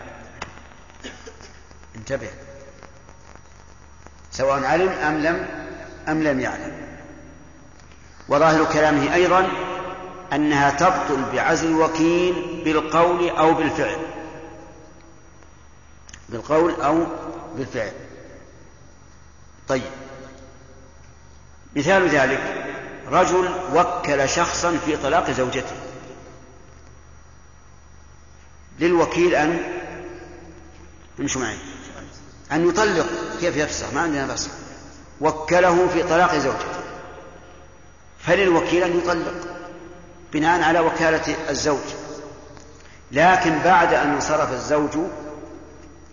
[1.96, 2.30] انتبه.
[4.32, 5.48] سواء علم أم لم
[6.08, 6.95] أم لم يعلم.
[8.30, 9.48] وظاهر كلامه أيضا
[10.34, 13.98] أنها تبطل بعزل الوكيل بالقول أو بالفعل.
[16.30, 17.06] بالقول أو
[17.56, 17.92] بالفعل.
[19.68, 19.92] طيب.
[21.76, 22.66] مثال ذلك.
[23.12, 25.76] رجل وكل شخصا في طلاق زوجته.
[28.80, 29.60] للوكيل أن
[31.20, 31.58] امشوا معي.
[32.52, 33.08] أن يطلق.
[33.40, 34.52] كيف يفسخ؟ ما عندنا فسخ
[35.22, 36.85] وكله في طلاق زوجته.
[38.28, 39.34] فللوكيل أن يطلق؟
[40.34, 41.88] بناء على وكالة الزوج.
[43.12, 44.98] لكن بعد أن انصرف الزوج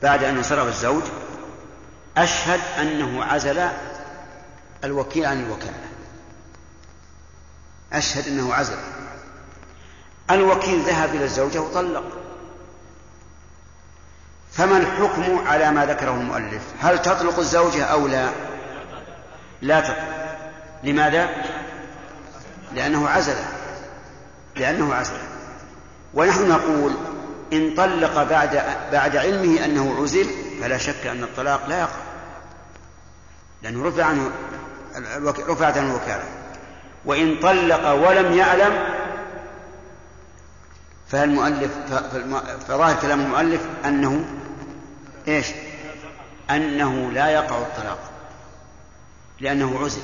[0.02, 1.02] بعد أن انصرف الزوج
[2.16, 3.68] أشهد أنه عزل
[4.84, 5.80] الوكيل عن الوكالة.
[7.92, 8.78] أشهد أنه عزل.
[10.30, 12.04] الوكيل ذهب إلى الزوجة وطلق.
[14.52, 18.28] فما الحكم على ما ذكره المؤلف؟ هل تطلق الزوجة أو لا؟
[19.62, 20.12] لا تطلق.
[20.84, 21.28] لماذا؟
[22.74, 23.36] لأنه عزل.
[24.56, 25.18] لأنه عزل.
[26.14, 26.92] ونحن نقول
[27.52, 28.62] إن طلق بعد
[28.92, 30.26] بعد علمه أنه عزل
[30.60, 32.00] فلا شك أن الطلاق لا يقع.
[33.62, 34.30] لأنه رفع عنه
[35.48, 36.24] رفعت عنه الوكالة.
[37.04, 38.84] وإن طلق ولم يعلم
[41.08, 41.70] فالمؤلف
[42.68, 44.24] فظاهر كلام المؤلف أنه
[45.28, 45.46] إيش؟
[46.50, 47.98] أنه لا يقع الطلاق.
[49.40, 50.02] لأنه عزل.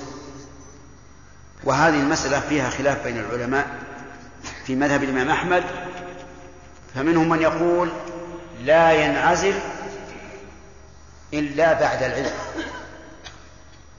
[1.64, 3.66] وهذه المسألة فيها خلاف بين العلماء
[4.66, 5.64] في مذهب الإمام أحمد
[6.94, 7.90] فمنهم من يقول
[8.64, 9.54] لا ينعزل
[11.34, 12.32] إلا بعد العلم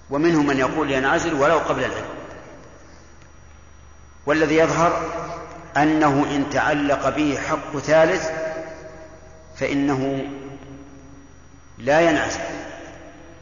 [0.10, 2.10] ومنهم من يقول ينعزل ولو قبل العلم.
[4.26, 5.12] والذي يظهر
[5.78, 8.30] أنه إن تعلق به حق ثالث
[9.58, 10.26] فإنه
[11.78, 12.40] لا ينعزل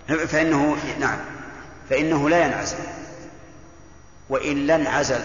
[0.07, 1.19] فإنه نعم
[1.89, 2.77] فإنه لا ينعزل.
[4.29, 5.21] وإلا انعزل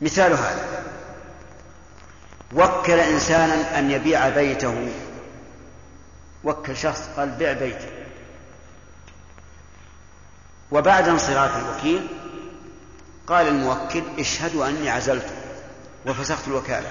[0.00, 0.84] مثال هذا.
[2.54, 4.92] وكل إنسانا أن يبيع بيته.
[6.44, 7.88] وكل شخص قال بيع بيتي.
[10.70, 12.06] وبعد انصراف الوكيل
[13.26, 15.26] قال الموكل اشهدوا أني عزلت
[16.06, 16.90] وفسخت الوكالة.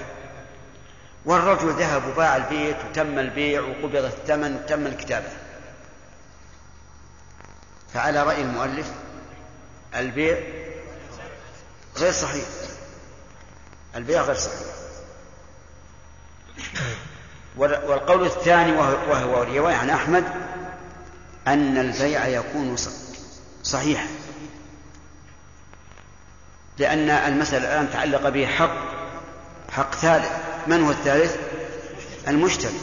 [1.24, 5.28] والرجل ذهب وباع البيت وتم البيع وقبض الثمن وتم الكتابة.
[7.94, 8.92] فعلى رأي المؤلف
[9.96, 10.38] البيع
[11.96, 12.44] غير صحيح.
[13.96, 14.66] البيع غير صحيح.
[17.56, 20.24] والقول الثاني وهو رواية عن أحمد
[21.46, 22.76] أن البيع يكون
[23.62, 24.06] صحيحا.
[26.78, 28.76] لأن المسألة الآن تعلق به حق
[29.70, 30.30] حق ثالث.
[30.66, 31.36] من هو الثالث؟
[32.28, 32.80] المشتري.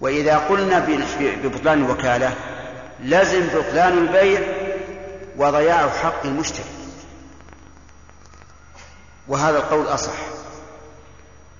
[0.00, 0.78] وإذا قلنا
[1.20, 2.34] ببطلان الوكالة
[3.00, 4.61] لزم بطلان البيع
[5.36, 6.64] وضياع حق المشتري
[9.28, 10.12] وهذا القول أصح.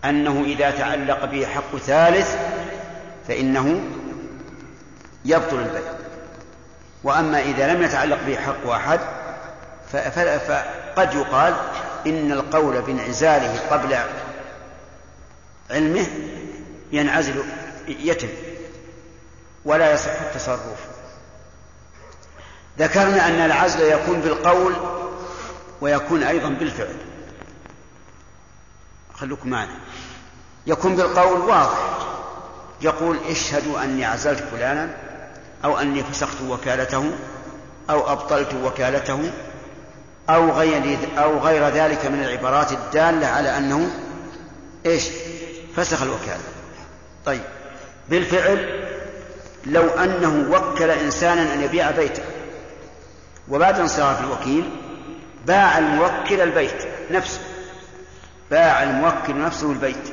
[0.05, 2.37] أنه إذا تعلق به حق ثالث
[3.29, 3.81] فإنه
[5.25, 5.93] يبطل البيع.
[7.05, 9.01] وأما إذا لم يتعلق به حق واحد
[9.93, 11.55] فقد يقال
[12.07, 13.97] إن القول بانعزاله قبل
[15.71, 16.07] علمه
[16.93, 17.45] ينعزل
[17.89, 18.29] يتم
[19.65, 20.87] ولا يصح التصرف.
[22.79, 24.75] ذكرنا أن العزل يكون بالقول
[25.81, 26.97] ويكون أيضا بالفعل.
[29.15, 29.77] خلوكم معنا.
[30.67, 31.93] يكون بالقول واضح.
[32.83, 34.95] يقول اشهدوا أني عزلت فلانا
[35.65, 37.11] أو أني فسخت وكالته
[37.91, 39.31] أو أبطلت وكالته
[40.31, 43.91] أو غير أو غير ذلك من العبارات الدالة على أنه
[44.87, 45.05] إيش؟
[45.77, 46.41] فسخ الوكالة.
[47.27, 47.43] طيب.
[48.09, 48.89] بالفعل
[49.67, 52.23] لو أنه وكل إنسانا أن يبيع بيته.
[53.49, 54.71] وبعد انصراف الوكيل
[55.47, 57.41] باع الموكل البيت نفسه.
[58.51, 60.13] باع الموكل نفسه البيت.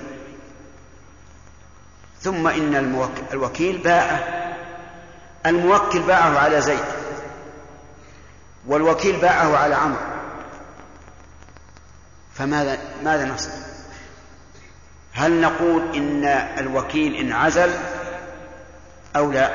[2.22, 4.24] ثم إن الموكل الوكيل باعه.
[5.46, 6.86] الموكل باعه على زيد.
[8.68, 10.02] والوكيل باعه على عمرو.
[12.34, 13.54] فماذا ماذا نصنع؟
[15.14, 16.26] هل نقول إن
[16.58, 17.72] الوكيل انعزل
[19.16, 19.50] أو لا؟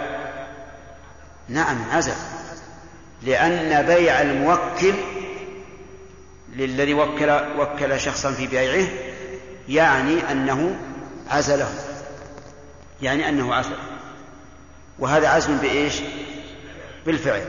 [1.49, 2.15] نعم انعزل
[3.25, 4.95] لأن بيع الموكل
[6.57, 8.89] للذي وكل وكل شخصا في بيعه
[9.69, 10.77] يعني أنه
[11.31, 11.69] عزله.
[13.03, 13.77] يعني أنه عزل
[14.99, 16.01] وهذا عزم بإيش؟
[17.07, 17.45] بالفعل.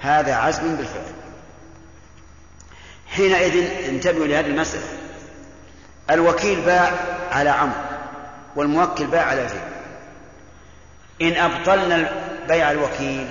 [0.00, 1.12] هذا عزم بالفعل.
[3.06, 4.84] حينئذ انتبهوا لهذه المسألة.
[6.10, 6.92] الوكيل باع
[7.30, 7.80] على عمرو
[8.56, 9.76] والموكل باع على زيد.
[11.22, 12.12] إن أبطلنا
[12.48, 13.30] بيع الوكيل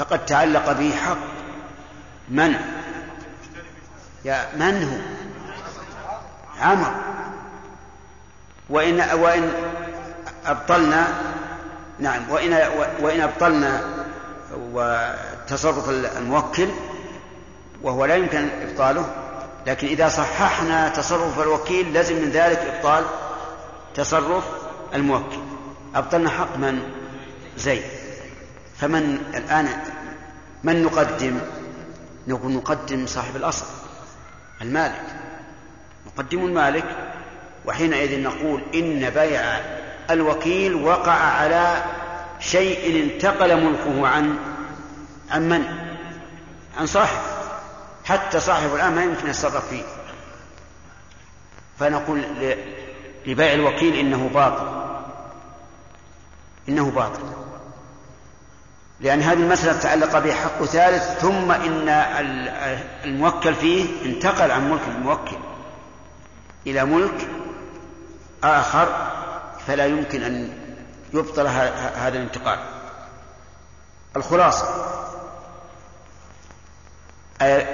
[0.00, 1.18] فقد تعلق به حق.
[2.28, 2.54] من؟
[4.24, 4.98] يا من هو؟
[6.64, 6.90] عمرو.
[8.70, 9.52] وإن وإن
[10.46, 11.06] أبطلنا
[11.98, 12.52] نعم وإن
[13.00, 13.82] وإن أبطلنا
[14.72, 16.68] وتصرف الموكل
[17.82, 19.14] وهو لا يمكن إبطاله
[19.66, 23.04] لكن إذا صححنا تصرف الوكيل لازم من ذلك إبطال
[23.94, 24.44] تصرف
[24.94, 25.38] الموكل.
[25.94, 26.82] أبطلنا حق من؟
[27.56, 27.99] زيد.
[28.80, 29.68] فمن الآن
[30.64, 31.38] من نقدم؟
[32.28, 33.66] نقول نقدم صاحب الأصل
[34.62, 35.06] المالك.
[36.06, 36.84] نقدم المالك
[37.66, 39.42] وحينئذ نقول إن بيع
[40.10, 41.84] الوكيل وقع على
[42.40, 44.36] شيء انتقل ملكه عن
[45.30, 45.64] عن من؟
[46.78, 47.20] عن صاحب.
[48.04, 49.82] حتى صاحب الآن ما يمكن يتصرف فيه.
[51.78, 52.22] فنقول
[53.26, 54.90] لبيع الوكيل إنه باطل.
[56.68, 57.39] إنه باطل.
[59.00, 61.88] لأن هذه المسألة تعلق به حق ثالث ثم إن
[63.04, 65.36] الموكل فيه انتقل عن ملك الموكل
[66.66, 67.28] إلى ملك
[68.44, 69.10] آخر
[69.66, 70.52] فلا يمكن أن
[71.14, 71.46] يبطل
[71.96, 72.58] هذا الانتقال.
[74.16, 74.66] الخلاصة.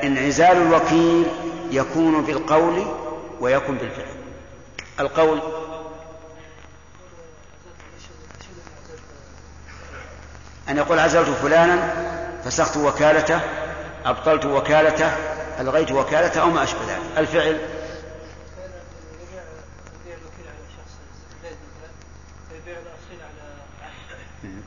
[0.04, 1.26] انعزال الوكيل
[1.70, 2.86] يكون بالقول
[3.40, 4.16] ويكون بالفعل.
[5.00, 5.40] القول
[10.68, 11.92] أن يقول عزلت فلانا
[12.44, 13.40] فسخت وكالته
[14.04, 15.10] أبطلت وكالته
[15.60, 17.18] ألغيت وكالته أو ما أشبه ذلك.
[17.18, 17.60] الفعل؟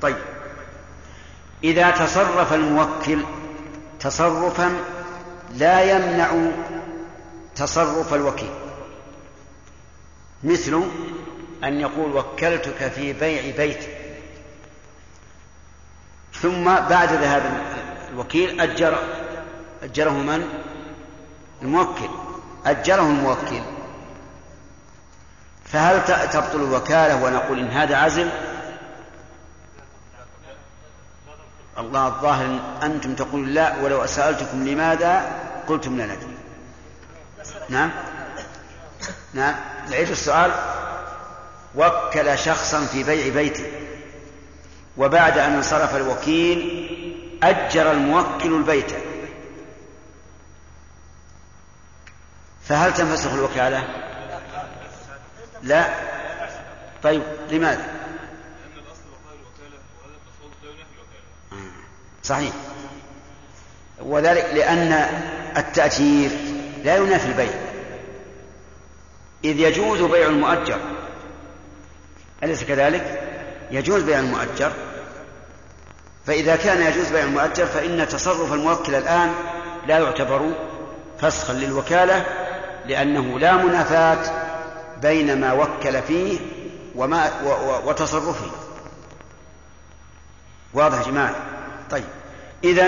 [0.01, 0.15] طيب.
[1.63, 3.23] إذا تصرف الموكل
[3.99, 4.77] تصرفا
[5.55, 6.31] لا يمنع
[7.55, 8.51] تصرف الوكيل.
[10.43, 10.83] مثل
[11.63, 13.98] أن يقول وكلتك في بيع بيت
[16.41, 17.43] ثم بعد ذهاب
[18.13, 18.97] الوكيل أجر
[19.83, 20.47] أجره من؟
[21.61, 22.09] الموكل.
[22.65, 23.61] أجره الموكل.
[25.65, 28.29] فهل تبطل الوكالة ونقول إن هذا عزل
[31.77, 35.31] الله الظاهر أنتم تقولون لا ولو سألتكم لماذا
[35.67, 36.37] قلتم لا ندري.
[37.69, 37.91] نعم؟
[39.33, 39.55] نعم.
[39.89, 40.51] نعيد السؤال.
[41.75, 43.88] وكل شخصا في بيع بيته.
[44.99, 46.89] وبعد أن انصرف الوكيل
[47.43, 48.91] أجر الموكل البيت
[52.63, 53.83] فهل تنفسخ الوكالة؟
[55.63, 55.89] لا
[57.03, 57.21] طيب
[57.51, 57.85] لماذا؟
[62.23, 62.53] صحيح
[64.01, 64.93] وذلك لأن
[65.57, 66.31] التأجير
[66.83, 67.53] لا ينافي البيع
[69.43, 70.79] إذ يجوز بيع المؤجر
[72.43, 73.21] أليس كذلك؟
[73.71, 74.88] يجوز بيع المؤجر
[76.29, 79.33] فإذا كان يجوز بيع المؤجر فإن تصرف الموكل الآن
[79.87, 80.51] لا يعتبر
[81.19, 82.25] فسخا للوكالة
[82.85, 84.19] لأنه لا منافاة
[85.01, 86.39] بين ما وكل فيه
[86.95, 87.31] وما
[87.85, 88.51] وتصرفه.
[90.73, 91.35] واضح يا جماعة؟
[91.91, 92.03] طيب.
[92.63, 92.85] إذا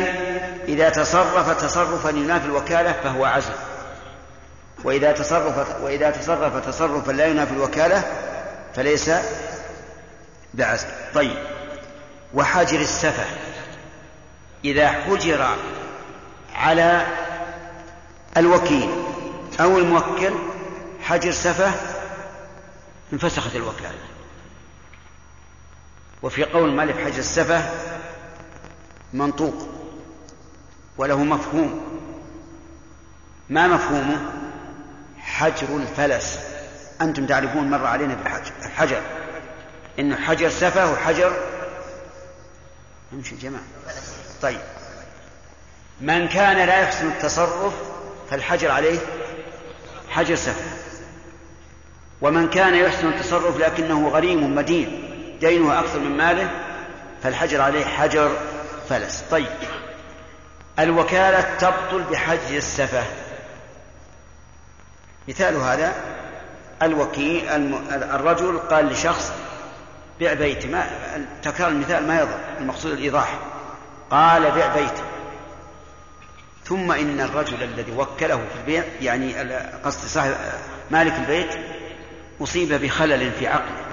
[0.68, 3.53] إذا تصرف تصرفا ينافي الوكالة فهو عزل.
[4.84, 8.03] وإذا تصرف وإذا تصرف تصرفا لا ينافي الوكالة
[8.76, 9.11] فليس
[10.53, 10.88] بعزل.
[11.15, 11.51] طيب.
[12.33, 13.25] وحجر السفة
[14.65, 15.55] إذا حجر
[16.55, 17.07] على
[18.37, 18.89] الوكيل
[19.59, 20.33] أو الموكل
[21.01, 21.71] حجر سفة
[23.13, 23.99] انفسخت الوكالة.
[26.21, 27.69] وفي قول مالك حجر السفة
[29.13, 29.67] منطوق
[30.97, 32.01] وله مفهوم.
[33.49, 34.31] ما مفهومه؟
[35.19, 36.39] حجر الفلس.
[37.01, 38.15] أنتم تعرفون مر علينا
[38.63, 39.01] بالحجر
[39.99, 41.51] إنه حجر سفة وحجر
[43.13, 43.63] يمشي جماعة.
[44.41, 44.59] طيب.
[46.01, 47.73] من كان لا يحسن التصرف
[48.29, 48.99] فالحجر عليه
[50.09, 50.71] حجر سفة.
[52.21, 55.07] ومن كان يحسن التصرف لكنه غريم مدين
[55.39, 56.51] دينه أكثر من ماله
[57.23, 58.31] فالحجر عليه حجر
[58.89, 59.23] فلس.
[59.31, 59.47] طيب.
[60.79, 63.03] الوكالة تبطل بحجر السفة.
[65.27, 65.93] مثال هذا
[66.81, 67.49] الوكيل
[67.89, 69.31] الرجل قال لشخص
[70.22, 70.89] بيع بيتي ما
[71.43, 73.39] تكرار المثال ما يضر المقصود الإيضاح.
[74.11, 75.02] قال بيع بيتي
[76.65, 79.34] ثم إن الرجل الذي وكله في البيع يعني
[79.84, 80.35] قصد صاحب
[80.91, 81.49] مالك البيت
[82.41, 83.85] أصيب بخلل في عقله.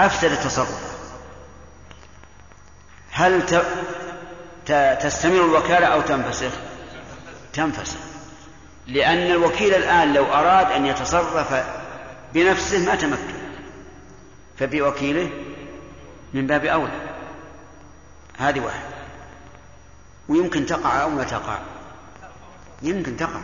[0.00, 1.00] أفسد التصرف.
[3.12, 3.42] هل
[5.00, 6.52] تستمر الوكالة أو تنفسخ؟
[7.52, 7.98] تنفسخ.
[8.86, 11.64] لأن الوكيل الآن لو أراد أن يتصرف
[12.34, 13.39] بنفسه ما تمكن.
[14.60, 15.30] فبوكيله
[16.34, 17.00] من باب أولى.
[18.38, 18.88] هذه واحدة
[20.28, 21.58] ويمكن تقع أو ما تقع.
[22.82, 23.40] يمكن تقع.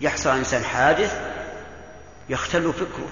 [0.00, 1.20] يحصل إنسان حادث
[2.28, 3.08] يختل فكره.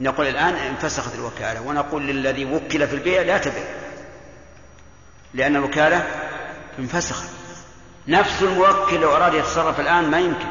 [0.00, 3.64] نقول الآن انفسخت الوكالة ونقول للذي وكل في البيع لا تبع
[5.34, 6.06] لأن الوكالة
[6.78, 7.28] انفسخت.
[8.08, 10.46] نفس الموكل لو أراد يتصرف الآن ما يمكن.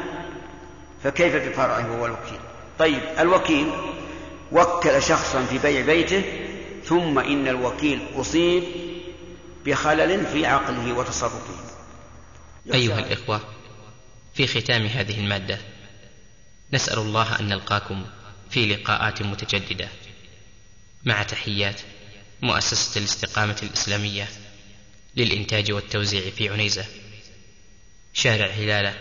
[1.03, 2.39] فكيف بفرعه هو الوكيل؟
[2.79, 3.71] طيب الوكيل
[4.51, 6.23] وكل شخصا في بيع بيته
[6.83, 8.63] ثم إن الوكيل أصيب
[9.65, 11.71] بخلل في عقله وتصرفه.
[12.73, 13.41] أيها الإخوة
[14.33, 15.59] في ختام هذه المادة
[16.73, 18.05] نسأل الله أن نلقاكم
[18.49, 19.89] في لقاءات متجددة.
[21.05, 21.81] مع تحيات
[22.41, 24.27] مؤسسة الاستقامة الإسلامية
[25.15, 26.85] للإنتاج والتوزيع في عنيزة.
[28.13, 28.99] شارع هلالة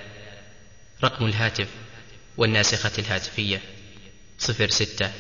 [1.05, 1.69] رقم الهاتف
[2.37, 3.63] والناسخة الهاتفية
[4.39, 5.13] صفر ستة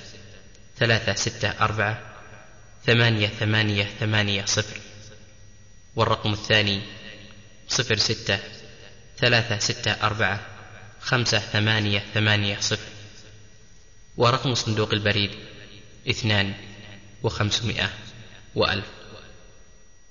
[0.80, 2.00] ثلاثة ستة أربعة
[2.84, 4.80] ثمانية ثمانية ثمانية صفر.
[5.96, 6.82] والرقم الثاني
[7.68, 8.38] صفر ستة
[9.18, 10.40] ثلاثة ستة أربعة
[11.00, 12.88] خمسة ثمانية ثمانية صفر.
[14.16, 15.30] ورقم صندوق البريد
[16.10, 16.54] اثنان
[17.22, 17.90] وخمسمائة
[18.54, 18.99] وألف.